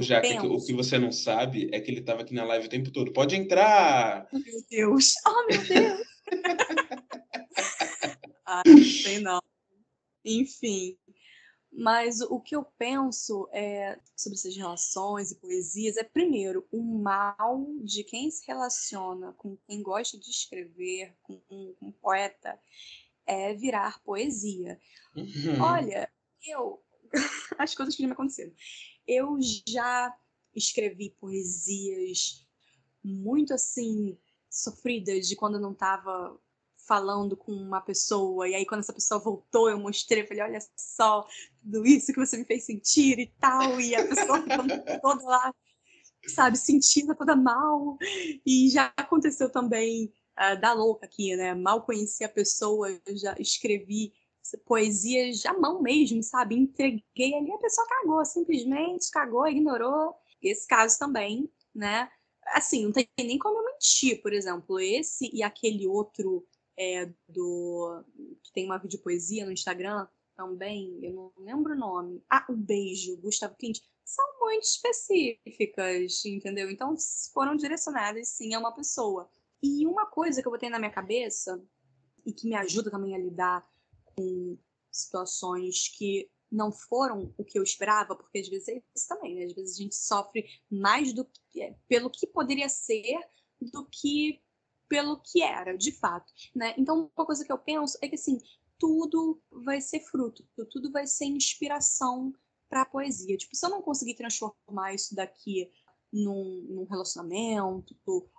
Jaque, 0.00 0.28
é 0.28 0.40
que 0.40 0.46
o 0.46 0.64
que 0.64 0.72
você 0.72 0.98
não 0.98 1.10
sabe 1.10 1.68
é 1.72 1.80
que 1.80 1.90
ele 1.90 2.00
tava 2.00 2.22
aqui 2.22 2.32
na 2.32 2.44
live 2.44 2.66
o 2.66 2.70
tempo 2.70 2.92
todo. 2.92 3.12
Pode 3.12 3.34
entrar! 3.34 4.28
oh, 4.32 4.38
meu 4.38 4.64
Deus, 4.70 5.14
oh 5.26 5.46
meu 5.48 5.66
Deus. 5.66 6.00
Ai, 8.46 8.62
não 8.68 8.84
sei 8.84 9.18
não. 9.18 9.40
Enfim, 10.24 10.96
mas 11.76 12.20
o 12.20 12.40
que 12.40 12.54
eu 12.54 12.64
penso 12.78 13.48
é, 13.52 13.98
sobre 14.16 14.38
essas 14.38 14.56
relações 14.56 15.32
e 15.32 15.36
poesias 15.36 15.96
é, 15.96 16.04
primeiro, 16.04 16.66
o 16.70 16.80
mal 16.80 17.66
de 17.82 18.04
quem 18.04 18.30
se 18.30 18.46
relaciona 18.46 19.32
com 19.32 19.56
quem 19.66 19.82
gosta 19.82 20.16
de 20.16 20.30
escrever, 20.30 21.16
com 21.22 21.34
um, 21.50 21.74
com 21.74 21.86
um 21.86 21.92
poeta, 21.92 22.58
é 23.26 23.54
virar 23.54 24.00
poesia. 24.04 24.80
Uhum. 25.16 25.60
Olha, 25.60 26.08
eu. 26.46 26.80
As 27.58 27.74
coisas 27.74 27.96
que 27.96 28.02
já 28.02 28.08
me 28.08 28.12
aconteceram. 28.12 28.52
Eu 29.06 29.36
já 29.68 30.16
escrevi 30.54 31.10
poesias 31.18 32.46
muito 33.02 33.52
assim, 33.52 34.16
sofridas, 34.48 35.28
de 35.28 35.36
quando 35.36 35.54
eu 35.56 35.60
não 35.60 35.72
estava 35.72 36.40
falando 36.86 37.36
com 37.36 37.52
uma 37.52 37.80
pessoa, 37.80 38.48
e 38.48 38.54
aí 38.54 38.66
quando 38.66 38.80
essa 38.80 38.92
pessoa 38.92 39.20
voltou, 39.20 39.68
eu 39.70 39.78
mostrei, 39.78 40.22
eu 40.22 40.26
falei, 40.26 40.42
olha 40.42 40.58
só, 40.76 41.26
tudo 41.62 41.86
isso 41.86 42.12
que 42.12 42.18
você 42.18 42.36
me 42.36 42.44
fez 42.44 42.64
sentir 42.64 43.18
e 43.18 43.26
tal, 43.40 43.80
e 43.80 43.94
a 43.94 44.06
pessoa 44.06 44.42
ficando 44.42 44.68
toda 45.00 45.24
lá, 45.24 45.54
sabe, 46.28 46.58
sentindo 46.58 47.14
toda 47.14 47.34
mal. 47.34 47.96
E 48.46 48.68
já 48.70 48.92
aconteceu 48.96 49.50
também 49.50 50.12
uh, 50.38 50.60
da 50.60 50.72
louca 50.72 51.06
aqui, 51.06 51.34
né? 51.36 51.54
Mal 51.54 51.82
conheci 51.82 52.24
a 52.24 52.28
pessoa, 52.28 52.90
eu 53.06 53.16
já 53.16 53.34
escrevi 53.38 54.12
poesias 54.66 55.44
à 55.46 55.54
mão 55.54 55.80
mesmo, 55.80 56.22
sabe? 56.22 56.54
Entreguei 56.54 57.34
ali, 57.34 57.52
a 57.52 57.58
pessoa 57.58 57.86
cagou, 57.88 58.24
simplesmente 58.24 59.10
cagou, 59.10 59.46
ignorou. 59.48 60.14
Esse 60.42 60.66
caso 60.66 60.98
também, 60.98 61.50
né? 61.74 62.10
Assim, 62.48 62.84
não 62.84 62.92
tem 62.92 63.08
nem 63.18 63.38
como 63.38 63.58
eu 63.58 63.64
mentir, 63.64 64.20
por 64.20 64.32
exemplo, 64.32 64.78
esse 64.78 65.30
e 65.32 65.42
aquele 65.42 65.86
outro 65.86 66.46
é, 66.76 67.06
do 67.28 68.04
que 68.42 68.52
tem 68.52 68.64
uma 68.64 68.78
vídeo 68.78 69.00
poesia 69.00 69.44
no 69.44 69.52
Instagram 69.52 70.06
também, 70.36 70.98
eu 71.02 71.12
não 71.12 71.32
lembro 71.38 71.74
o 71.74 71.78
nome. 71.78 72.22
Ah, 72.28 72.44
o 72.48 72.56
beijo, 72.56 73.16
Gustavo 73.18 73.54
Clint, 73.56 73.80
são 74.04 74.24
muito 74.40 74.64
específicas, 74.64 76.24
entendeu? 76.24 76.70
Então 76.70 76.94
foram 77.32 77.56
direcionadas 77.56 78.28
sim 78.28 78.54
a 78.54 78.58
uma 78.58 78.72
pessoa. 78.72 79.28
E 79.62 79.86
uma 79.86 80.06
coisa 80.06 80.42
que 80.42 80.48
eu 80.48 80.52
botei 80.52 80.68
na 80.68 80.78
minha 80.78 80.90
cabeça 80.90 81.62
e 82.26 82.32
que 82.32 82.48
me 82.48 82.54
ajuda 82.54 82.90
também 82.90 83.14
a 83.14 83.18
lidar 83.18 83.66
com 84.04 84.58
situações 84.90 85.88
que 85.88 86.30
não 86.50 86.70
foram 86.70 87.34
o 87.36 87.44
que 87.44 87.58
eu 87.58 87.62
esperava, 87.62 88.14
porque 88.14 88.38
às 88.38 88.48
vezes 88.48 88.68
é 88.68 88.82
isso 88.94 89.08
também, 89.08 89.34
né? 89.34 89.44
Às 89.44 89.52
vezes 89.52 89.74
a 89.74 89.82
gente 89.82 89.96
sofre 89.96 90.46
mais 90.70 91.12
do 91.12 91.24
que, 91.24 91.62
é, 91.62 91.74
pelo 91.88 92.10
que 92.10 92.26
poderia 92.26 92.68
ser 92.68 93.18
do 93.60 93.84
que 93.86 94.40
pelo 94.88 95.20
que 95.20 95.42
era, 95.42 95.76
de 95.76 95.92
fato, 95.92 96.32
né? 96.54 96.74
Então, 96.76 97.10
uma 97.16 97.26
coisa 97.26 97.44
que 97.44 97.52
eu 97.52 97.58
penso 97.58 97.98
é 98.02 98.08
que 98.08 98.14
assim, 98.14 98.38
tudo 98.78 99.40
vai 99.50 99.80
ser 99.80 100.00
fruto, 100.00 100.46
tudo 100.70 100.90
vai 100.90 101.06
ser 101.06 101.26
inspiração 101.26 102.32
para 102.68 102.82
a 102.82 102.86
poesia. 102.86 103.36
Tipo, 103.36 103.54
se 103.54 103.64
eu 103.64 103.70
não 103.70 103.82
conseguir 103.82 104.14
transformar 104.14 104.94
isso 104.94 105.14
daqui 105.14 105.70
num, 106.12 106.66
num 106.68 106.84
relacionamento 106.84 107.96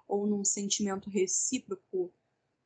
ou 0.07 0.27
num 0.27 0.43
sentimento 0.45 1.09
recíproco, 1.09 2.13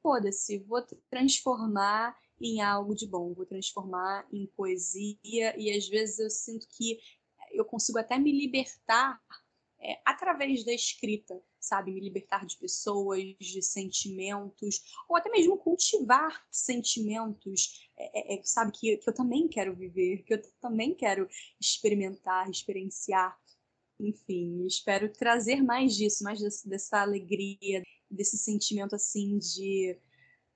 foda-se, 0.01 0.59
vou 0.59 0.81
transformar 1.09 2.17
em 2.39 2.61
algo 2.61 2.95
de 2.95 3.05
bom, 3.05 3.33
vou 3.33 3.45
transformar 3.45 4.27
em 4.31 4.47
poesia 4.47 5.19
e 5.57 5.75
às 5.75 5.87
vezes 5.87 6.19
eu 6.19 6.29
sinto 6.29 6.67
que 6.69 6.99
eu 7.51 7.65
consigo 7.65 7.97
até 7.97 8.17
me 8.17 8.31
libertar 8.31 9.21
é, 9.81 9.99
através 10.05 10.63
da 10.63 10.73
escrita, 10.73 11.41
sabe? 11.59 11.91
Me 11.91 12.01
libertar 12.01 12.45
de 12.45 12.57
pessoas, 12.57 13.21
de 13.39 13.61
sentimentos, 13.61 14.81
ou 15.07 15.15
até 15.15 15.29
mesmo 15.29 15.57
cultivar 15.57 16.45
sentimentos, 16.51 17.89
é, 17.97 18.35
é, 18.35 18.39
é 18.39 18.43
sabe? 18.43 18.71
Que, 18.73 18.97
que 18.97 19.09
eu 19.09 19.13
também 19.13 19.47
quero 19.47 19.75
viver, 19.75 20.23
que 20.23 20.33
eu 20.33 20.41
também 20.61 20.93
quero 20.93 21.27
experimentar, 21.59 22.49
experienciar. 22.49 23.37
Enfim, 23.99 24.65
espero 24.65 25.11
trazer 25.11 25.61
mais 25.61 25.95
disso, 25.95 26.23
mais 26.23 26.39
desse, 26.39 26.67
dessa 26.67 27.01
alegria, 27.01 27.83
desse 28.09 28.37
sentimento 28.37 28.95
assim 28.95 29.37
de 29.37 29.97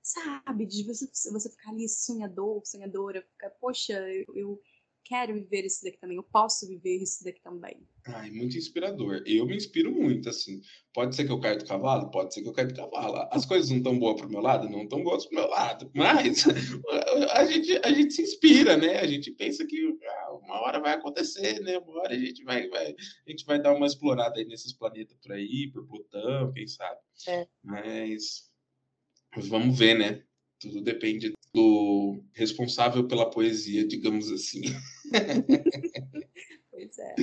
sabe, 0.02 0.66
de 0.66 0.84
você, 0.84 1.06
você 1.30 1.48
ficar 1.48 1.70
ali 1.70 1.88
sonhador, 1.88 2.60
sonhadora, 2.66 3.22
ficar, 3.22 3.50
poxa, 3.52 3.94
eu, 4.10 4.26
eu 4.34 4.62
quero 5.04 5.34
viver 5.34 5.64
isso 5.64 5.84
daqui 5.84 5.98
também, 5.98 6.16
eu 6.16 6.22
posso 6.22 6.66
viver 6.66 7.02
isso 7.02 7.22
daqui 7.22 7.40
também. 7.42 7.76
Ai, 8.06 8.30
muito 8.30 8.56
inspirador. 8.56 9.22
Eu 9.26 9.46
me 9.46 9.56
inspiro 9.56 9.90
muito, 9.90 10.28
assim. 10.28 10.60
Pode 10.92 11.14
ser 11.14 11.24
que 11.24 11.32
eu 11.32 11.40
caia 11.40 11.56
do 11.56 11.64
cavalo? 11.64 12.10
Pode 12.10 12.34
ser 12.34 12.42
que 12.42 12.48
eu 12.48 12.52
caia 12.52 12.68
do 12.68 12.74
cavalo. 12.74 13.28
As 13.30 13.46
coisas 13.46 13.70
não 13.70 13.78
estão 13.78 13.98
boas 13.98 14.20
pro 14.20 14.28
meu 14.28 14.40
lado? 14.40 14.68
Não 14.68 14.82
estão 14.82 15.02
boas 15.02 15.24
pro 15.26 15.36
meu 15.36 15.48
lado. 15.48 15.90
Mas 15.94 16.44
a 17.32 17.44
gente, 17.46 17.80
a 17.82 17.92
gente 17.92 18.12
se 18.12 18.22
inspira, 18.22 18.76
né? 18.76 18.98
A 18.98 19.06
gente 19.06 19.30
pensa 19.30 19.66
que 19.66 19.96
ah, 20.06 20.32
uma 20.34 20.60
hora 20.60 20.80
vai 20.80 20.94
acontecer, 20.94 21.60
né? 21.60 21.78
Uma 21.78 22.00
hora 22.00 22.14
a 22.14 22.18
gente 22.18 22.42
vai, 22.44 22.68
vai, 22.68 22.94
a 23.26 23.30
gente 23.30 23.44
vai 23.46 23.60
dar 23.60 23.74
uma 23.74 23.86
explorada 23.86 24.38
aí 24.38 24.44
nesses 24.44 24.72
planetas 24.72 25.16
por 25.22 25.32
aí, 25.32 25.70
por 25.72 25.86
Plutão, 25.86 26.52
quem 26.52 26.66
sabe. 26.66 27.00
É. 27.28 27.46
Mas, 27.62 28.50
mas 29.34 29.48
vamos 29.48 29.78
ver, 29.78 29.98
né? 29.98 30.22
Tudo 30.60 30.82
depende 30.82 31.32
do 31.54 32.22
responsável 32.32 33.06
pela 33.06 33.30
poesia, 33.30 33.86
digamos 33.86 34.30
assim. 34.30 34.62
pois 36.70 36.98
é. 36.98 37.14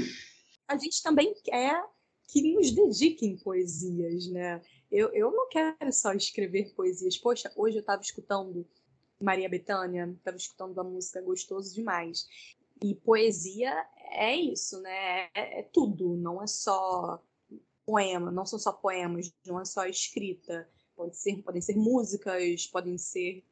A 0.67 0.77
gente 0.77 1.01
também 1.03 1.33
quer 1.43 1.83
que 2.27 2.53
nos 2.53 2.71
dediquem 2.71 3.37
poesias, 3.37 4.27
né? 4.27 4.61
Eu, 4.89 5.09
eu 5.13 5.31
não 5.31 5.49
quero 5.49 5.91
só 5.91 6.13
escrever 6.13 6.73
poesias. 6.73 7.17
Poxa, 7.17 7.51
hoje 7.55 7.77
eu 7.77 7.81
estava 7.81 8.01
escutando 8.01 8.65
Maria 9.19 9.49
Bethânia, 9.49 10.09
estava 10.17 10.37
escutando 10.37 10.73
uma 10.73 10.83
música 10.83 11.21
gostoso 11.21 11.73
demais. 11.73 12.25
E 12.83 12.95
poesia 12.95 13.85
é 14.11 14.35
isso, 14.35 14.81
né? 14.81 15.29
É, 15.35 15.59
é 15.59 15.63
tudo, 15.63 16.15
não 16.15 16.41
é 16.41 16.47
só 16.47 17.21
poema, 17.85 18.31
não 18.31 18.45
são 18.45 18.57
só 18.57 18.71
poemas, 18.71 19.31
não 19.45 19.59
é 19.59 19.65
só 19.65 19.85
escrita. 19.85 20.67
Pode 20.95 21.17
ser, 21.17 21.41
podem 21.43 21.61
ser 21.61 21.75
músicas, 21.75 22.67
podem 22.67 22.97
ser 22.97 23.43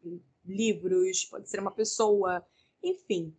livros, 0.46 1.26
pode 1.26 1.50
ser 1.50 1.60
uma 1.60 1.72
pessoa, 1.72 2.46
enfim. 2.84 3.36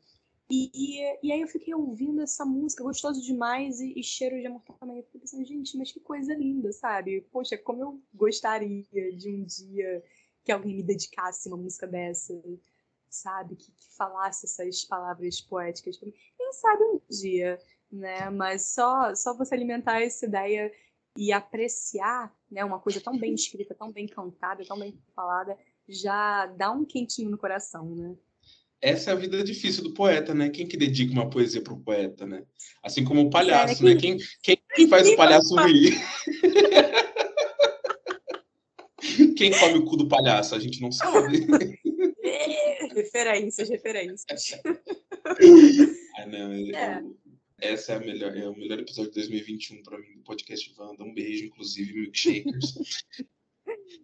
E, 0.51 0.69
e, 0.75 1.19
e, 1.23 1.33
aí 1.33 1.41
eu 1.41 1.47
fiquei 1.47 1.73
ouvindo 1.73 2.21
essa 2.21 2.45
música, 2.45 2.83
gostoso 2.83 3.23
demais, 3.23 3.79
e, 3.81 3.93
e 3.97 4.03
cheiro 4.03 4.41
de 4.41 4.49
amor 4.49 4.63
também. 4.81 4.99
Eu 4.99 5.05
fiquei 5.05 5.21
pensando, 5.21 5.45
gente, 5.45 5.79
mas 5.79 5.93
que 5.93 6.01
coisa 6.01 6.35
linda, 6.35 6.73
sabe? 6.73 7.21
Poxa, 7.31 7.57
como 7.57 7.85
eu 7.85 8.03
gostaria 8.13 8.83
de 9.17 9.31
um 9.31 9.45
dia 9.45 10.03
que 10.43 10.51
alguém 10.51 10.75
me 10.75 10.83
dedicasse 10.83 11.47
uma 11.49 11.57
música 11.57 11.87
dessa, 11.87 12.35
sabe? 13.09 13.55
Que, 13.55 13.71
que 13.71 13.97
falasse 13.97 14.47
essas 14.47 14.85
palavras 14.85 15.41
poéticas 15.41 15.97
pra 15.97 16.09
mim. 16.09 16.15
Quem 16.37 16.53
sabe 16.55 16.83
um 16.83 17.01
dia, 17.09 17.61
né? 17.91 18.29
Mas 18.31 18.73
só, 18.73 19.15
só 19.15 19.33
você 19.37 19.55
alimentar 19.55 20.03
essa 20.03 20.27
ideia 20.27 20.73
e 21.17 21.33
apreciar 21.33 22.35
né, 22.51 22.65
uma 22.65 22.81
coisa 22.81 23.01
tão 23.01 23.17
bem 23.17 23.35
escrita, 23.35 23.73
tão 23.73 23.93
bem 23.93 24.09
cantada, 24.09 24.65
tão 24.65 24.79
bem 24.79 25.01
falada, 25.15 25.57
já 25.89 26.47
dá 26.47 26.73
um 26.73 26.85
quentinho 26.85 27.31
no 27.31 27.39
coração, 27.39 27.95
né? 27.95 28.17
Essa 28.83 29.11
é 29.11 29.12
a 29.12 29.16
vida 29.16 29.45
difícil 29.45 29.85
do 29.85 29.93
poeta, 29.93 30.33
né? 30.33 30.49
Quem 30.49 30.66
que 30.66 30.76
dedica 30.76 31.12
uma 31.12 31.28
poesia 31.28 31.62
para 31.62 31.74
o 31.74 31.81
poeta, 31.81 32.26
né? 32.26 32.43
Assim 32.83 33.05
como 33.05 33.20
o 33.20 33.31
palhaço, 33.31 33.87
é, 33.87 33.95
quem... 33.95 34.14
né? 34.14 34.24
Quem, 34.43 34.59
quem 34.74 34.89
faz 34.89 35.07
o 35.07 35.16
palhaço 35.16 35.55
rir? 35.57 36.01
quem 39.37 39.53
come 39.53 39.78
o 39.78 39.85
cu 39.85 39.99
do 39.99 40.09
palhaço? 40.09 40.55
A 40.55 40.59
gente 40.59 40.81
não 40.81 40.91
sabe. 40.91 41.47
Referências, 42.95 43.68
referências. 43.68 44.53
ah, 46.16 46.26
não, 46.26 46.53
é. 46.53 47.03
Essa 47.61 47.93
é, 47.93 47.97
a 47.97 48.01
melhor, 48.01 48.37
é 48.37 48.49
o 48.49 48.57
melhor 48.57 48.78
episódio 48.78 49.11
de 49.11 49.16
2021 49.16 49.83
para 49.83 49.99
mim 49.99 50.16
do 50.16 50.22
podcast 50.22 50.72
Wanda. 50.78 51.05
Um 51.05 51.12
beijo, 51.12 51.45
inclusive, 51.45 51.93
milkshakers. 51.93 52.74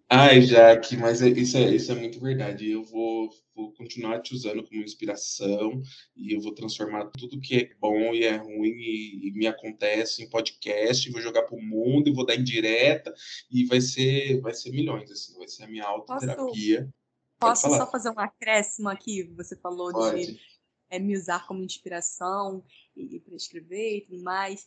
Ai, 0.09 0.43
Jaque, 0.43 0.97
mas 0.97 1.23
é, 1.23 1.31
isso, 1.31 1.57
é, 1.57 1.75
isso 1.75 1.91
é 1.91 1.95
muito 1.95 2.21
verdade. 2.21 2.71
Eu 2.71 2.85
vou 2.85 3.31
continuar 3.87 4.21
te 4.21 4.35
usando 4.35 4.65
como 4.65 4.83
inspiração 4.83 5.81
e 6.17 6.35
eu 6.35 6.41
vou 6.41 6.53
transformar 6.53 7.07
tudo 7.17 7.41
que 7.41 7.57
é 7.57 7.75
bom 7.79 8.13
e 8.13 8.25
é 8.25 8.37
ruim 8.37 8.73
e, 8.73 9.29
e 9.29 9.33
me 9.33 9.47
acontece 9.47 10.23
em 10.23 10.29
podcast, 10.29 11.11
vou 11.11 11.21
jogar 11.21 11.45
pro 11.45 11.61
mundo 11.61 12.09
e 12.09 12.13
vou 12.13 12.27
dar 12.27 12.35
em 12.35 12.43
direta 12.43 13.15
e 13.51 13.65
vai 13.65 13.81
ser, 13.81 14.41
vai 14.41 14.53
ser 14.53 14.73
milhões, 14.73 15.11
assim, 15.11 15.39
vai 15.39 15.49
ser 15.49 15.65
a 15.65 15.69
minha 15.69 15.85
autoterapia. 15.85 16.93
Posso, 17.39 17.63
posso 17.63 17.77
só 17.77 17.91
fazer 17.91 18.11
um 18.11 18.19
acréscimo 18.19 18.89
aqui? 18.89 19.23
Você 19.37 19.57
falou 19.57 19.93
Pode. 19.93 20.27
de 20.27 20.41
é, 20.91 20.99
me 20.99 21.17
usar 21.17 21.47
como 21.47 21.63
inspiração 21.63 22.65
e, 22.97 23.17
e 23.17 23.21
para 23.21 23.37
escrever 23.37 23.99
e 23.99 24.01
tudo 24.03 24.23
mais. 24.23 24.67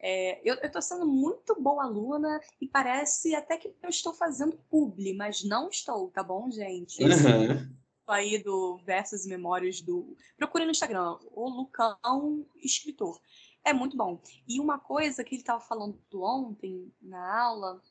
É, 0.00 0.40
eu 0.48 0.54
estou 0.56 0.82
sendo 0.82 1.06
muito 1.06 1.60
boa 1.60 1.84
aluna 1.84 2.40
e 2.60 2.68
parece 2.68 3.34
até 3.34 3.56
que 3.56 3.68
eu 3.68 3.88
estou 3.88 4.12
fazendo 4.12 4.58
publi, 4.68 5.14
mas 5.14 5.44
não 5.44 5.68
estou, 5.68 6.10
tá 6.10 6.22
bom, 6.22 6.50
gente? 6.50 7.02
Uhum. 7.02 7.74
Aí 8.06 8.42
do 8.42 8.76
Versos 8.78 9.24
e 9.24 9.28
Memórias 9.28 9.80
do. 9.80 10.16
Procure 10.36 10.64
no 10.64 10.70
Instagram, 10.70 11.18
o 11.32 11.48
Lucão 11.48 12.46
Escritor. 12.56 13.20
É 13.64 13.72
muito 13.72 13.96
bom. 13.96 14.20
E 14.46 14.60
uma 14.60 14.78
coisa 14.78 15.24
que 15.24 15.34
ele 15.34 15.42
estava 15.42 15.60
falando 15.60 15.98
ontem 16.14 16.92
na 17.00 17.42
aula 17.42 17.82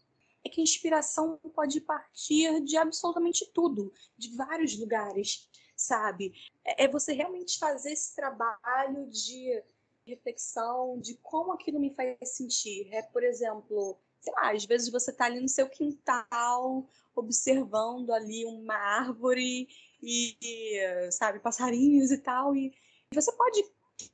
é 0.45 0.49
que 0.49 0.61
a 0.61 0.63
inspiração 0.63 1.39
pode 1.55 1.81
partir 1.81 2.61
de 2.63 2.77
absolutamente 2.77 3.49
tudo, 3.53 3.91
de 4.15 4.35
vários 4.35 4.77
lugares, 4.77 5.49
sabe? 5.75 6.33
É, 6.63 6.83
é 6.83 6.87
você 6.87 7.13
realmente 7.13 7.57
fazer 7.57 7.93
esse 7.93 8.13
trabalho 8.15 9.09
de 9.09 9.63
reflexão 10.05 10.99
de 10.99 11.15
como 11.15 11.53
aquilo 11.53 11.79
me 11.79 11.93
faz 11.95 12.17
sentir. 12.23 12.87
É, 12.93 13.01
por 13.01 13.23
exemplo, 13.23 13.97
sei 14.19 14.33
lá, 14.33 14.51
às 14.51 14.65
vezes 14.65 14.91
você 14.91 15.11
está 15.11 15.25
ali 15.25 15.39
no 15.39 15.49
seu 15.49 15.67
quintal, 15.69 16.87
observando 17.15 18.11
ali 18.11 18.45
uma 18.45 18.75
árvore 18.75 19.67
e, 20.03 20.37
e, 20.41 21.11
sabe, 21.11 21.39
passarinhos 21.39 22.11
e 22.11 22.17
tal, 22.17 22.55
e 22.55 22.73
você 23.13 23.31
pode 23.31 23.63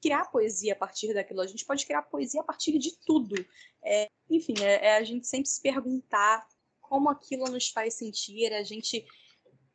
criar 0.01 0.29
poesia 0.29 0.73
a 0.73 0.75
partir 0.75 1.13
daquilo. 1.13 1.41
A 1.41 1.47
gente 1.47 1.65
pode 1.65 1.85
criar 1.85 2.03
poesia 2.03 2.41
a 2.41 2.43
partir 2.43 2.77
de 2.77 2.95
tudo. 3.05 3.35
É, 3.83 4.09
enfim, 4.29 4.53
é, 4.61 4.87
é 4.87 4.97
a 4.97 5.03
gente 5.03 5.27
sempre 5.27 5.49
se 5.49 5.61
perguntar 5.61 6.47
como 6.81 7.09
aquilo 7.09 7.45
nos 7.45 7.69
faz 7.69 7.95
sentir, 7.95 8.51
a 8.53 8.63
gente 8.63 9.05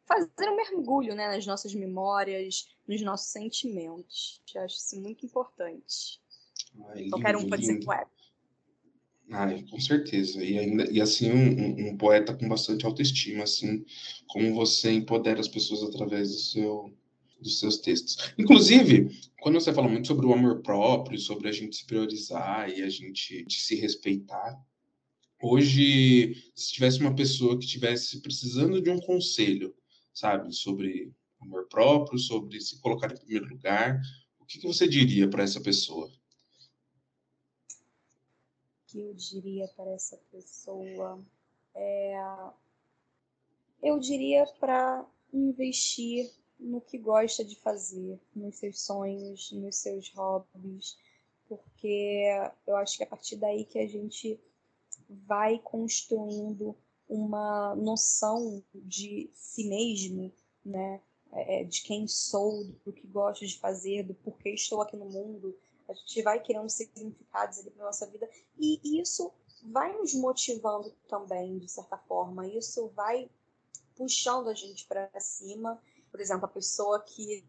fazer 0.07 0.49
um 0.49 0.57
mergulho 0.57 1.15
né, 1.15 1.29
nas 1.29 1.47
nossas 1.47 1.75
memórias, 1.75 2.69
nos 2.87 3.01
nossos 3.01 3.29
sentimentos. 3.29 4.43
Eu 4.55 4.63
acho 4.63 4.77
isso 4.77 5.01
muito 5.01 5.25
importante. 5.25 6.21
Ai, 6.89 7.09
Qualquer 7.09 7.37
um 7.37 7.49
pode 7.49 7.63
lindo. 7.63 7.81
ser 7.81 7.85
poeta. 7.85 8.11
Ai, 9.31 9.65
com 9.71 9.81
certeza. 9.81 10.43
E, 10.43 10.59
ainda, 10.59 10.91
e 10.91 11.01
assim, 11.01 11.31
um, 11.31 11.89
um, 11.89 11.97
poeta 11.97 12.35
com 12.35 12.49
bastante 12.49 12.85
autoestima, 12.85 13.45
assim, 13.45 13.85
como 14.29 14.55
você 14.55 14.93
empodera 14.93 15.41
as 15.41 15.49
pessoas 15.49 15.83
através 15.83 16.31
do 16.31 16.39
seu, 16.39 16.95
dos 17.41 17.59
seus 17.59 17.79
textos. 17.79 18.33
Inclusive, 18.39 19.09
quando 19.41 19.61
você 19.61 19.73
fala 19.73 19.89
muito 19.89 20.07
sobre 20.09 20.27
o 20.27 20.33
amor 20.33 20.63
próprio, 20.63 21.19
sobre 21.19 21.49
a 21.49 21.53
gente 21.53 21.77
se 21.77 21.87
priorizar 21.87 22.71
e 22.71 22.83
a 22.83 22.89
gente 22.89 23.45
se 23.49 23.75
respeitar, 23.77 24.59
hoje, 25.43 26.37
se 26.55 26.73
tivesse 26.73 27.01
uma 27.01 27.15
pessoa 27.15 27.59
que 27.59 27.65
estivesse 27.65 28.21
precisando 28.21 28.81
de 28.81 28.91
um 28.91 29.01
conselho, 29.01 29.75
sabe, 30.13 30.55
sobre 30.55 31.13
amor 31.41 31.67
próprio, 31.69 32.19
sobre 32.19 32.61
se 32.61 32.81
colocar 32.81 33.13
em 33.13 33.17
primeiro 33.17 33.49
lugar, 33.49 34.01
o 34.39 34.45
que, 34.45 34.59
que 34.59 34.67
você 34.67 34.87
diria 34.87 35.29
para 35.29 35.43
essa 35.43 35.61
pessoa? 35.61 36.11
Que 38.95 39.01
eu 39.01 39.13
diria 39.13 39.67
para 39.77 39.91
essa 39.91 40.17
pessoa 40.31 41.21
é 41.75 42.15
eu 43.83 43.99
diria 43.99 44.47
para 44.61 45.05
investir 45.33 46.31
no 46.61 46.81
que 46.81 46.97
gosta 46.97 47.45
de 47.45 47.57
fazer, 47.57 48.21
nos 48.33 48.55
seus 48.55 48.81
sonhos, 48.83 49.51
nos 49.51 49.75
seus 49.79 50.11
hobbies, 50.11 50.97
porque 51.49 52.29
eu 52.65 52.77
acho 52.77 52.97
que 52.97 53.03
é 53.03 53.07
a 53.07 53.11
partir 53.11 53.35
daí 53.35 53.65
que 53.65 53.81
a 53.81 53.89
gente 53.89 54.39
vai 55.09 55.59
construindo 55.59 56.77
uma 57.09 57.75
noção 57.75 58.63
de 58.73 59.29
si 59.35 59.69
mesmo, 59.69 60.33
né? 60.65 61.03
É, 61.33 61.65
de 61.65 61.83
quem 61.83 62.07
sou, 62.07 62.65
do 62.85 62.93
que 62.93 63.09
gosto 63.09 63.45
de 63.45 63.59
fazer, 63.59 64.05
do 64.05 64.15
porquê 64.15 64.51
estou 64.51 64.81
aqui 64.81 64.97
no 64.97 65.07
mundo. 65.07 65.59
A 65.89 65.93
gente 65.93 66.23
vai 66.23 66.43
criando 66.43 66.69
significados 66.71 67.59
ali 67.59 67.71
para 67.71 67.85
nossa 67.85 68.07
vida 68.07 68.29
e 68.59 69.01
isso 69.01 69.33
vai 69.63 69.93
nos 69.97 70.15
motivando 70.15 70.91
também, 71.09 71.59
de 71.59 71.71
certa 71.71 71.97
forma. 71.97 72.47
Isso 72.47 72.89
vai 72.89 73.31
puxando 73.97 74.49
a 74.49 74.55
gente 74.55 74.87
para 74.87 75.09
cima. 75.21 75.81
Por 76.11 76.21
exemplo, 76.21 76.45
a 76.45 76.49
pessoa 76.49 77.01
que, 77.01 77.45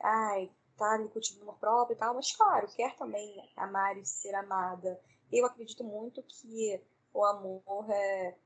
ai, 0.00 0.50
tá 0.76 0.94
ali 0.94 1.08
cultivando 1.08 1.44
amor 1.44 1.58
próprio 1.58 1.94
e 1.94 1.98
tal, 1.98 2.14
mas 2.14 2.34
claro, 2.34 2.68
quer 2.68 2.96
também 2.96 3.50
amar 3.56 3.96
e 3.96 4.04
ser 4.04 4.34
amada. 4.34 5.00
Eu 5.30 5.46
acredito 5.46 5.84
muito 5.84 6.22
que 6.22 6.80
o 7.14 7.24
amor 7.24 7.90
é, 7.90 8.36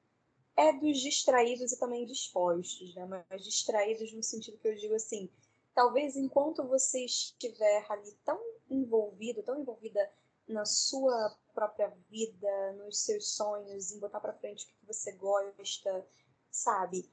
é 0.56 0.72
dos 0.72 1.00
distraídos 1.00 1.72
e 1.72 1.78
também 1.78 2.04
dispostos, 2.04 2.94
né? 2.94 3.24
Mas 3.28 3.44
distraídos 3.44 4.12
no 4.12 4.22
sentido 4.22 4.58
que 4.58 4.68
eu 4.68 4.76
digo 4.76 4.94
assim, 4.94 5.30
talvez 5.74 6.16
enquanto 6.16 6.66
você 6.66 7.04
estiver 7.04 7.86
ali 7.88 8.12
tão 8.24 8.40
envolvido, 8.70 9.42
tão 9.42 9.60
envolvida 9.60 10.10
na 10.48 10.64
sua 10.64 11.36
própria 11.54 11.88
vida, 12.08 12.72
nos 12.74 13.00
seus 13.00 13.34
sonhos, 13.34 13.90
em 13.90 13.98
botar 13.98 14.20
para 14.20 14.34
frente 14.34 14.64
o 14.64 14.68
que 14.68 14.86
você 14.86 15.12
gosta, 15.12 16.06
sabe? 16.50 17.10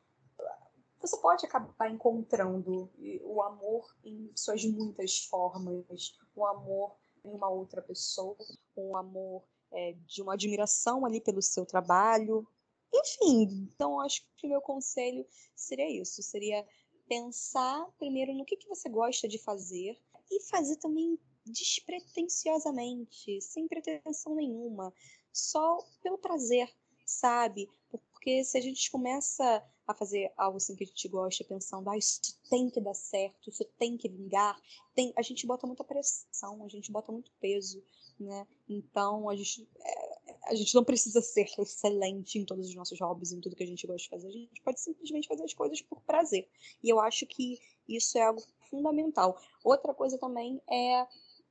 Você 0.99 1.17
pode 1.17 1.45
acabar 1.45 1.91
encontrando 1.91 2.89
o 3.23 3.41
amor 3.41 3.93
em 4.03 4.31
suas 4.35 4.63
muitas 4.63 5.25
formas, 5.25 6.17
o 6.35 6.45
amor 6.45 6.95
em 7.25 7.31
uma 7.31 7.49
outra 7.49 7.81
pessoa, 7.81 8.37
um 8.77 8.95
amor 8.95 9.43
é, 9.71 9.93
de 10.05 10.21
uma 10.21 10.33
admiração 10.33 11.05
ali 11.05 11.19
pelo 11.19 11.41
seu 11.41 11.65
trabalho, 11.65 12.47
enfim. 12.93 13.69
Então 13.73 13.99
acho 13.99 14.25
que 14.37 14.47
o 14.47 14.49
meu 14.49 14.61
conselho 14.61 15.25
seria 15.55 15.89
isso, 15.89 16.21
seria 16.21 16.65
pensar 17.07 17.85
primeiro 17.97 18.33
no 18.33 18.45
que, 18.45 18.55
que 18.55 18.69
você 18.69 18.87
gosta 18.87 19.27
de 19.27 19.37
fazer 19.37 19.99
e 20.31 20.41
fazer 20.43 20.77
também 20.77 21.19
despretensiosamente, 21.45 23.41
sem 23.41 23.67
pretensão 23.67 24.35
nenhuma, 24.35 24.93
só 25.31 25.77
pelo 26.01 26.17
prazer, 26.17 26.69
sabe? 27.05 27.69
Porque 27.89 28.43
se 28.43 28.57
a 28.57 28.61
gente 28.61 28.89
começa 28.89 29.63
a 29.85 29.93
fazer 29.93 30.31
algo 30.37 30.57
assim 30.57 30.75
que 30.75 30.83
a 30.83 30.87
gente 30.87 31.07
gosta, 31.09 31.43
pensando, 31.43 31.89
ah, 31.89 31.97
isso 31.97 32.21
tem 32.49 32.69
que 32.69 32.79
dar 32.79 32.93
certo, 32.93 33.49
isso 33.49 33.65
tem 33.77 33.97
que 33.97 34.07
vingar, 34.07 34.57
tem, 34.95 35.11
a 35.17 35.21
gente 35.21 35.45
bota 35.45 35.67
muita 35.67 35.83
pressão, 35.83 36.63
a 36.63 36.69
gente 36.69 36.91
bota 36.91 37.11
muito 37.11 37.31
peso, 37.41 37.83
né? 38.19 38.47
Então 38.69 39.29
a 39.29 39.35
gente, 39.35 39.67
é, 39.77 40.13
a 40.45 40.55
gente 40.55 40.73
não 40.73 40.83
precisa 40.83 41.21
ser 41.21 41.47
excelente 41.59 42.39
em 42.39 42.45
todos 42.45 42.69
os 42.69 42.75
nossos 42.75 42.99
hobbies, 42.99 43.33
em 43.33 43.41
tudo 43.41 43.55
que 43.55 43.63
a 43.63 43.67
gente 43.67 43.85
gosta 43.85 44.03
de 44.03 44.09
fazer. 44.09 44.27
A 44.27 44.31
gente 44.31 44.61
pode 44.61 44.79
simplesmente 44.79 45.27
fazer 45.27 45.43
as 45.43 45.53
coisas 45.53 45.81
por 45.81 46.01
prazer. 46.01 46.47
E 46.81 46.89
eu 46.89 46.99
acho 46.99 47.25
que 47.25 47.59
isso 47.87 48.17
é 48.17 48.23
algo 48.23 48.41
fundamental. 48.69 49.37
Outra 49.63 49.93
coisa 49.93 50.17
também 50.17 50.61
é 50.69 51.07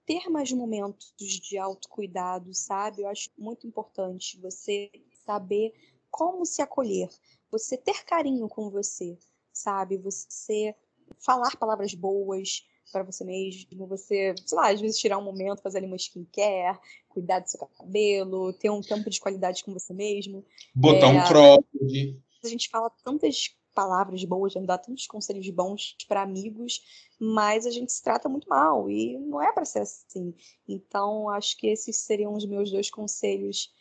ter 0.07 0.29
mais 0.29 0.51
momentos 0.53 1.15
de 1.17 1.59
autocuidado, 1.59 2.53
sabe? 2.55 3.03
Eu 3.03 3.09
acho 3.09 3.31
muito 3.39 3.67
importante 3.67 4.39
você 4.41 4.91
saber 5.25 5.73
como 6.11 6.45
se 6.45 6.61
acolher, 6.61 7.09
você 7.51 7.77
ter 7.77 8.05
carinho 8.05 8.49
com 8.49 8.71
você, 8.71 9.17
sabe? 9.53 9.97
Você 9.99 10.75
falar 11.19 11.57
palavras 11.57 11.95
boas 11.95 12.67
para 12.91 13.03
você 13.03 13.25
mesmo, 13.25 13.87
você, 13.87 14.35
sei 14.45 14.59
lá, 14.59 14.71
às 14.71 14.81
vezes 14.81 14.99
tirar 14.99 15.19
um 15.19 15.25
momento, 15.25 15.63
fazer 15.63 15.79
ali 15.79 15.87
uma 15.87 15.97
skincare, 15.97 16.79
cuidar 17.09 17.39
do 17.39 17.49
seu 17.49 17.67
cabelo, 17.67 18.53
ter 18.53 18.71
um 18.71 18.83
tempo 18.83 19.09
de 19.09 19.21
qualidade 19.21 19.65
com 19.65 19.73
você 19.73 19.95
mesmo. 19.95 20.45
Botar 20.75 21.07
é, 21.07 21.21
um 21.21 21.25
cropped. 21.27 22.23
A 22.45 22.49
gente 22.49 22.69
fala 22.69 22.91
tantas 23.03 23.57
palavras 23.73 24.25
boas, 24.25 24.55
dá 24.67 24.79
tantos 24.79 25.07
conselhos 25.07 25.49
bons 25.51 25.97
para 26.07 26.23
amigos, 26.23 26.83
mas 27.19 27.67
a 27.67 27.71
gente 27.71 27.93
se 27.93 28.03
trata 28.03 28.29
muito 28.29 28.49
mal 28.49 28.91
e 28.91 29.19
não 29.19 29.43
é 29.43 29.53
para 29.53 29.65
ser 29.65 29.81
assim. 29.81 30.35
Então, 30.69 31.29
acho 31.31 31.57
que 31.57 31.67
esses 31.67 31.97
seriam 31.97 32.35
os 32.35 32.47
meus 32.47 32.71
dois 32.71 32.91
conselhos 32.91 33.73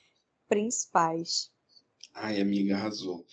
principais. 0.48 1.52
Ai, 2.14 2.42
amiga, 2.42 2.76
arrasou. 2.76 3.26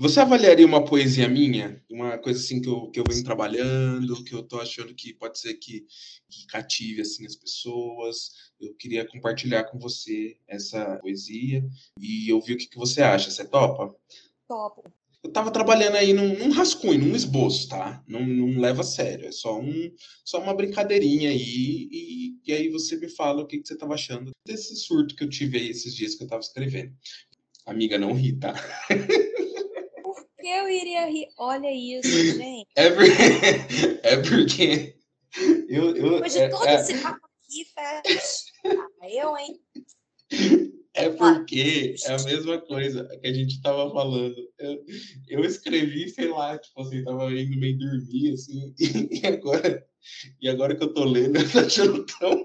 Você 0.00 0.18
avaliaria 0.18 0.64
uma 0.64 0.82
poesia 0.82 1.28
minha? 1.28 1.78
Uma 1.90 2.16
coisa 2.16 2.40
assim 2.40 2.58
que 2.58 2.66
eu, 2.70 2.90
que 2.90 2.98
eu 2.98 3.04
venho 3.06 3.22
trabalhando, 3.22 4.24
que 4.24 4.34
eu 4.34 4.42
tô 4.42 4.58
achando 4.58 4.94
que 4.94 5.12
pode 5.12 5.38
ser 5.38 5.52
que, 5.52 5.84
que 6.26 6.46
cative 6.46 7.02
assim 7.02 7.26
as 7.26 7.36
pessoas. 7.36 8.30
Eu 8.58 8.74
queria 8.76 9.06
compartilhar 9.06 9.64
com 9.64 9.78
você 9.78 10.38
essa 10.48 10.96
poesia 11.02 11.62
e 12.00 12.32
ouvir 12.32 12.54
o 12.54 12.56
que, 12.56 12.66
que 12.66 12.78
você 12.78 13.02
acha. 13.02 13.30
Você 13.30 13.44
topa? 13.44 13.94
Topo. 14.48 14.90
Eu 15.22 15.30
tava 15.30 15.50
trabalhando 15.50 15.96
aí 15.96 16.14
num, 16.14 16.34
num 16.34 16.50
rascunho, 16.50 17.04
num 17.04 17.14
esboço, 17.14 17.68
tá? 17.68 18.02
Não, 18.08 18.26
não 18.26 18.58
leva 18.58 18.80
a 18.80 18.84
sério, 18.84 19.26
é 19.26 19.32
só, 19.32 19.60
um, 19.60 19.94
só 20.24 20.40
uma 20.40 20.54
brincadeirinha 20.54 21.28
aí. 21.28 21.88
E, 21.92 22.40
e 22.46 22.52
aí 22.54 22.70
você 22.70 22.96
me 22.96 23.10
fala 23.10 23.42
o 23.42 23.46
que, 23.46 23.58
que 23.58 23.68
você 23.68 23.76
tava 23.76 23.92
achando 23.92 24.30
desse 24.46 24.74
surto 24.76 25.14
que 25.14 25.22
eu 25.22 25.28
tive 25.28 25.58
aí 25.58 25.68
esses 25.68 25.94
dias 25.94 26.14
que 26.14 26.24
eu 26.24 26.26
tava 26.26 26.40
escrevendo. 26.40 26.94
Amiga, 27.66 27.98
não 27.98 28.14
ri, 28.14 28.32
tá? 28.32 28.54
iria 30.70 31.06
rir? 31.06 31.28
Olha 31.38 31.72
isso, 31.72 32.10
gente. 32.36 32.68
É, 32.76 32.90
porque, 32.90 33.12
é 34.02 34.16
porque 34.16 34.96
eu, 35.68 35.96
eu, 35.96 36.10
Depois 36.14 36.32
de 36.32 36.38
é, 36.38 36.48
todo 36.48 36.66
é, 36.66 36.74
esse 36.74 36.98
papo 36.98 37.20
aqui, 37.26 37.64
fez. 37.64 38.44
Ah, 39.00 39.10
eu, 39.10 39.36
hein? 39.36 39.60
É 40.94 41.08
porque 41.08 41.94
é 42.04 42.12
a 42.12 42.22
mesma 42.24 42.60
coisa 42.60 43.04
que 43.20 43.26
a 43.26 43.32
gente 43.32 43.62
tava 43.62 43.90
falando. 43.92 44.36
Eu, 44.58 44.84
eu 45.28 45.44
escrevi, 45.44 46.08
sei 46.08 46.28
lá, 46.28 46.58
tipo 46.58 46.80
assim, 46.82 47.04
tava 47.04 47.32
indo 47.32 47.58
meio 47.58 47.78
dormir, 47.78 48.32
assim, 48.32 48.74
e 48.78 49.26
agora, 49.26 49.86
e 50.40 50.48
agora 50.48 50.76
que 50.76 50.82
eu 50.82 50.92
tô 50.92 51.04
lendo, 51.04 51.36
eu 51.38 51.50
tô 51.50 51.58
achando 51.60 52.04
tão. 52.06 52.39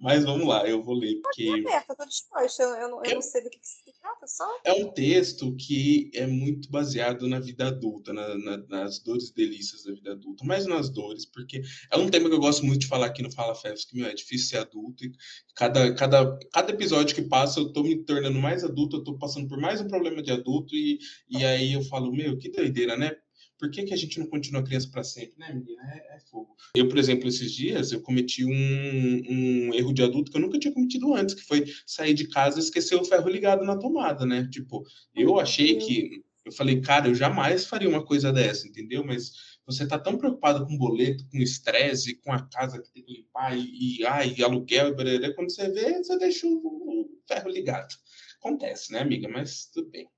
Mas 0.00 0.24
vamos 0.24 0.48
lá, 0.48 0.66
eu 0.66 0.82
vou 0.82 0.94
ler, 0.94 1.20
porque. 1.20 1.46
Pode 1.46 1.66
aberta, 1.66 1.92
eu 1.92 1.96
tô 1.96 2.06
disposta. 2.06 2.62
Eu, 2.62 2.88
não, 2.88 3.04
eu 3.04 3.14
não 3.16 3.22
sei 3.22 3.42
do 3.42 3.50
que, 3.50 3.58
que 3.58 3.66
se 3.66 3.92
trata, 4.00 4.26
só. 4.26 4.46
É 4.64 4.72
um 4.72 4.90
texto 4.90 5.54
que 5.56 6.10
é 6.14 6.26
muito 6.26 6.70
baseado 6.70 7.28
na 7.28 7.38
vida 7.38 7.68
adulta, 7.68 8.10
na, 8.12 8.36
na, 8.38 8.56
nas 8.56 8.98
dores 8.98 9.30
delícias 9.30 9.84
da 9.84 9.92
vida 9.92 10.12
adulta, 10.12 10.42
mais 10.44 10.64
nas 10.66 10.88
dores, 10.88 11.26
porque 11.26 11.60
é 11.90 11.98
um 11.98 12.08
tema 12.08 12.30
que 12.30 12.34
eu 12.34 12.40
gosto 12.40 12.64
muito 12.64 12.80
de 12.80 12.86
falar 12.86 13.06
aqui 13.06 13.22
no 13.22 13.30
Fala 13.30 13.54
Fest, 13.54 13.90
que 13.90 13.96
meu, 13.96 14.06
é 14.06 14.14
difícil 14.14 14.48
ser 14.48 14.58
adulto, 14.58 15.04
e 15.04 15.12
cada, 15.54 15.94
cada, 15.94 16.38
cada 16.50 16.72
episódio 16.72 17.14
que 17.14 17.22
passa 17.22 17.60
eu 17.60 17.70
tô 17.70 17.82
me 17.82 18.02
tornando 18.02 18.38
mais 18.38 18.64
adulto, 18.64 18.96
eu 18.96 19.04
tô 19.04 19.18
passando 19.18 19.48
por 19.48 19.58
mais 19.58 19.82
um 19.82 19.88
problema 19.88 20.22
de 20.22 20.32
adulto, 20.32 20.74
e, 20.74 20.98
e 21.28 21.44
aí 21.44 21.74
eu 21.74 21.82
falo, 21.82 22.10
meu, 22.10 22.38
que 22.38 22.50
doideira, 22.50 22.96
né? 22.96 23.14
Por 23.60 23.70
que, 23.70 23.84
que 23.84 23.92
a 23.92 23.96
gente 23.96 24.18
não 24.18 24.26
continua 24.26 24.64
criança 24.64 24.88
para 24.90 25.04
sempre, 25.04 25.38
né, 25.38 25.52
menina? 25.52 25.82
É, 25.92 26.16
é, 26.16 26.20
fogo. 26.20 26.56
Eu, 26.74 26.88
por 26.88 26.96
exemplo, 26.96 27.28
esses 27.28 27.52
dias, 27.52 27.92
eu 27.92 28.00
cometi 28.00 28.42
um, 28.42 28.50
um, 28.50 29.74
erro 29.74 29.92
de 29.92 30.02
adulto 30.02 30.30
que 30.30 30.36
eu 30.38 30.40
nunca 30.40 30.58
tinha 30.58 30.72
cometido 30.72 31.14
antes, 31.14 31.34
que 31.34 31.42
foi 31.42 31.66
sair 31.86 32.14
de 32.14 32.26
casa 32.26 32.58
e 32.58 32.62
esquecer 32.62 32.94
o 32.94 33.04
ferro 33.04 33.28
ligado 33.28 33.62
na 33.62 33.76
tomada, 33.76 34.24
né? 34.24 34.48
Tipo, 34.50 34.82
eu 35.14 35.38
achei 35.38 35.76
que. 35.76 36.24
Eu 36.42 36.52
falei, 36.52 36.80
cara, 36.80 37.08
eu 37.08 37.14
jamais 37.14 37.66
faria 37.66 37.88
uma 37.88 38.02
coisa 38.02 38.32
dessa, 38.32 38.66
entendeu? 38.66 39.04
Mas 39.04 39.30
você 39.66 39.86
tá 39.86 39.98
tão 39.98 40.16
preocupado 40.16 40.66
com 40.66 40.78
boleto, 40.78 41.28
com 41.30 41.38
estresse, 41.38 42.14
com 42.22 42.32
a 42.32 42.48
casa 42.48 42.80
que 42.80 42.90
tem 42.90 43.04
que 43.04 43.12
limpar 43.12 43.56
e, 43.56 43.98
e, 43.98 44.06
ah, 44.06 44.24
e 44.24 44.42
aluguel 44.42 44.88
e 44.88 45.34
quando 45.34 45.50
você 45.50 45.68
vê, 45.68 46.02
você 46.02 46.18
deixa 46.18 46.46
o, 46.46 46.56
o 46.56 47.20
ferro 47.28 47.50
ligado. 47.50 47.94
Acontece, 48.38 48.90
né, 48.90 49.00
amiga? 49.00 49.28
Mas 49.28 49.66
tudo 49.66 49.90
bem. 49.90 50.08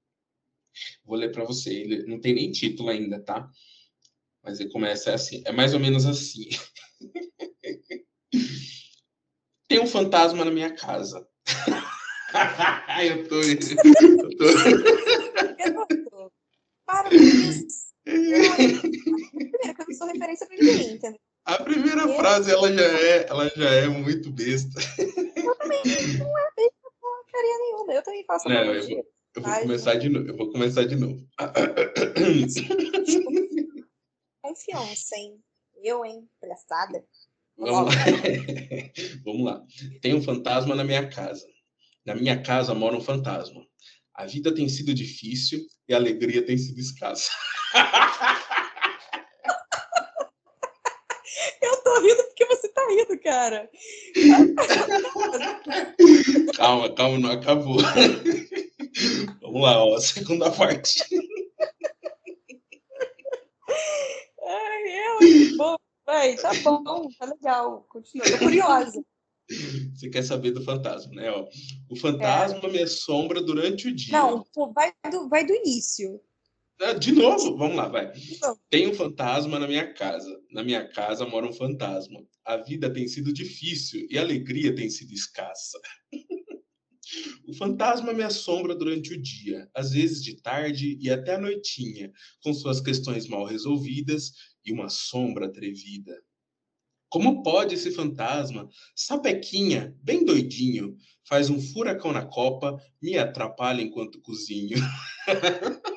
Vou 1.04 1.16
ler 1.16 1.32
para 1.32 1.44
você. 1.44 1.70
Ele 1.70 2.06
não 2.06 2.20
tem 2.20 2.34
nem 2.34 2.50
título 2.50 2.90
ainda, 2.90 3.20
tá? 3.20 3.48
Mas 4.42 4.60
ele 4.60 4.70
começa 4.70 5.14
assim. 5.14 5.42
É 5.44 5.52
mais 5.52 5.74
ou 5.74 5.80
menos 5.80 6.06
assim. 6.06 6.48
tem 9.68 9.80
um 9.80 9.86
fantasma 9.86 10.44
na 10.44 10.50
minha 10.50 10.74
casa. 10.74 11.26
eu 13.06 13.28
tô. 13.28 13.40
Eu 13.40 13.58
tô... 14.36 14.46
Para 16.84 17.08
com 17.08 17.14
isso. 17.14 17.92
Primeiro, 18.04 18.52
que 18.52 19.80
eu 19.80 19.86
não 19.88 19.94
sou 19.94 20.06
referência 20.08 20.46
pra 20.46 20.56
ninguém, 20.56 20.94
entendeu? 20.94 21.20
A 21.44 21.62
primeira 21.62 22.02
eu... 22.02 22.16
frase, 22.16 22.50
ela 22.52 22.72
já, 22.72 22.82
é, 22.82 23.26
ela 23.28 23.48
já 23.48 23.70
é 23.70 23.88
muito 23.88 24.30
besta. 24.30 24.80
Eu 24.98 25.56
também 25.56 25.80
não 26.18 26.38
é 26.38 26.48
besta 26.56 26.90
porcaria 27.00 27.58
nenhuma. 27.58 27.94
Eu 27.94 28.02
também 28.02 28.24
faço 28.24 28.48
não, 28.48 28.74
eu, 28.74 29.06
eu 29.34 29.42
vou 29.42 29.50
Ai, 29.50 29.62
começar 29.62 29.94
de 29.94 30.08
novo. 30.08 30.28
Eu 30.28 30.36
vou 30.36 30.52
começar 30.52 30.84
de 30.84 30.96
novo. 30.96 31.26
Confiança, 34.42 35.16
hein? 35.16 35.40
Eu, 35.82 36.04
hein? 36.04 36.28
Palhaçada. 36.40 37.04
Vamos 37.56 37.94
lá. 37.94 38.00
Vamos 39.24 39.44
lá. 39.44 39.64
Tem 40.00 40.14
um 40.14 40.22
fantasma 40.22 40.74
na 40.74 40.84
minha 40.84 41.08
casa. 41.08 41.46
Na 42.04 42.14
minha 42.14 42.42
casa 42.42 42.74
mora 42.74 42.96
um 42.96 43.00
fantasma. 43.00 43.66
A 44.14 44.26
vida 44.26 44.54
tem 44.54 44.68
sido 44.68 44.92
difícil 44.92 45.60
e 45.88 45.94
a 45.94 45.96
alegria 45.96 46.44
tem 46.44 46.58
sido 46.58 46.78
escassa. 46.78 47.30
Eu 51.62 51.82
tô 51.82 52.00
rindo 52.00 52.22
porque 52.24 52.44
você 52.44 52.68
tá 52.68 52.86
rindo, 52.88 53.18
cara. 53.20 53.70
calma, 56.56 56.94
calma, 56.94 57.18
não 57.18 57.30
acabou. 57.30 57.78
Vamos 59.52 59.68
lá, 59.68 59.84
ó, 59.84 60.00
segunda 60.00 60.50
parte. 60.50 61.04
Ai, 64.48 64.82
eu, 64.88 65.56
bom, 65.58 65.76
vai, 66.06 66.34
tá 66.36 66.52
bom, 66.62 67.06
tá 67.18 67.26
legal, 67.26 67.86
continua, 67.90 68.24
tô 68.30 68.38
curiosa. 68.38 69.04
Você 69.94 70.08
quer 70.08 70.22
saber 70.22 70.52
do 70.52 70.64
fantasma, 70.64 71.12
né? 71.14 71.30
Ó, 71.30 71.46
o 71.90 71.96
fantasma 71.96 72.66
é. 72.66 72.72
me 72.72 72.82
assombra 72.82 73.42
durante 73.42 73.88
o 73.88 73.94
dia. 73.94 74.14
Não, 74.14 74.42
vai 74.74 74.90
do, 75.10 75.28
vai 75.28 75.44
do 75.44 75.52
início. 75.52 76.18
Ah, 76.80 76.94
de 76.94 77.12
novo, 77.12 77.54
vamos 77.58 77.76
lá, 77.76 77.88
vai. 77.88 78.10
Tem 78.70 78.88
um 78.88 78.94
fantasma 78.94 79.58
na 79.58 79.68
minha 79.68 79.92
casa. 79.92 80.34
Na 80.50 80.64
minha 80.64 80.88
casa 80.88 81.26
mora 81.26 81.46
um 81.46 81.52
fantasma. 81.52 82.24
A 82.42 82.56
vida 82.56 82.90
tem 82.90 83.06
sido 83.06 83.34
difícil 83.34 84.06
e 84.08 84.18
a 84.18 84.22
alegria 84.22 84.74
tem 84.74 84.88
sido 84.88 85.12
escassa. 85.12 85.78
O 87.46 87.54
fantasma 87.54 88.12
me 88.12 88.22
assombra 88.22 88.74
durante 88.74 89.12
o 89.12 89.20
dia, 89.20 89.68
às 89.74 89.92
vezes 89.92 90.22
de 90.22 90.40
tarde 90.40 90.96
e 91.00 91.10
até 91.10 91.34
a 91.34 91.40
noitinha, 91.40 92.12
com 92.42 92.54
suas 92.54 92.80
questões 92.80 93.26
mal 93.26 93.44
resolvidas 93.44 94.32
e 94.64 94.72
uma 94.72 94.88
sombra 94.88 95.46
atrevida. 95.46 96.16
Como 97.08 97.42
pode 97.42 97.74
esse 97.74 97.90
fantasma, 97.90 98.68
sapequinha, 98.96 99.94
bem 100.02 100.24
doidinho, 100.24 100.96
faz 101.28 101.50
um 101.50 101.60
furacão 101.60 102.10
na 102.10 102.24
copa, 102.24 102.82
me 103.02 103.18
atrapalha 103.18 103.82
enquanto 103.82 104.20
cozinho? 104.22 104.78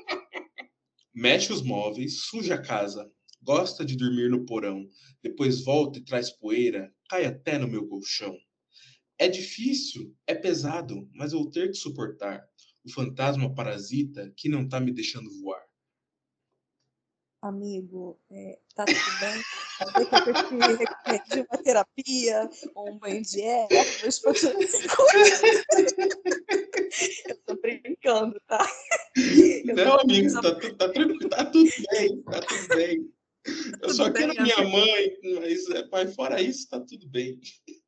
Mexe 1.16 1.54
os 1.54 1.62
móveis, 1.62 2.26
suja 2.26 2.56
a 2.56 2.62
casa, 2.62 3.10
gosta 3.42 3.86
de 3.86 3.96
dormir 3.96 4.30
no 4.30 4.46
porão, 4.46 4.86
depois 5.24 5.64
volta 5.64 6.00
e 6.00 6.04
traz 6.04 6.30
poeira, 6.32 6.94
cai 7.10 7.26
até 7.26 7.58
no 7.58 7.68
meu 7.68 7.88
colchão. 7.88 8.36
É 9.18 9.28
difícil, 9.28 10.14
é 10.28 10.36
pesado, 10.36 11.10
mas 11.14 11.32
vou 11.32 11.50
ter 11.50 11.70
que 11.70 11.76
suportar 11.76 12.46
o 12.84 12.92
fantasma 12.92 13.54
parasita 13.54 14.32
que 14.36 14.50
não 14.50 14.68
tá 14.68 14.80
me 14.80 14.92
deixando 14.92 15.30
voar. 15.42 15.64
Amigo, 17.42 18.20
é, 18.32 18.60
tá 18.74 18.86
tudo 18.86 19.00
bem? 19.20 19.44
Eu 21.38 21.46
uma 21.50 21.64
terapia 21.64 22.50
ou 22.74 22.92
um 22.92 22.98
banho 22.98 23.22
de 23.22 23.40
ervas 23.40 24.22
Eu 27.28 27.38
tô 27.46 27.56
brincando, 27.62 28.42
tá? 28.48 28.68
Eu 29.16 29.76
não, 29.76 30.00
amigo, 30.00 30.34
tá, 30.42 30.56
tá, 30.56 30.72
tá, 30.76 30.92
tá, 31.30 31.46
tudo 31.46 31.70
bem, 31.92 32.22
tá 32.24 32.42
tudo 32.42 32.68
bem. 32.76 33.14
Eu 33.46 33.80
tudo 33.82 33.94
só 33.94 34.10
bem, 34.10 34.28
quero 34.28 34.42
minha 34.42 34.68
mãe, 34.68 35.18
mas, 35.40 35.70
é, 35.70 35.88
mas 35.92 36.16
fora 36.16 36.42
isso, 36.42 36.68
tá 36.68 36.80
tudo 36.80 37.08
bem. 37.10 37.40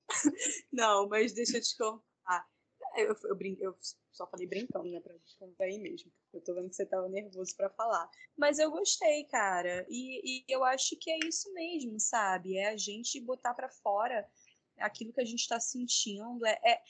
Não, 0.71 1.07
mas 1.07 1.33
deixa 1.33 1.57
eu 1.57 1.61
te 1.61 1.77
contar. 1.77 2.47
Eu, 2.95 3.15
eu, 3.25 3.35
brin... 3.35 3.57
eu 3.59 3.75
só 4.11 4.25
falei 4.27 4.47
brincando, 4.47 4.89
né? 4.89 4.99
Pra 4.99 5.15
descontar 5.17 5.67
aí 5.67 5.77
mesmo. 5.79 6.11
Eu 6.33 6.41
tô 6.41 6.53
vendo 6.53 6.69
que 6.69 6.75
você 6.75 6.85
tava 6.85 7.07
nervoso 7.07 7.55
para 7.55 7.69
falar. 7.69 8.09
Mas 8.35 8.57
eu 8.59 8.71
gostei, 8.71 9.23
cara. 9.25 9.85
E, 9.89 10.41
e, 10.41 10.45
eu 10.47 10.63
acho 10.63 10.97
que 10.97 11.11
é 11.11 11.19
isso 11.25 11.53
mesmo, 11.53 11.99
sabe? 11.99 12.57
É 12.57 12.69
a 12.69 12.77
gente 12.77 13.21
botar 13.21 13.53
para 13.53 13.69
fora 13.69 14.27
aquilo 14.79 15.13
que 15.13 15.21
a 15.21 15.25
gente 15.25 15.47
tá 15.47 15.59
sentindo. 15.59 16.45
É, 16.45 16.59
é, 16.65 16.81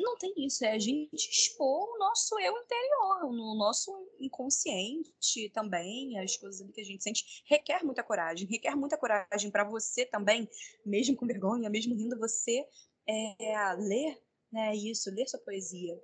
não 0.00 0.16
tem 0.18 0.32
isso, 0.38 0.64
é 0.64 0.72
a 0.72 0.78
gente 0.78 1.14
expor 1.14 1.88
o 1.88 1.98
nosso 1.98 2.38
eu 2.40 2.52
interior, 2.58 3.32
no 3.32 3.54
nosso 3.56 3.92
inconsciente 4.20 5.50
também, 5.52 6.18
as 6.18 6.36
coisas 6.36 6.68
que 6.72 6.80
a 6.80 6.84
gente 6.84 7.02
sente. 7.02 7.42
Requer 7.46 7.84
muita 7.84 8.02
coragem, 8.02 8.46
requer 8.46 8.74
muita 8.74 8.98
coragem 8.98 9.50
para 9.50 9.64
você 9.64 10.04
também, 10.04 10.48
mesmo 10.84 11.16
com 11.16 11.26
vergonha, 11.26 11.70
mesmo 11.70 11.94
rindo, 11.94 12.18
você 12.18 12.66
é, 13.08 13.74
ler 13.78 14.20
né, 14.52 14.74
isso, 14.74 15.10
ler 15.10 15.28
sua 15.28 15.40
poesia. 15.40 15.98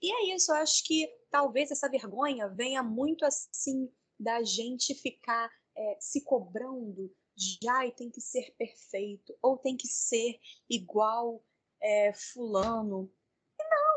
E 0.00 0.12
é 0.12 0.34
isso, 0.34 0.52
eu 0.52 0.56
acho 0.56 0.84
que 0.84 1.08
talvez 1.30 1.70
essa 1.70 1.88
vergonha 1.88 2.48
venha 2.48 2.82
muito 2.82 3.24
assim 3.24 3.90
da 4.18 4.42
gente 4.42 4.94
ficar 4.94 5.50
é, 5.76 5.96
se 6.00 6.24
cobrando 6.24 7.12
de 7.36 7.58
ai, 7.68 7.92
tem 7.92 8.10
que 8.10 8.20
ser 8.20 8.52
perfeito, 8.56 9.36
ou 9.40 9.56
tem 9.56 9.76
que 9.76 9.86
ser 9.86 10.40
igual 10.68 11.44
é, 11.80 12.12
fulano, 12.12 13.12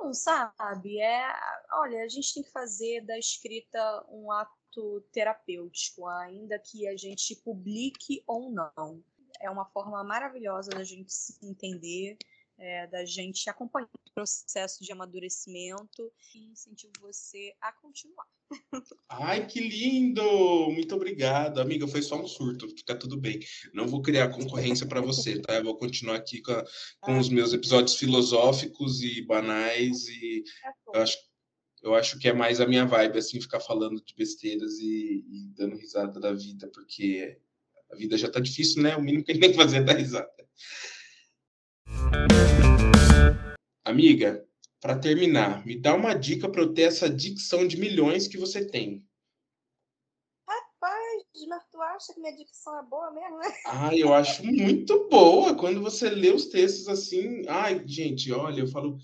não, 0.01 0.13
sabe? 0.13 0.99
É, 0.99 1.33
olha, 1.73 2.03
a 2.03 2.07
gente 2.07 2.33
tem 2.33 2.43
que 2.43 2.51
fazer 2.51 3.01
da 3.05 3.17
escrita 3.17 4.05
um 4.09 4.31
ato 4.31 5.01
terapêutico, 5.11 6.07
ainda 6.07 6.57
que 6.59 6.87
a 6.87 6.97
gente 6.97 7.35
publique 7.35 8.23
ou 8.25 8.51
não. 8.51 9.03
É 9.39 9.49
uma 9.49 9.65
forma 9.65 10.03
maravilhosa 10.03 10.71
da 10.71 10.83
gente 10.83 11.11
se 11.13 11.37
entender, 11.45 12.17
é, 12.61 12.85
da 12.85 13.03
gente 13.03 13.49
acompanhar 13.49 13.87
o 13.87 14.13
processo 14.13 14.83
de 14.83 14.91
amadurecimento 14.91 16.13
e 16.35 16.51
incentivo 16.51 16.93
você 17.01 17.53
a 17.59 17.71
continuar. 17.71 18.27
Ai, 19.09 19.47
que 19.47 19.59
lindo! 19.59 20.21
Muito 20.71 20.93
obrigado, 20.93 21.59
amiga. 21.59 21.87
Foi 21.87 22.03
só 22.03 22.21
um 22.21 22.27
surto, 22.27 22.69
fica 22.69 22.93
tudo 22.93 23.17
bem. 23.17 23.39
Não 23.73 23.87
vou 23.87 24.01
criar 24.01 24.29
concorrência 24.29 24.85
para 24.85 25.01
você, 25.01 25.41
tá? 25.41 25.55
Eu 25.55 25.63
vou 25.63 25.75
continuar 25.75 26.17
aqui 26.17 26.39
com, 26.41 26.51
a, 26.51 26.63
com 26.99 27.17
os 27.17 27.29
meus 27.29 27.51
episódios 27.51 27.95
filosóficos 27.95 29.01
e 29.01 29.23
banais 29.23 30.07
e 30.07 30.43
eu 30.93 31.01
acho, 31.01 31.17
eu 31.81 31.95
acho 31.95 32.19
que 32.19 32.27
é 32.27 32.33
mais 32.33 32.61
a 32.61 32.67
minha 32.67 32.85
vibe, 32.85 33.17
assim, 33.17 33.41
ficar 33.41 33.59
falando 33.59 34.03
de 34.03 34.13
besteiras 34.13 34.77
e, 34.77 35.25
e 35.27 35.47
dando 35.55 35.77
risada 35.77 36.19
da 36.19 36.31
vida, 36.31 36.69
porque 36.71 37.39
a 37.91 37.95
vida 37.95 38.15
já 38.17 38.29
tá 38.29 38.39
difícil, 38.39 38.83
né? 38.83 38.95
O 38.95 39.01
mínimo 39.01 39.23
que 39.23 39.31
a 39.31 39.33
gente 39.33 39.43
tem 39.43 39.51
que 39.51 39.57
fazer 39.57 39.77
é 39.77 39.83
dar 39.83 39.97
risada. 39.97 40.29
Amiga, 43.85 44.47
para 44.79 44.97
terminar, 44.97 45.65
me 45.65 45.77
dá 45.77 45.93
uma 45.93 46.13
dica 46.13 46.49
para 46.49 46.61
eu 46.61 46.73
ter 46.73 46.83
essa 46.83 47.09
dicção 47.09 47.67
de 47.67 47.77
milhões 47.77 48.27
que 48.27 48.37
você 48.37 48.65
tem. 48.65 49.05
Rapaz, 50.47 51.23
mas 51.47 51.63
tu 51.71 51.81
acha 51.81 52.13
que 52.13 52.19
minha 52.19 52.35
dicção 52.35 52.79
é 52.79 52.83
boa 52.83 53.11
mesmo, 53.11 53.37
né? 53.37 53.53
Ah, 53.67 53.95
eu 53.95 54.13
acho 54.13 54.45
muito 54.45 55.07
boa. 55.09 55.55
Quando 55.55 55.81
você 55.81 56.09
lê 56.09 56.31
os 56.31 56.47
textos 56.47 56.87
assim. 56.87 57.43
Ai, 57.47 57.83
gente, 57.85 58.31
olha, 58.31 58.61
eu 58.61 58.67
falo. 58.67 58.97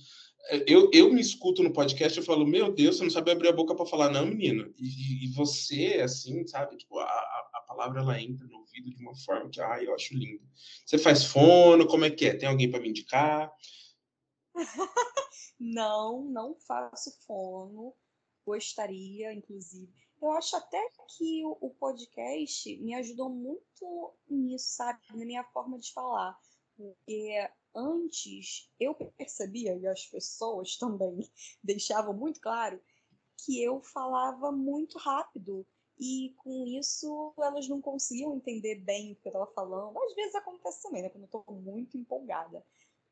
Eu, 0.66 0.90
eu 0.94 1.12
me 1.12 1.20
escuto 1.20 1.62
no 1.62 1.74
podcast, 1.74 2.18
eu 2.18 2.24
falo, 2.24 2.46
meu 2.46 2.72
Deus, 2.72 2.98
você 2.98 3.04
não 3.04 3.10
sabe 3.10 3.32
abrir 3.32 3.50
a 3.50 3.54
boca 3.54 3.76
para 3.76 3.86
falar, 3.86 4.10
não, 4.10 4.26
menino. 4.26 4.74
E, 4.78 5.26
e, 5.26 5.28
você, 5.34 6.00
assim, 6.02 6.46
sabe? 6.48 6.78
Tipo, 6.78 7.00
a, 7.00 7.06
a 7.06 7.64
palavra 7.68 8.02
ela 8.02 8.22
entra 8.22 8.48
no 8.48 8.60
ouvido 8.60 8.90
de 8.90 8.98
uma 9.02 9.16
forma 9.16 9.50
que, 9.50 9.60
ai, 9.60 9.88
eu 9.88 9.94
acho 9.94 10.14
lindo. 10.14 10.44
Você 10.86 10.98
faz 10.98 11.26
fono, 11.26 11.88
como 11.88 12.06
é 12.06 12.10
que 12.10 12.26
é? 12.26 12.36
Tem 12.36 12.48
alguém 12.48 12.70
para 12.70 12.80
me 12.80 12.90
indicar? 12.90 13.52
Não, 15.60 16.24
não 16.26 16.56
faço 16.68 17.12
fono. 17.26 17.94
Gostaria, 18.46 19.34
inclusive. 19.34 19.92
Eu 20.22 20.32
acho 20.32 20.56
até 20.56 20.80
que 21.18 21.44
o 21.46 21.70
podcast 21.80 22.78
me 22.78 22.94
ajudou 22.96 23.30
muito 23.30 24.14
nisso, 24.30 24.68
sabe? 24.70 25.00
Na 25.14 25.26
minha 25.26 25.44
forma 25.46 25.80
de 25.80 25.92
falar. 25.92 26.38
Porque 26.76 27.50
antes 27.78 28.70
eu 28.80 28.96
percebia, 28.96 29.76
e 29.76 29.86
as 29.86 30.06
pessoas 30.08 30.76
também 30.78 31.20
deixavam 31.64 32.14
muito 32.14 32.42
claro, 32.42 32.82
que 33.46 33.62
eu 33.64 33.82
falava 33.82 34.52
muito 34.52 34.98
rápido. 34.98 35.66
E 36.00 36.36
com 36.38 36.66
isso 36.66 37.34
elas 37.40 37.68
não 37.68 37.82
conseguiam 37.82 38.36
entender 38.36 38.76
bem 38.76 39.14
o 39.14 39.16
que 39.16 39.28
eu 39.28 39.32
estava 39.32 39.48
falando. 39.54 39.98
Às 40.00 40.14
vezes 40.16 40.36
acontece 40.36 40.84
também, 40.84 41.02
né? 41.02 41.10
Quando 41.10 41.24
eu 41.24 41.40
estou 41.40 41.56
muito 41.56 41.98
empolgada. 41.98 42.64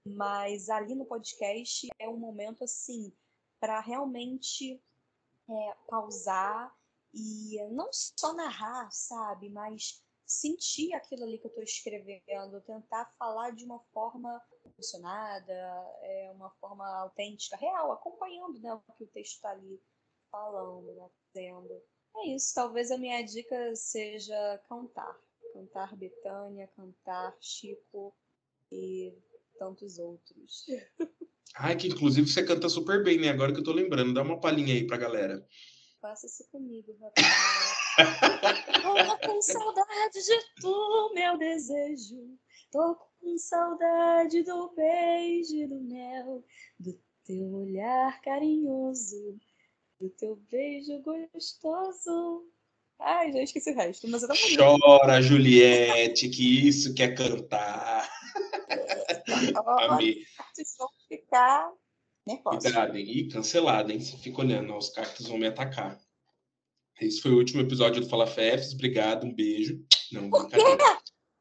Mas 0.05 0.69
ali 0.69 0.93
no 0.93 1.05
podcast 1.05 1.87
é 1.97 2.07
um 2.07 2.17
momento 2.17 2.63
assim 2.63 3.11
para 3.59 3.79
realmente 3.79 4.79
é, 5.49 5.75
pausar 5.87 6.75
e 7.11 7.57
não 7.71 7.89
só 7.91 8.33
narrar, 8.33 8.91
sabe, 8.91 9.49
mas 9.49 10.04
sentir 10.25 10.93
aquilo 10.93 11.23
ali 11.23 11.37
que 11.37 11.45
eu 11.45 11.49
estou 11.49 11.63
escrevendo, 11.63 12.61
tentar 12.61 13.05
falar 13.17 13.51
de 13.51 13.63
uma 13.63 13.79
forma 13.93 14.41
emocionada, 14.65 15.53
é, 16.01 16.31
uma 16.33 16.49
forma 16.59 16.87
autêntica, 17.01 17.55
real, 17.55 17.91
acompanhando 17.91 18.59
né, 18.59 18.73
o 18.73 18.93
que 18.93 19.03
o 19.03 19.07
texto 19.07 19.35
está 19.35 19.51
ali 19.51 19.79
falando, 20.31 20.93
né, 20.93 21.09
dizendo. 21.27 21.81
É 22.17 22.29
isso, 22.29 22.53
talvez 22.55 22.91
a 22.91 22.97
minha 22.97 23.21
dica 23.21 23.75
seja 23.75 24.61
cantar. 24.67 25.15
Cantar 25.53 25.95
Betânia, 25.95 26.67
cantar 26.75 27.35
Chico 27.39 28.13
e 28.71 29.13
tantos 29.57 29.99
outros. 29.99 30.65
Ai, 31.55 31.77
que 31.77 31.87
inclusive 31.87 32.27
você 32.27 32.43
canta 32.43 32.67
super 32.67 33.01
bem, 33.01 33.17
né? 33.17 33.29
Agora 33.29 33.53
que 33.53 33.59
eu 33.59 33.63
tô 33.63 33.71
lembrando. 33.71 34.13
Dá 34.13 34.21
uma 34.21 34.39
palhinha 34.39 34.73
aí 34.73 34.85
pra 34.85 34.97
galera. 34.97 35.47
Faça 36.01 36.25
isso 36.25 36.45
comigo, 36.51 36.91
rapaz. 36.99 37.84
Tô 38.81 39.27
com 39.27 39.41
saudade 39.41 40.25
de 40.25 40.61
tu, 40.61 41.11
meu 41.13 41.37
desejo. 41.37 42.37
Tô 42.71 42.95
com 42.95 43.37
saudade 43.37 44.43
do 44.43 44.73
beijo 44.75 45.55
e 45.55 45.67
do 45.67 45.79
mel, 45.81 46.43
do 46.79 46.99
teu 47.25 47.53
olhar 47.53 48.21
carinhoso, 48.21 49.37
do 49.99 50.09
teu 50.09 50.35
beijo 50.51 51.01
gostoso. 51.33 52.45
Ai, 52.99 53.31
já 53.31 53.41
esqueci 53.41 53.71
o 53.71 53.75
resto, 53.75 54.07
mas 54.07 54.25
Chora, 54.55 55.21
Juliette, 55.21 56.29
que 56.29 56.67
isso 56.67 56.93
quer 56.93 57.15
cantar. 57.15 58.09
Vocês 60.53 60.75
vão 60.77 60.87
ficar 61.09 61.71
nervosos. 62.25 62.63
Cuidado? 62.63 62.97
Ih, 62.97 63.27
cancelado, 63.29 63.91
hein? 63.91 63.99
Você 63.99 64.17
fica 64.17 64.41
olhando, 64.41 64.75
os 64.77 64.89
cactos 64.89 65.27
vão 65.27 65.37
me 65.37 65.47
atacar. 65.47 65.99
Esse 66.99 67.21
foi 67.21 67.31
o 67.31 67.37
último 67.37 67.61
episódio 67.61 68.01
do 68.01 68.07
Fala 68.07 68.25
Fefs. 68.25 68.73
Obrigado, 68.73 69.25
um 69.25 69.33
beijo. 69.33 69.79
Não, 70.11 70.29
o 70.29 70.47
quê? 70.47 70.57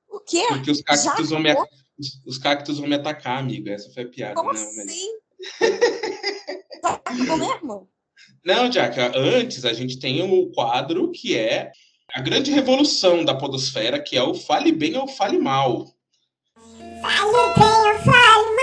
O 0.08 0.20
quê? 0.20 0.44
Porque 0.48 0.70
os 0.70 0.82
cactos, 0.82 1.30
vão 1.30 1.38
me, 1.38 1.52
os, 1.98 2.20
os, 2.26 2.38
cactos 2.38 2.78
vão 2.78 2.88
me 2.88 2.96
atacar, 2.96 3.38
amiga. 3.38 3.72
Essa 3.72 3.90
foi 3.90 4.04
a 4.04 4.08
piada. 4.08 4.34
Como 4.34 4.52
não, 4.52 4.60
assim? 4.60 5.10
Tá 6.82 7.00
mesmo? 7.36 7.88
Não, 8.44 8.68
Jack, 8.68 8.98
antes 9.00 9.64
a 9.64 9.72
gente 9.72 9.98
tem 9.98 10.22
o 10.22 10.50
quadro 10.52 11.10
que 11.10 11.36
é 11.36 11.72
a 12.12 12.20
grande 12.20 12.50
revolução 12.50 13.24
da 13.24 13.34
podosfera, 13.34 13.98
que 14.00 14.16
é 14.16 14.22
o 14.22 14.34
fale 14.34 14.70
bem 14.70 14.96
ou 14.96 15.08
fale 15.08 15.38
mal. 15.38 15.86
Fale 17.00 17.32
bem 17.32 17.74
ou 17.84 17.98
fale 18.04 18.54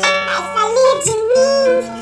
mal, 0.00 0.18
mas 0.26 0.44
fale 0.54 1.02
de 1.04 1.10
mim. 1.10 1.97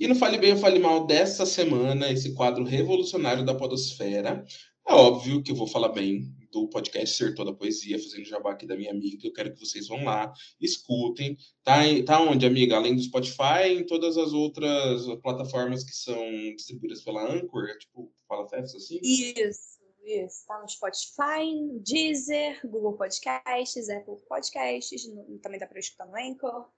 E 0.00 0.06
no 0.06 0.14
Fale 0.14 0.38
Bem 0.38 0.52
ou 0.52 0.58
Fale 0.58 0.78
Mal 0.78 1.06
dessa 1.06 1.44
semana, 1.44 2.10
esse 2.12 2.32
quadro 2.32 2.62
revolucionário 2.62 3.44
da 3.44 3.54
podosfera, 3.54 4.44
é 4.86 4.94
óbvio 4.94 5.42
que 5.42 5.50
eu 5.50 5.56
vou 5.56 5.66
falar 5.66 5.88
bem 5.88 6.32
do 6.52 6.68
podcast 6.68 7.16
Ser 7.16 7.34
Toda 7.34 7.52
Poesia, 7.52 7.98
fazendo 7.98 8.24
jabá 8.24 8.52
aqui 8.52 8.64
da 8.64 8.76
minha 8.76 8.92
amiga. 8.92 9.26
Eu 9.26 9.32
quero 9.32 9.52
que 9.52 9.58
vocês 9.58 9.88
vão 9.88 10.04
lá, 10.04 10.32
escutem. 10.60 11.36
Tá, 11.64 11.80
tá 12.06 12.20
onde, 12.20 12.46
amiga? 12.46 12.76
Além 12.76 12.94
do 12.94 13.02
Spotify, 13.02 13.70
em 13.70 13.84
todas 13.84 14.16
as 14.16 14.32
outras 14.32 15.04
plataformas 15.20 15.82
que 15.82 15.94
são 15.94 16.24
distribuídas 16.54 17.02
pela 17.02 17.30
Anchor, 17.30 17.64
é 17.68 17.76
tipo 17.76 18.10
Fala 18.28 18.48
Festas, 18.48 18.84
assim? 18.84 19.00
Isso, 19.02 19.80
isso. 20.04 20.46
Tá 20.46 20.60
no 20.60 20.68
Spotify, 20.68 21.54
no 21.60 21.80
Deezer, 21.80 22.60
Google 22.64 22.96
Podcasts, 22.96 23.88
Apple 23.88 24.16
Podcasts, 24.28 25.08
no, 25.08 25.38
também 25.40 25.58
dá 25.58 25.66
para 25.66 25.80
escutar 25.80 26.06
no 26.06 26.16
Anchor. 26.16 26.68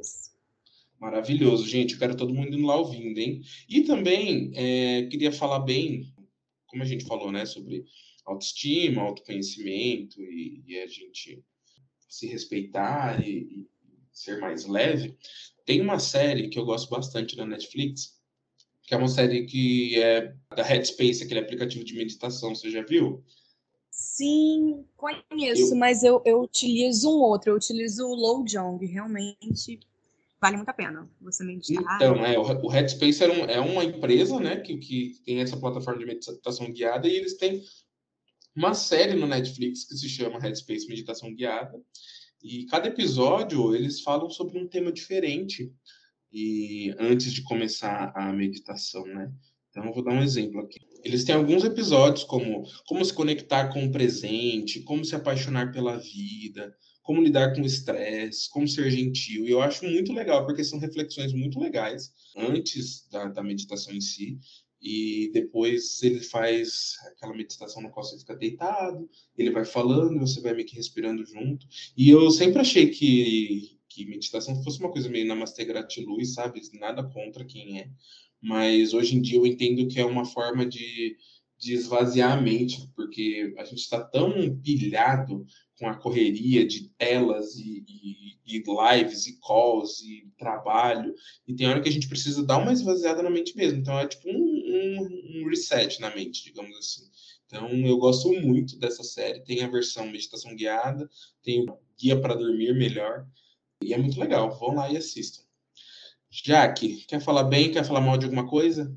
Isso. 0.00 0.32
Maravilhoso, 1.02 1.66
gente. 1.66 1.94
Eu 1.94 1.98
quero 1.98 2.16
todo 2.16 2.32
mundo 2.32 2.56
indo 2.56 2.64
lá 2.64 2.76
ouvindo, 2.76 3.18
hein? 3.18 3.42
E 3.68 3.82
também 3.82 4.52
é, 4.54 5.04
queria 5.06 5.32
falar 5.32 5.58
bem, 5.58 6.14
como 6.68 6.80
a 6.80 6.86
gente 6.86 7.04
falou, 7.04 7.32
né, 7.32 7.44
sobre 7.44 7.84
autoestima, 8.24 9.02
autoconhecimento 9.02 10.22
e, 10.22 10.62
e 10.64 10.78
a 10.78 10.86
gente 10.86 11.44
se 12.08 12.28
respeitar 12.28 13.20
e, 13.20 13.32
e, 13.32 13.68
ser 14.12 14.38
mais 14.38 14.64
leve, 14.64 15.18
tem 15.66 15.80
uma 15.80 15.98
série 15.98 16.48
que 16.48 16.56
eu 16.56 16.64
gosto 16.64 16.88
bastante 16.88 17.36
na 17.36 17.46
Netflix, 17.46 18.20
que 18.84 18.94
é 18.94 18.96
uma 18.96 19.08
série 19.08 19.44
que 19.44 20.00
é 20.00 20.32
da 20.54 20.62
Headspace, 20.62 21.24
aquele 21.24 21.40
aplicativo 21.40 21.82
de 21.82 21.94
meditação, 21.94 22.54
você 22.54 22.70
já 22.70 22.82
viu? 22.82 23.24
Sim, 23.90 24.84
conheço, 24.96 25.74
eu... 25.74 25.76
mas 25.76 26.04
eu, 26.04 26.22
eu 26.24 26.42
utilizo 26.42 27.10
um 27.10 27.20
outro, 27.22 27.50
eu 27.50 27.56
utilizo 27.56 28.06
o 28.06 28.14
Low 28.14 28.44
Jong, 28.44 28.86
realmente 28.86 29.80
vale 30.42 30.56
muito 30.56 30.68
a 30.68 30.74
pena 30.74 31.08
você 31.20 31.44
meditar. 31.44 31.94
Então, 31.94 32.26
é, 32.26 32.36
o 32.36 32.66
Headspace 32.68 33.22
é, 33.22 33.28
um, 33.30 33.44
é 33.44 33.60
uma 33.60 33.84
empresa, 33.84 34.40
né, 34.40 34.56
que, 34.56 34.76
que 34.76 35.22
tem 35.24 35.40
essa 35.40 35.56
plataforma 35.56 36.00
de 36.00 36.06
meditação 36.06 36.70
guiada 36.72 37.06
e 37.06 37.14
eles 37.14 37.36
têm 37.36 37.62
uma 38.54 38.74
série 38.74 39.14
no 39.14 39.28
Netflix 39.28 39.84
que 39.84 39.96
se 39.96 40.08
chama 40.08 40.40
Headspace 40.40 40.88
Meditação 40.88 41.32
Guiada. 41.32 41.80
E 42.42 42.66
cada 42.66 42.88
episódio 42.88 43.72
eles 43.72 44.00
falam 44.00 44.28
sobre 44.28 44.58
um 44.58 44.66
tema 44.66 44.90
diferente 44.90 45.72
e 46.32 46.92
antes 46.98 47.32
de 47.32 47.42
começar 47.42 48.12
a 48.16 48.32
meditação, 48.32 49.06
né? 49.06 49.32
Então 49.70 49.84
eu 49.86 49.94
vou 49.94 50.02
dar 50.02 50.12
um 50.12 50.22
exemplo 50.22 50.60
aqui. 50.60 50.80
Eles 51.04 51.24
têm 51.24 51.36
alguns 51.36 51.62
episódios 51.62 52.24
como 52.24 52.64
como 52.86 53.04
se 53.04 53.14
conectar 53.14 53.68
com 53.72 53.84
o 53.84 53.92
presente, 53.92 54.82
como 54.82 55.04
se 55.04 55.14
apaixonar 55.14 55.72
pela 55.72 55.98
vida, 55.98 56.76
como 57.02 57.22
lidar 57.22 57.54
com 57.54 57.62
o 57.62 57.66
estresse, 57.66 58.48
como 58.50 58.66
ser 58.66 58.90
gentil. 58.90 59.46
E 59.46 59.50
eu 59.50 59.60
acho 59.60 59.84
muito 59.84 60.12
legal, 60.12 60.46
porque 60.46 60.64
são 60.64 60.78
reflexões 60.78 61.32
muito 61.32 61.58
legais 61.58 62.12
antes 62.36 63.08
da, 63.10 63.26
da 63.26 63.42
meditação 63.42 63.92
em 63.92 64.00
si 64.00 64.38
e 64.82 65.30
depois 65.32 66.02
ele 66.02 66.20
faz 66.20 66.96
aquela 67.06 67.34
meditação 67.34 67.80
na 67.80 67.88
qual 67.88 68.04
você 68.04 68.18
fica 68.18 68.34
deitado, 68.34 69.08
ele 69.38 69.52
vai 69.52 69.64
falando, 69.64 70.18
você 70.18 70.40
vai 70.40 70.54
meio 70.54 70.66
que 70.66 70.74
respirando 70.74 71.24
junto. 71.24 71.66
E 71.96 72.10
eu 72.10 72.28
sempre 72.32 72.60
achei 72.60 72.88
que, 72.88 73.78
que 73.88 74.04
meditação 74.06 74.60
fosse 74.64 74.80
uma 74.80 74.90
coisa 74.90 75.08
meio 75.08 75.26
namastê 75.26 75.64
gratiluz, 75.64 76.34
sabe? 76.34 76.60
Nada 76.74 77.04
contra 77.04 77.44
quem 77.44 77.78
é. 77.78 77.90
Mas 78.40 78.92
hoje 78.92 79.16
em 79.16 79.22
dia 79.22 79.38
eu 79.38 79.46
entendo 79.46 79.86
que 79.86 80.00
é 80.00 80.04
uma 80.04 80.24
forma 80.24 80.66
de, 80.66 81.16
de 81.62 81.74
esvaziar 81.74 82.36
a 82.36 82.40
mente, 82.40 82.90
porque 82.96 83.54
a 83.56 83.64
gente 83.64 83.78
está 83.78 84.02
tão 84.02 84.32
pilhado 84.56 85.46
com 85.78 85.86
a 85.86 85.94
correria 85.94 86.66
de 86.66 86.88
telas 86.98 87.54
e, 87.54 87.84
e, 87.88 88.56
e, 88.56 88.64
lives 88.66 89.28
e 89.28 89.38
calls 89.38 90.00
e 90.00 90.28
trabalho, 90.36 91.14
e 91.46 91.54
tem 91.54 91.68
hora 91.68 91.80
que 91.80 91.88
a 91.88 91.92
gente 91.92 92.08
precisa 92.08 92.44
dar 92.44 92.58
uma 92.58 92.72
esvaziada 92.72 93.22
na 93.22 93.30
mente 93.30 93.56
mesmo. 93.56 93.78
Então 93.78 93.96
é 93.96 94.08
tipo 94.08 94.28
um, 94.28 94.34
um, 94.34 95.42
um 95.44 95.48
reset 95.48 96.00
na 96.00 96.12
mente, 96.12 96.42
digamos 96.42 96.76
assim. 96.76 97.08
Então 97.46 97.68
eu 97.70 97.96
gosto 97.96 98.32
muito 98.40 98.76
dessa 98.76 99.04
série. 99.04 99.44
Tem 99.44 99.62
a 99.62 99.68
versão 99.68 100.04
meditação 100.10 100.56
guiada, 100.56 101.08
tem 101.44 101.60
o 101.60 101.78
guia 101.96 102.20
para 102.20 102.34
dormir 102.34 102.74
melhor, 102.74 103.24
e 103.80 103.94
é 103.94 103.98
muito 103.98 104.18
legal. 104.18 104.58
Vão 104.58 104.74
lá 104.74 104.90
e 104.90 104.96
assistam. 104.96 105.44
Jaque, 106.28 107.04
quer 107.06 107.20
falar 107.20 107.44
bem, 107.44 107.70
quer 107.70 107.84
falar 107.84 108.00
mal 108.00 108.18
de 108.18 108.24
alguma 108.24 108.48
coisa? 108.48 108.92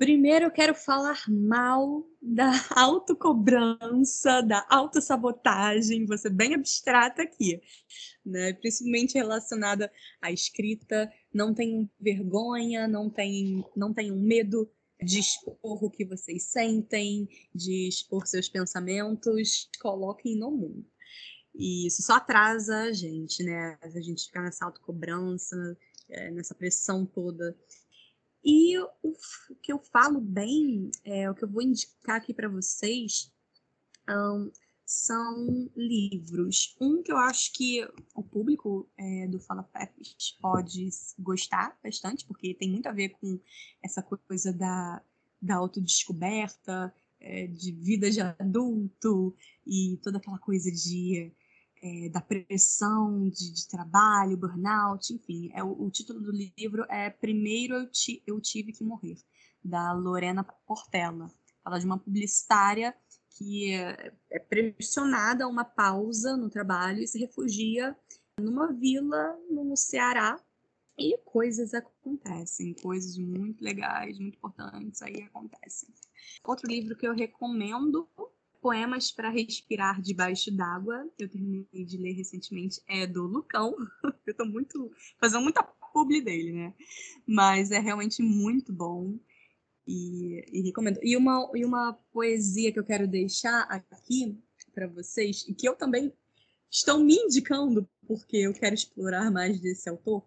Primeiro 0.00 0.46
eu 0.46 0.50
quero 0.50 0.74
falar 0.74 1.22
mal 1.28 2.02
da 2.22 2.50
autocobrança, 2.74 4.40
da 4.40 4.66
autossabotagem, 4.70 6.06
vou 6.06 6.16
ser 6.16 6.30
bem 6.30 6.54
abstrata 6.54 7.20
aqui, 7.20 7.60
né? 8.24 8.54
principalmente 8.54 9.18
relacionada 9.18 9.92
à 10.18 10.32
escrita. 10.32 11.12
Não 11.30 11.52
tenham 11.52 11.86
vergonha, 12.00 12.88
não 12.88 13.10
tenham, 13.10 13.70
não 13.76 13.92
tenham 13.92 14.16
medo 14.16 14.70
de 15.02 15.18
expor 15.20 15.58
o 15.62 15.90
que 15.90 16.06
vocês 16.06 16.44
sentem, 16.44 17.28
de 17.54 17.86
expor 17.86 18.26
seus 18.26 18.48
pensamentos, 18.48 19.68
coloquem 19.82 20.34
no 20.34 20.50
mundo. 20.50 20.86
E 21.54 21.86
isso 21.86 22.00
só 22.00 22.14
atrasa 22.14 22.84
a 22.84 22.92
gente, 22.92 23.42
né? 23.42 23.78
A 23.82 24.00
gente 24.00 24.24
fica 24.24 24.40
nessa 24.40 24.64
autocobrança, 24.64 25.76
é, 26.08 26.30
nessa 26.30 26.54
pressão 26.54 27.04
toda 27.04 27.54
e 28.44 28.78
o, 28.78 29.14
que 29.62 29.72
eu 29.72 29.78
falo 29.78 30.20
bem, 30.20 30.90
é, 31.04 31.30
o 31.30 31.34
que 31.34 31.44
eu 31.44 31.48
vou 31.48 31.62
indicar 31.62 32.16
aqui 32.16 32.32
para 32.32 32.48
vocês 32.48 33.32
um, 34.08 34.50
são 34.84 35.70
livros. 35.76 36.74
Um 36.80 37.02
que 37.02 37.12
eu 37.12 37.16
acho 37.16 37.52
que 37.52 37.86
o 38.14 38.22
público 38.22 38.88
é, 38.98 39.28
do 39.28 39.38
Fala 39.38 39.62
Pepes 39.62 40.36
pode 40.40 40.88
gostar 41.18 41.78
bastante, 41.82 42.26
porque 42.26 42.54
tem 42.54 42.70
muito 42.70 42.88
a 42.88 42.92
ver 42.92 43.10
com 43.10 43.38
essa 43.82 44.02
coisa 44.02 44.52
da, 44.52 45.02
da 45.40 45.56
autodescoberta, 45.56 46.92
é, 47.20 47.46
de 47.46 47.70
vida 47.72 48.10
de 48.10 48.20
adulto 48.20 49.36
e 49.66 50.00
toda 50.02 50.18
aquela 50.18 50.38
coisa 50.38 50.72
de 50.72 51.30
é, 51.82 52.08
da 52.08 52.20
pressão 52.20 53.28
de, 53.28 53.52
de, 53.52 53.68
trabalho, 53.68 54.36
burnout, 54.36 55.12
enfim. 55.12 55.50
É, 55.54 55.62
o, 55.62 55.86
o, 55.86 55.90
título 55.90 56.20
do 56.20 56.30
livro 56.30 56.84
é 56.88 57.10
Primeiro 57.10 57.74
eu, 57.74 57.90
ti, 57.90 58.22
eu 58.26 58.40
Tive 58.40 58.72
que 58.72 58.84
Morrer, 58.84 59.16
da 59.64 59.92
Lorena 59.92 60.44
Portela. 60.66 61.28
Fala 61.62 61.78
de 61.78 61.86
uma 61.86 61.98
publicitária 61.98 62.94
que 63.30 63.72
é, 63.72 64.12
é 64.30 64.38
pressionada 64.38 65.44
a 65.44 65.48
uma 65.48 65.64
pausa 65.64 66.36
no 66.36 66.50
trabalho 66.50 67.02
e 67.02 67.06
se 67.06 67.18
refugia 67.18 67.96
numa 68.38 68.72
vila 68.72 69.38
no 69.50 69.76
Ceará 69.76 70.38
e 70.98 71.16
coisas 71.24 71.72
acontecem, 71.72 72.74
coisas 72.74 73.16
muito 73.16 73.64
legais, 73.64 74.18
muito 74.18 74.36
importantes 74.36 75.00
aí 75.00 75.22
acontecem. 75.22 75.88
Outro 76.44 76.68
livro 76.68 76.96
que 76.96 77.06
eu 77.06 77.14
recomendo 77.14 78.08
Poemas 78.60 79.10
para 79.10 79.30
Respirar 79.30 80.00
Debaixo 80.00 80.50
d'Água, 80.50 81.08
eu 81.18 81.28
terminei 81.28 81.84
de 81.84 81.96
ler 81.96 82.12
recentemente, 82.12 82.80
é 82.86 83.06
do 83.06 83.22
Lucão. 83.22 83.74
eu 84.26 84.34
tô 84.34 84.44
muito. 84.44 84.90
fazendo 85.18 85.42
muita 85.42 85.62
publi 85.62 86.20
dele, 86.20 86.52
né? 86.52 86.74
Mas 87.26 87.70
é 87.70 87.78
realmente 87.78 88.22
muito 88.22 88.72
bom. 88.72 89.18
E, 89.86 90.44
e 90.52 90.60
recomendo. 90.62 91.00
E 91.02 91.16
uma, 91.16 91.50
e 91.54 91.64
uma 91.64 91.94
poesia 92.12 92.70
que 92.72 92.78
eu 92.78 92.84
quero 92.84 93.08
deixar 93.08 93.62
aqui 93.62 94.38
para 94.72 94.86
vocês, 94.86 95.44
e 95.48 95.54
que 95.54 95.68
eu 95.68 95.74
também 95.74 96.12
estou 96.70 97.00
me 97.00 97.14
indicando, 97.14 97.88
porque 98.06 98.36
eu 98.36 98.52
quero 98.52 98.74
explorar 98.74 99.30
mais 99.30 99.60
desse 99.60 99.88
autor, 99.88 100.24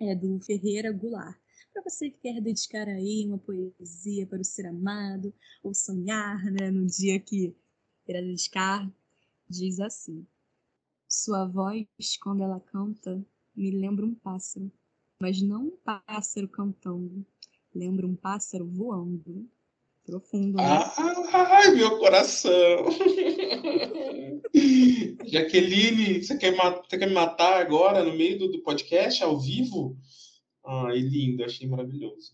é 0.00 0.14
do 0.14 0.40
Ferreira 0.40 0.90
Goulart 0.90 1.38
para 1.78 1.90
você 1.90 2.10
que 2.10 2.18
quer 2.18 2.40
dedicar 2.40 2.88
aí 2.88 3.24
uma 3.26 3.38
poesia 3.38 4.26
para 4.26 4.40
o 4.40 4.44
ser 4.44 4.66
amado, 4.66 5.32
ou 5.62 5.72
sonhar, 5.72 6.44
né, 6.44 6.70
no 6.70 6.86
dia 6.86 7.20
que 7.20 7.54
irá 8.06 8.20
dedicar, 8.20 8.90
diz 9.48 9.78
assim: 9.80 10.26
Sua 11.08 11.46
voz, 11.46 11.86
quando 12.20 12.42
ela 12.42 12.60
canta, 12.60 13.24
me 13.54 13.70
lembra 13.70 14.04
um 14.04 14.14
pássaro, 14.14 14.70
mas 15.20 15.40
não 15.40 15.66
um 15.66 15.76
pássaro 15.84 16.48
cantando, 16.48 17.24
lembra 17.74 18.06
um 18.06 18.16
pássaro 18.16 18.66
voando. 18.66 19.48
Profundo, 20.04 20.56
né? 20.56 20.64
Ai, 21.34 21.70
meu 21.72 21.98
coração! 21.98 22.50
Jaqueline, 25.26 26.22
você 26.22 26.38
quer, 26.38 26.56
você 26.56 26.96
quer 26.96 27.06
me 27.06 27.12
matar 27.12 27.60
agora 27.60 28.02
no 28.02 28.16
meio 28.16 28.38
do, 28.38 28.48
do 28.48 28.62
podcast, 28.62 29.22
ao 29.22 29.38
vivo? 29.38 29.98
Ai, 30.68 30.98
lindo, 30.98 31.42
achei 31.42 31.66
maravilhoso. 31.66 32.32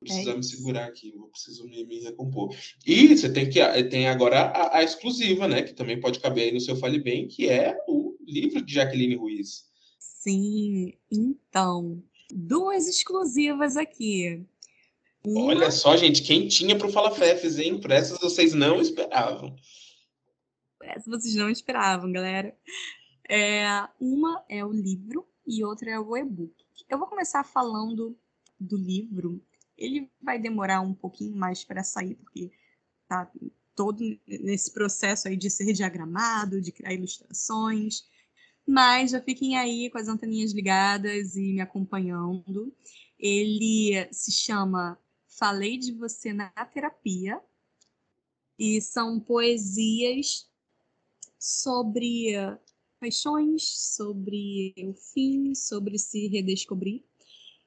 precisar 0.00 0.32
É 0.32 0.36
me 0.36 0.44
segurar 0.44 0.84
aqui, 0.84 1.14
eu 1.16 1.22
preciso 1.28 1.66
me, 1.66 1.82
me 1.86 2.00
recompor. 2.00 2.54
E 2.86 3.16
você 3.16 3.32
tem 3.32 3.48
que 3.48 3.58
tem 3.84 4.06
agora 4.06 4.40
a, 4.40 4.78
a 4.78 4.82
exclusiva, 4.82 5.48
né? 5.48 5.62
Que 5.62 5.72
também 5.72 5.98
pode 5.98 6.20
caber 6.20 6.44
aí 6.44 6.52
no 6.52 6.60
seu 6.60 6.76
Fale 6.76 7.00
Bem, 7.00 7.26
que 7.26 7.48
é 7.48 7.74
o 7.88 8.14
livro 8.26 8.60
de 8.60 8.74
Jaqueline 8.74 9.16
Ruiz. 9.16 9.64
Sim, 9.98 10.92
então, 11.10 12.02
duas 12.30 12.86
exclusivas 12.86 13.78
aqui. 13.78 14.44
Uma, 15.24 15.46
Olha 15.46 15.70
só, 15.70 15.96
gente, 15.96 16.22
quem 16.22 16.46
tinha 16.46 16.76
pro 16.76 16.92
Fala 16.92 17.10
Fefes, 17.10 17.58
hein? 17.58 17.80
Por 17.80 17.90
essas 17.90 18.18
vocês 18.20 18.52
não 18.52 18.78
esperavam. 18.78 19.56
essa 20.82 21.10
vocês 21.10 21.34
não 21.34 21.48
esperavam, 21.48 22.12
galera. 22.12 22.54
É, 23.26 23.66
uma 23.98 24.44
é 24.50 24.62
o 24.62 24.70
livro 24.70 25.26
e 25.46 25.64
outra 25.64 25.90
é 25.90 25.98
o 25.98 26.14
e-book. 26.14 26.63
Eu 26.88 26.98
vou 26.98 27.06
começar 27.06 27.44
falando 27.44 28.18
do 28.58 28.76
livro. 28.76 29.42
Ele 29.76 30.10
vai 30.20 30.38
demorar 30.38 30.80
um 30.80 30.94
pouquinho 30.94 31.36
mais 31.36 31.64
para 31.64 31.82
sair, 31.82 32.14
porque 32.16 32.52
tá 33.08 33.30
todo 33.74 33.98
nesse 34.26 34.72
processo 34.72 35.28
aí 35.28 35.36
de 35.36 35.50
ser 35.50 35.72
diagramado, 35.72 36.60
de 36.60 36.72
criar 36.72 36.94
ilustrações. 36.94 38.04
Mas 38.66 39.10
já 39.10 39.20
fiquem 39.20 39.58
aí 39.58 39.90
com 39.90 39.98
as 39.98 40.08
anteninhas 40.08 40.52
ligadas 40.52 41.36
e 41.36 41.52
me 41.52 41.60
acompanhando. 41.60 42.74
Ele 43.18 44.08
se 44.12 44.32
chama 44.32 44.98
Falei 45.26 45.76
de 45.76 45.92
Você 45.92 46.32
na 46.32 46.50
Terapia. 46.50 47.40
E 48.58 48.80
são 48.80 49.18
poesias 49.18 50.48
sobre 51.38 52.34
paixões, 53.04 53.68
sobre 53.94 54.74
o 54.78 54.94
fim, 54.94 55.54
sobre 55.54 55.98
se 55.98 56.26
redescobrir. 56.26 57.04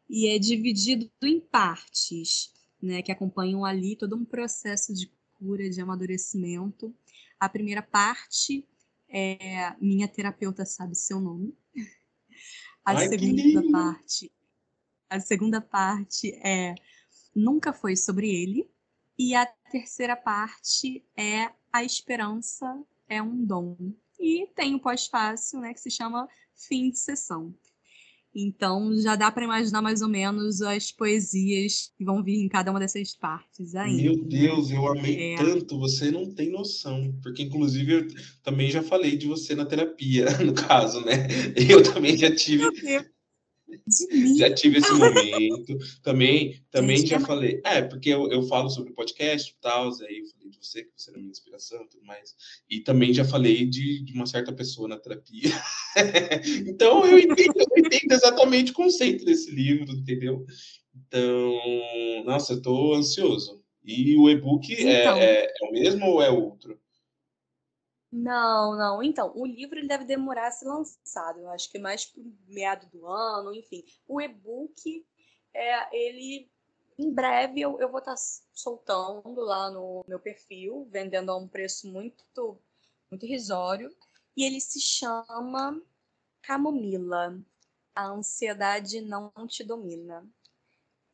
E 0.10 0.28
é 0.28 0.40
dividido 0.40 1.08
em 1.22 1.40
partes, 1.40 2.52
né, 2.82 3.04
que 3.04 3.12
acompanham 3.12 3.64
ali 3.64 3.96
todo 3.96 4.16
um 4.16 4.26
processo 4.26 4.94
de 4.96 5.12
cura, 5.36 5.70
de 5.70 5.80
amadurecimento. 5.80 6.96
A 7.40 7.48
primeira 7.48 7.84
parte 7.84 8.68
é 9.08 9.76
Minha 9.80 10.08
Terapeuta 10.08 10.66
Sabe 10.66 10.96
Seu 10.96 11.22
Nome. 11.22 11.56
A 12.84 12.94
Ai, 12.94 13.08
segunda 13.08 13.72
parte, 13.72 14.32
a 15.08 15.20
segunda 15.20 15.62
parte 15.62 16.32
é 16.44 16.74
Nunca 17.36 17.72
Foi 17.74 17.96
Sobre 17.96 18.30
Ele. 18.30 18.68
E 19.20 19.36
a 19.36 19.46
terceira 19.46 20.16
parte 20.16 21.06
é 21.16 21.52
A 21.72 21.84
Esperança 21.84 22.82
é 23.08 23.22
um 23.22 23.46
Dom. 23.46 23.94
E 24.20 24.48
tem 24.56 24.76
o 24.76 24.80
pós-fácil, 24.80 25.60
né, 25.60 25.74
que 25.74 25.80
se 25.80 25.92
chama 25.92 26.28
Fim 26.56 26.90
de 26.90 27.00
Sessão. 27.00 27.54
Então 28.40 28.96
já 29.02 29.16
dá 29.16 29.32
para 29.32 29.44
imaginar 29.44 29.82
mais 29.82 30.02
ou 30.02 30.08
menos 30.08 30.62
as 30.62 30.92
poesias 30.92 31.92
que 31.98 32.06
vão 32.06 32.24
vir 32.24 32.40
em 32.40 32.48
cada 32.48 32.70
uma 32.70 32.80
dessas 32.80 33.16
partes 33.16 33.74
ainda. 33.74 34.04
Meu 34.04 34.16
Deus, 34.16 34.70
eu 34.70 34.88
amei 34.88 35.34
É. 35.34 35.38
tanto, 35.38 35.80
você 35.80 36.12
não 36.12 36.32
tem 36.32 36.52
noção. 36.52 37.12
Porque, 37.24 37.44
inclusive, 37.44 37.94
eu 37.94 38.08
também 38.44 38.70
já 38.70 38.84
falei 38.84 39.18
de 39.18 39.26
você 39.28 39.56
na 39.56 39.66
terapia, 39.66 40.26
no 40.46 40.54
caso, 40.54 41.04
né? 41.04 41.28
Eu 41.70 41.82
também 41.82 42.16
já 42.16 42.34
tive. 42.34 42.64
Já 44.38 44.54
tive 44.54 44.78
esse 44.80 44.92
momento. 44.94 45.78
Também, 46.02 46.62
também 46.72 47.06
já 47.06 47.18
é- 47.18 47.20
falei. 47.20 47.62
É, 47.64 47.82
porque 47.82 48.10
eu, 48.10 48.30
eu 48.32 48.44
falo 48.44 48.70
sobre 48.70 48.94
podcast 48.94 49.52
e 49.52 49.62
tal, 49.62 49.86
aí 49.86 50.20
eu 50.20 50.26
falei 50.28 50.50
de 50.50 50.58
você, 50.58 50.84
que 50.84 50.92
você 50.96 51.10
era 51.10 51.20
minha 51.20 51.32
inspiração 51.32 51.84
e 51.84 51.88
tudo 51.88 52.06
mais. 52.06 52.36
E 52.70 52.80
também 52.82 53.14
já 53.14 53.26
falei 53.26 53.66
de, 53.66 54.04
de 54.04 54.14
uma 54.14 54.26
certa 54.26 54.54
pessoa 54.54 54.88
na 54.88 54.98
terapia. 54.98 55.52
então, 56.68 57.06
eu 57.06 57.20
entendo, 57.20 57.54
eu 57.58 57.86
entendo 57.86 58.12
exatamente 58.12 58.72
o 58.72 58.76
conceito 58.76 59.26
desse 59.26 59.52
livro, 59.52 59.92
entendeu? 59.92 60.46
Então, 60.96 61.54
nossa, 62.26 62.54
eu 62.54 62.62
tô 62.62 62.94
ansioso. 62.94 63.62
E 63.84 64.18
o 64.18 64.30
e-book 64.30 64.74
é- 64.74 65.02
Então. 65.02 65.18
é, 65.18 65.46
é 65.46 65.66
o 65.68 65.72
mesmo 65.72 66.06
ou 66.08 66.22
é 66.22 66.30
outro? 66.30 66.80
Não, 68.12 68.76
não. 68.76 69.04
Então, 69.04 69.32
o 69.36 69.46
livro 69.46 69.78
ele 69.78 69.88
deve 69.88 70.06
demorar 70.06 70.48
a 70.48 70.52
ser 70.52 70.66
lançado. 70.66 71.40
Eu 71.40 71.50
acho 71.50 71.70
que 71.70 71.78
mais 71.80 72.06
pro 72.06 72.24
meado 72.48 72.88
do 72.90 73.06
ano, 73.06 73.54
enfim. 73.54 73.84
O 74.08 74.22
e-book, 74.22 75.06
é, 75.54 75.96
ele 75.96 76.50
em 76.98 77.14
breve 77.14 77.62
eu, 77.62 77.80
eu 77.80 77.90
vou 77.90 78.00
estar 78.00 78.16
soltando 78.54 79.42
lá 79.42 79.70
no 79.70 80.04
meu 80.08 80.20
perfil, 80.20 80.88
vendendo 80.90 81.32
a 81.32 81.38
um 81.38 81.48
preço 81.48 81.88
muito, 81.88 82.60
muito 83.12 83.26
irrisório. 83.26 83.96
E 84.36 84.44
ele 84.44 84.60
se 84.62 84.80
chama 84.80 85.82
Camomila. 86.42 87.40
A 87.94 88.08
ansiedade 88.08 89.02
não 89.02 89.32
te 89.48 89.64
domina. 89.64 90.28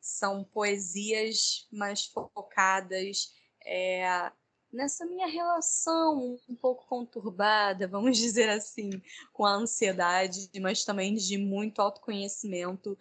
São 0.00 0.44
poesias 0.44 1.66
mais 1.72 2.04
focadas 2.06 3.34
é, 3.64 4.30
nessa 4.74 5.06
minha 5.06 5.26
relação 5.26 6.38
um 6.48 6.54
pouco 6.54 6.86
conturbada, 6.86 7.86
vamos 7.86 8.18
dizer 8.18 8.48
assim, 8.48 8.90
com 9.32 9.44
a 9.44 9.54
ansiedade, 9.54 10.50
mas 10.60 10.84
também 10.84 11.14
de 11.14 11.38
muito 11.38 11.80
autoconhecimento. 11.80 12.98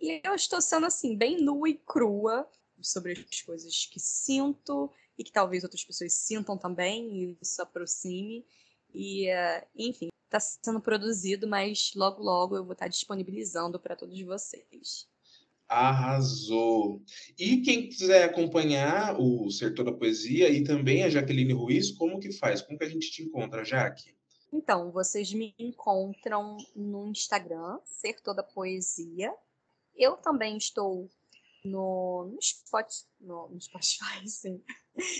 E 0.00 0.20
eu 0.24 0.34
estou 0.34 0.60
sendo 0.60 0.86
assim, 0.86 1.16
bem 1.16 1.42
nua 1.42 1.68
e 1.68 1.74
crua 1.74 2.48
sobre 2.80 3.12
as 3.12 3.42
coisas 3.42 3.86
que 3.86 3.98
sinto 3.98 4.90
e 5.18 5.24
que 5.24 5.32
talvez 5.32 5.64
outras 5.64 5.84
pessoas 5.84 6.12
sintam 6.12 6.56
também 6.56 7.12
e 7.12 7.38
isso 7.40 7.60
aproxime. 7.60 8.46
E, 8.94 9.28
eh, 9.28 9.66
enfim, 9.74 10.08
está 10.24 10.38
sendo 10.40 10.80
produzido, 10.80 11.46
mas 11.48 11.92
logo, 11.94 12.22
logo 12.22 12.56
eu 12.56 12.64
vou 12.64 12.74
estar 12.74 12.88
disponibilizando 12.88 13.80
para 13.80 13.96
todos 13.96 14.20
vocês. 14.22 15.08
Arrasou! 15.68 17.02
E 17.38 17.60
quem 17.62 17.88
quiser 17.88 18.24
acompanhar 18.24 19.18
o 19.18 19.50
Sertão 19.50 19.84
da 19.84 19.92
Poesia 19.92 20.48
e 20.48 20.62
também 20.62 21.02
a 21.02 21.10
Jaqueline 21.10 21.52
Ruiz, 21.52 21.90
como 21.90 22.20
que 22.20 22.32
faz? 22.32 22.62
Como 22.62 22.78
que 22.78 22.84
a 22.84 22.88
gente 22.88 23.10
te 23.10 23.22
encontra, 23.22 23.64
Jaque? 23.64 24.16
Então, 24.52 24.92
vocês 24.92 25.32
me 25.32 25.54
encontram 25.58 26.56
no 26.74 27.08
Instagram, 27.08 27.78
Ser 27.84 28.20
Toda 28.22 28.42
Poesia. 28.42 29.32
Eu 29.94 30.16
também 30.16 30.56
estou 30.56 31.10
no, 31.66 32.30
no, 32.32 32.38
Spot, 32.38 32.86
no, 33.20 33.48
no 33.48 33.60
Spotify, 33.60 34.26
sim. 34.28 34.62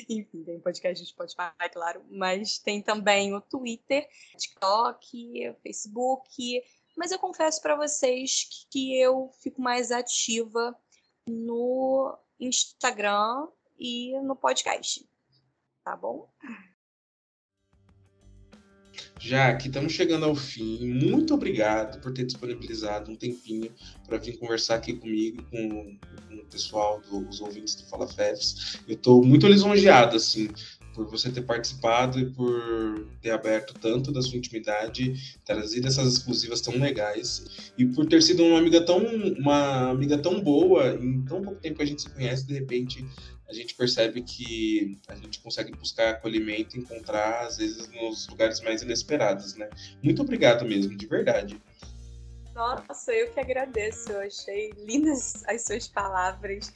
Enfim, 0.09 0.43
tem 0.45 0.61
podcast 0.61 1.03
no 1.03 1.09
Spotify, 1.09 1.71
claro. 1.73 2.05
Mas 2.09 2.59
tem 2.59 2.81
também 2.81 3.35
o 3.35 3.41
Twitter, 3.41 4.09
TikTok, 4.39 5.57
Facebook. 5.63 6.63
Mas 6.97 7.13
eu 7.13 7.19
confesso 7.19 7.61
para 7.61 7.77
vocês 7.77 8.49
que 8.71 8.99
eu 8.99 9.31
fico 9.43 9.61
mais 9.61 9.91
ativa 9.91 10.75
no 11.29 12.19
Instagram 12.41 13.49
e 13.79 14.19
no 14.21 14.35
podcast. 14.35 15.07
Tá 15.85 15.95
bom? 15.95 16.29
Jaque, 19.19 19.69
estamos 19.69 19.93
chegando 19.93 20.25
ao 20.25 20.35
fim. 20.35 20.87
Muito 20.87 21.35
obrigado 21.35 22.01
por 22.01 22.13
ter 22.13 22.25
disponibilizado 22.25 23.11
um 23.11 23.17
tempinho 23.17 23.73
para 24.07 24.19
vir 24.19 24.39
conversar 24.39 24.77
aqui 24.77 24.95
comigo, 24.95 25.43
com, 25.51 25.99
com 26.29 26.35
o 26.35 26.47
pessoal, 26.47 27.01
dos 27.01 27.41
ouvintes 27.41 27.75
do 27.75 27.85
Fala 27.89 28.07
Fefs. 28.07 28.79
Eu 28.87 28.95
estou 28.95 29.25
muito 29.25 29.47
lisonjeado, 29.47 30.17
assim, 30.17 30.49
por 30.97 31.07
você 31.07 31.31
ter 31.31 31.43
participado 31.43 32.19
e 32.19 32.25
por 32.33 33.07
ter 33.21 33.31
aberto 33.31 33.75
tanto 33.75 34.11
da 34.11 34.23
sua 34.23 34.39
intimidade, 34.39 35.37
trazido 35.45 35.87
essas 35.87 36.15
exclusivas 36.15 36.63
tão 36.63 36.75
legais 36.79 37.71
e 37.77 37.85
por 37.85 38.07
ter 38.07 38.23
sido 38.23 38.43
uma 38.43 38.59
amiga 38.59 38.81
tão 38.81 38.99
uma 39.39 39.91
amiga 39.91 40.17
tão 40.17 40.41
boa 40.41 40.95
em 40.95 41.23
tão 41.27 41.43
pouco 41.43 41.61
tempo 41.61 41.77
que 41.77 41.83
a 41.83 41.87
gente 41.87 42.01
se 42.01 42.09
conhece, 42.09 42.47
de 42.47 42.55
repente 42.55 43.05
a 43.47 43.53
gente 43.53 43.75
percebe 43.75 44.23
que 44.23 44.99
a 45.07 45.15
gente 45.15 45.39
consegue 45.41 45.71
buscar 45.73 46.11
acolhimento 46.11 46.79
encontrar 46.79 47.47
às 47.47 47.59
vezes 47.59 47.89
nos 47.89 48.27
lugares 48.29 48.61
mais 48.63 48.81
inesperados, 48.81 49.55
né? 49.55 49.69
Muito 50.03 50.23
obrigado 50.23 50.65
mesmo, 50.65 50.97
de 50.97 51.07
verdade. 51.07 51.61
Nossa, 52.55 53.13
eu 53.13 53.31
que 53.33 53.39
agradeço. 53.39 54.11
Eu 54.11 54.21
achei 54.21 54.73
lindas 54.79 55.45
as 55.47 55.67
suas 55.67 55.87
palavras 55.87 56.73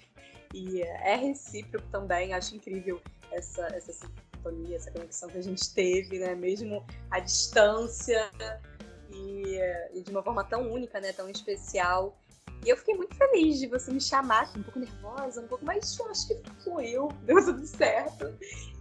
e 0.55 0.83
é 0.83 1.17
recíproco 1.17 1.89
também. 1.89 2.35
Acho 2.35 2.55
incrível 2.55 3.01
essa, 3.33 3.67
essa 3.69 3.93
sintonia, 3.93 4.77
essa 4.77 4.91
conexão 4.91 5.29
que 5.29 5.39
a 5.39 5.43
gente 5.43 5.73
teve, 5.75 6.19
né? 6.19 6.35
Mesmo 6.35 6.85
à 7.11 7.21
distância 7.21 8.31
e, 9.11 9.59
e 9.95 10.03
de 10.03 10.11
uma 10.11 10.23
forma 10.23 10.45
tão 10.45 10.71
única, 10.71 11.01
né? 11.01 11.13
Tão 11.13 11.29
especial. 11.29 12.17
E 12.65 12.69
eu 12.69 12.77
fiquei 12.77 12.95
muito 12.95 13.17
feliz 13.17 13.59
de 13.59 13.67
você 13.67 13.91
me 13.91 14.01
chamar, 14.01 14.53
um 14.55 14.63
pouco 14.63 14.79
nervosa, 14.79 15.41
um 15.41 15.49
pouco, 15.49 15.65
mas 15.65 15.99
eu 15.99 16.11
acho 16.11 16.29
que 16.29 16.43
fluiu, 16.63 17.09
deu 17.25 17.43
tudo 17.43 17.67
certo. 17.67 18.27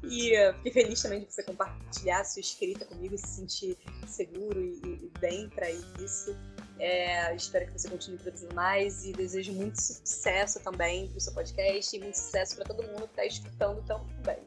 E 0.04 0.38
uh, 0.38 0.54
fiquei 0.56 0.84
feliz 0.84 1.02
também 1.02 1.22
de 1.22 1.34
você 1.34 1.44
compartilhar 1.44 2.20
a 2.20 2.24
sua 2.26 2.42
escrita 2.42 2.86
comigo, 2.86 3.18
se 3.18 3.28
sentir 3.28 3.78
seguro 4.06 4.62
e, 4.62 4.82
e 4.84 5.12
bem 5.20 5.50
para 5.50 5.72
isso. 5.72 6.36
É, 6.80 7.36
espero 7.36 7.66
que 7.66 7.74
você 7.74 7.90
continue 7.90 8.18
produzindo 8.18 8.56
mais 8.56 9.06
e 9.06 9.12
desejo 9.12 9.52
muito 9.52 9.76
sucesso 9.76 10.62
também 10.62 11.08
para 11.10 11.18
o 11.18 11.22
seu 11.22 11.34
podcast 11.34 11.96
e 11.96 12.00
muito 12.00 12.16
sucesso 12.16 12.56
para 12.56 12.66
todo 12.66 12.88
mundo 12.88 13.02
que 13.02 13.22
está 13.22 13.26
escutando 13.26 13.84
também. 13.86 14.40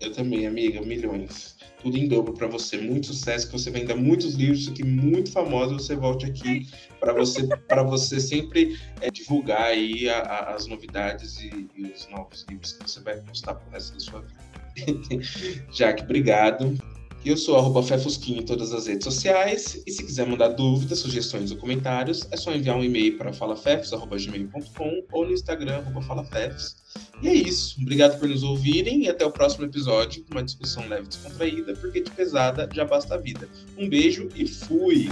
Eu 0.00 0.12
também, 0.12 0.46
amiga, 0.46 0.80
milhões. 0.80 1.56
Tudo 1.82 1.96
em 1.96 2.08
dobro 2.08 2.32
para 2.32 2.46
você. 2.46 2.78
Muito 2.78 3.08
sucesso, 3.08 3.46
que 3.46 3.52
você 3.52 3.70
venda 3.70 3.94
muitos 3.94 4.34
livros 4.34 4.66
aqui, 4.68 4.82
muito 4.82 5.30
famosos. 5.30 5.86
Você 5.86 5.94
volte 5.94 6.26
aqui 6.26 6.66
para 6.98 7.12
você, 7.12 7.46
para 7.46 7.82
você 7.82 8.18
sempre 8.18 8.80
é, 9.00 9.10
divulgar 9.10 9.62
aí 9.62 10.08
a, 10.08 10.20
a, 10.20 10.54
as 10.54 10.66
novidades 10.66 11.38
e, 11.40 11.68
e, 11.76 11.84
os 11.84 12.08
novos 12.08 12.46
livros 12.48 12.72
que 12.72 12.88
você 12.88 13.00
vai 13.00 13.18
postar 13.18 13.54
pro 13.54 13.70
resto 13.70 13.92
da 13.92 14.00
sua 14.00 14.20
vida. 14.22 14.40
Jaque, 15.70 16.02
obrigado. 16.02 16.78
Eu 17.24 17.36
sou 17.36 17.56
arroba 17.56 17.82
Fefusquinho 17.82 18.40
em 18.40 18.44
todas 18.44 18.72
as 18.72 18.86
redes 18.86 19.04
sociais. 19.04 19.82
E 19.86 19.92
se 19.92 20.02
quiser 20.02 20.26
mandar 20.26 20.48
dúvidas, 20.48 21.00
sugestões 21.00 21.50
ou 21.50 21.58
comentários, 21.58 22.26
é 22.30 22.36
só 22.36 22.52
enviar 22.52 22.76
um 22.76 22.84
e-mail 22.84 23.18
para 23.18 23.32
falafefs.gmail.com 23.32 25.04
ou 25.12 25.26
no 25.26 25.32
Instagram, 25.32 25.78
arroba 25.78 26.00
falafefs. 26.02 26.76
E 27.22 27.28
é 27.28 27.34
isso. 27.34 27.76
Obrigado 27.80 28.18
por 28.18 28.28
nos 28.28 28.42
ouvirem 28.42 29.04
e 29.04 29.08
até 29.08 29.24
o 29.24 29.30
próximo 29.30 29.66
episódio, 29.66 30.24
uma 30.30 30.42
discussão 30.42 30.88
leve 30.88 31.04
e 31.04 31.08
descontraída, 31.08 31.74
porque 31.74 32.00
de 32.00 32.10
pesada 32.10 32.68
já 32.72 32.84
basta 32.84 33.14
a 33.14 33.18
vida. 33.18 33.48
Um 33.76 33.88
beijo 33.88 34.28
e 34.34 34.46
fui! 34.46 35.08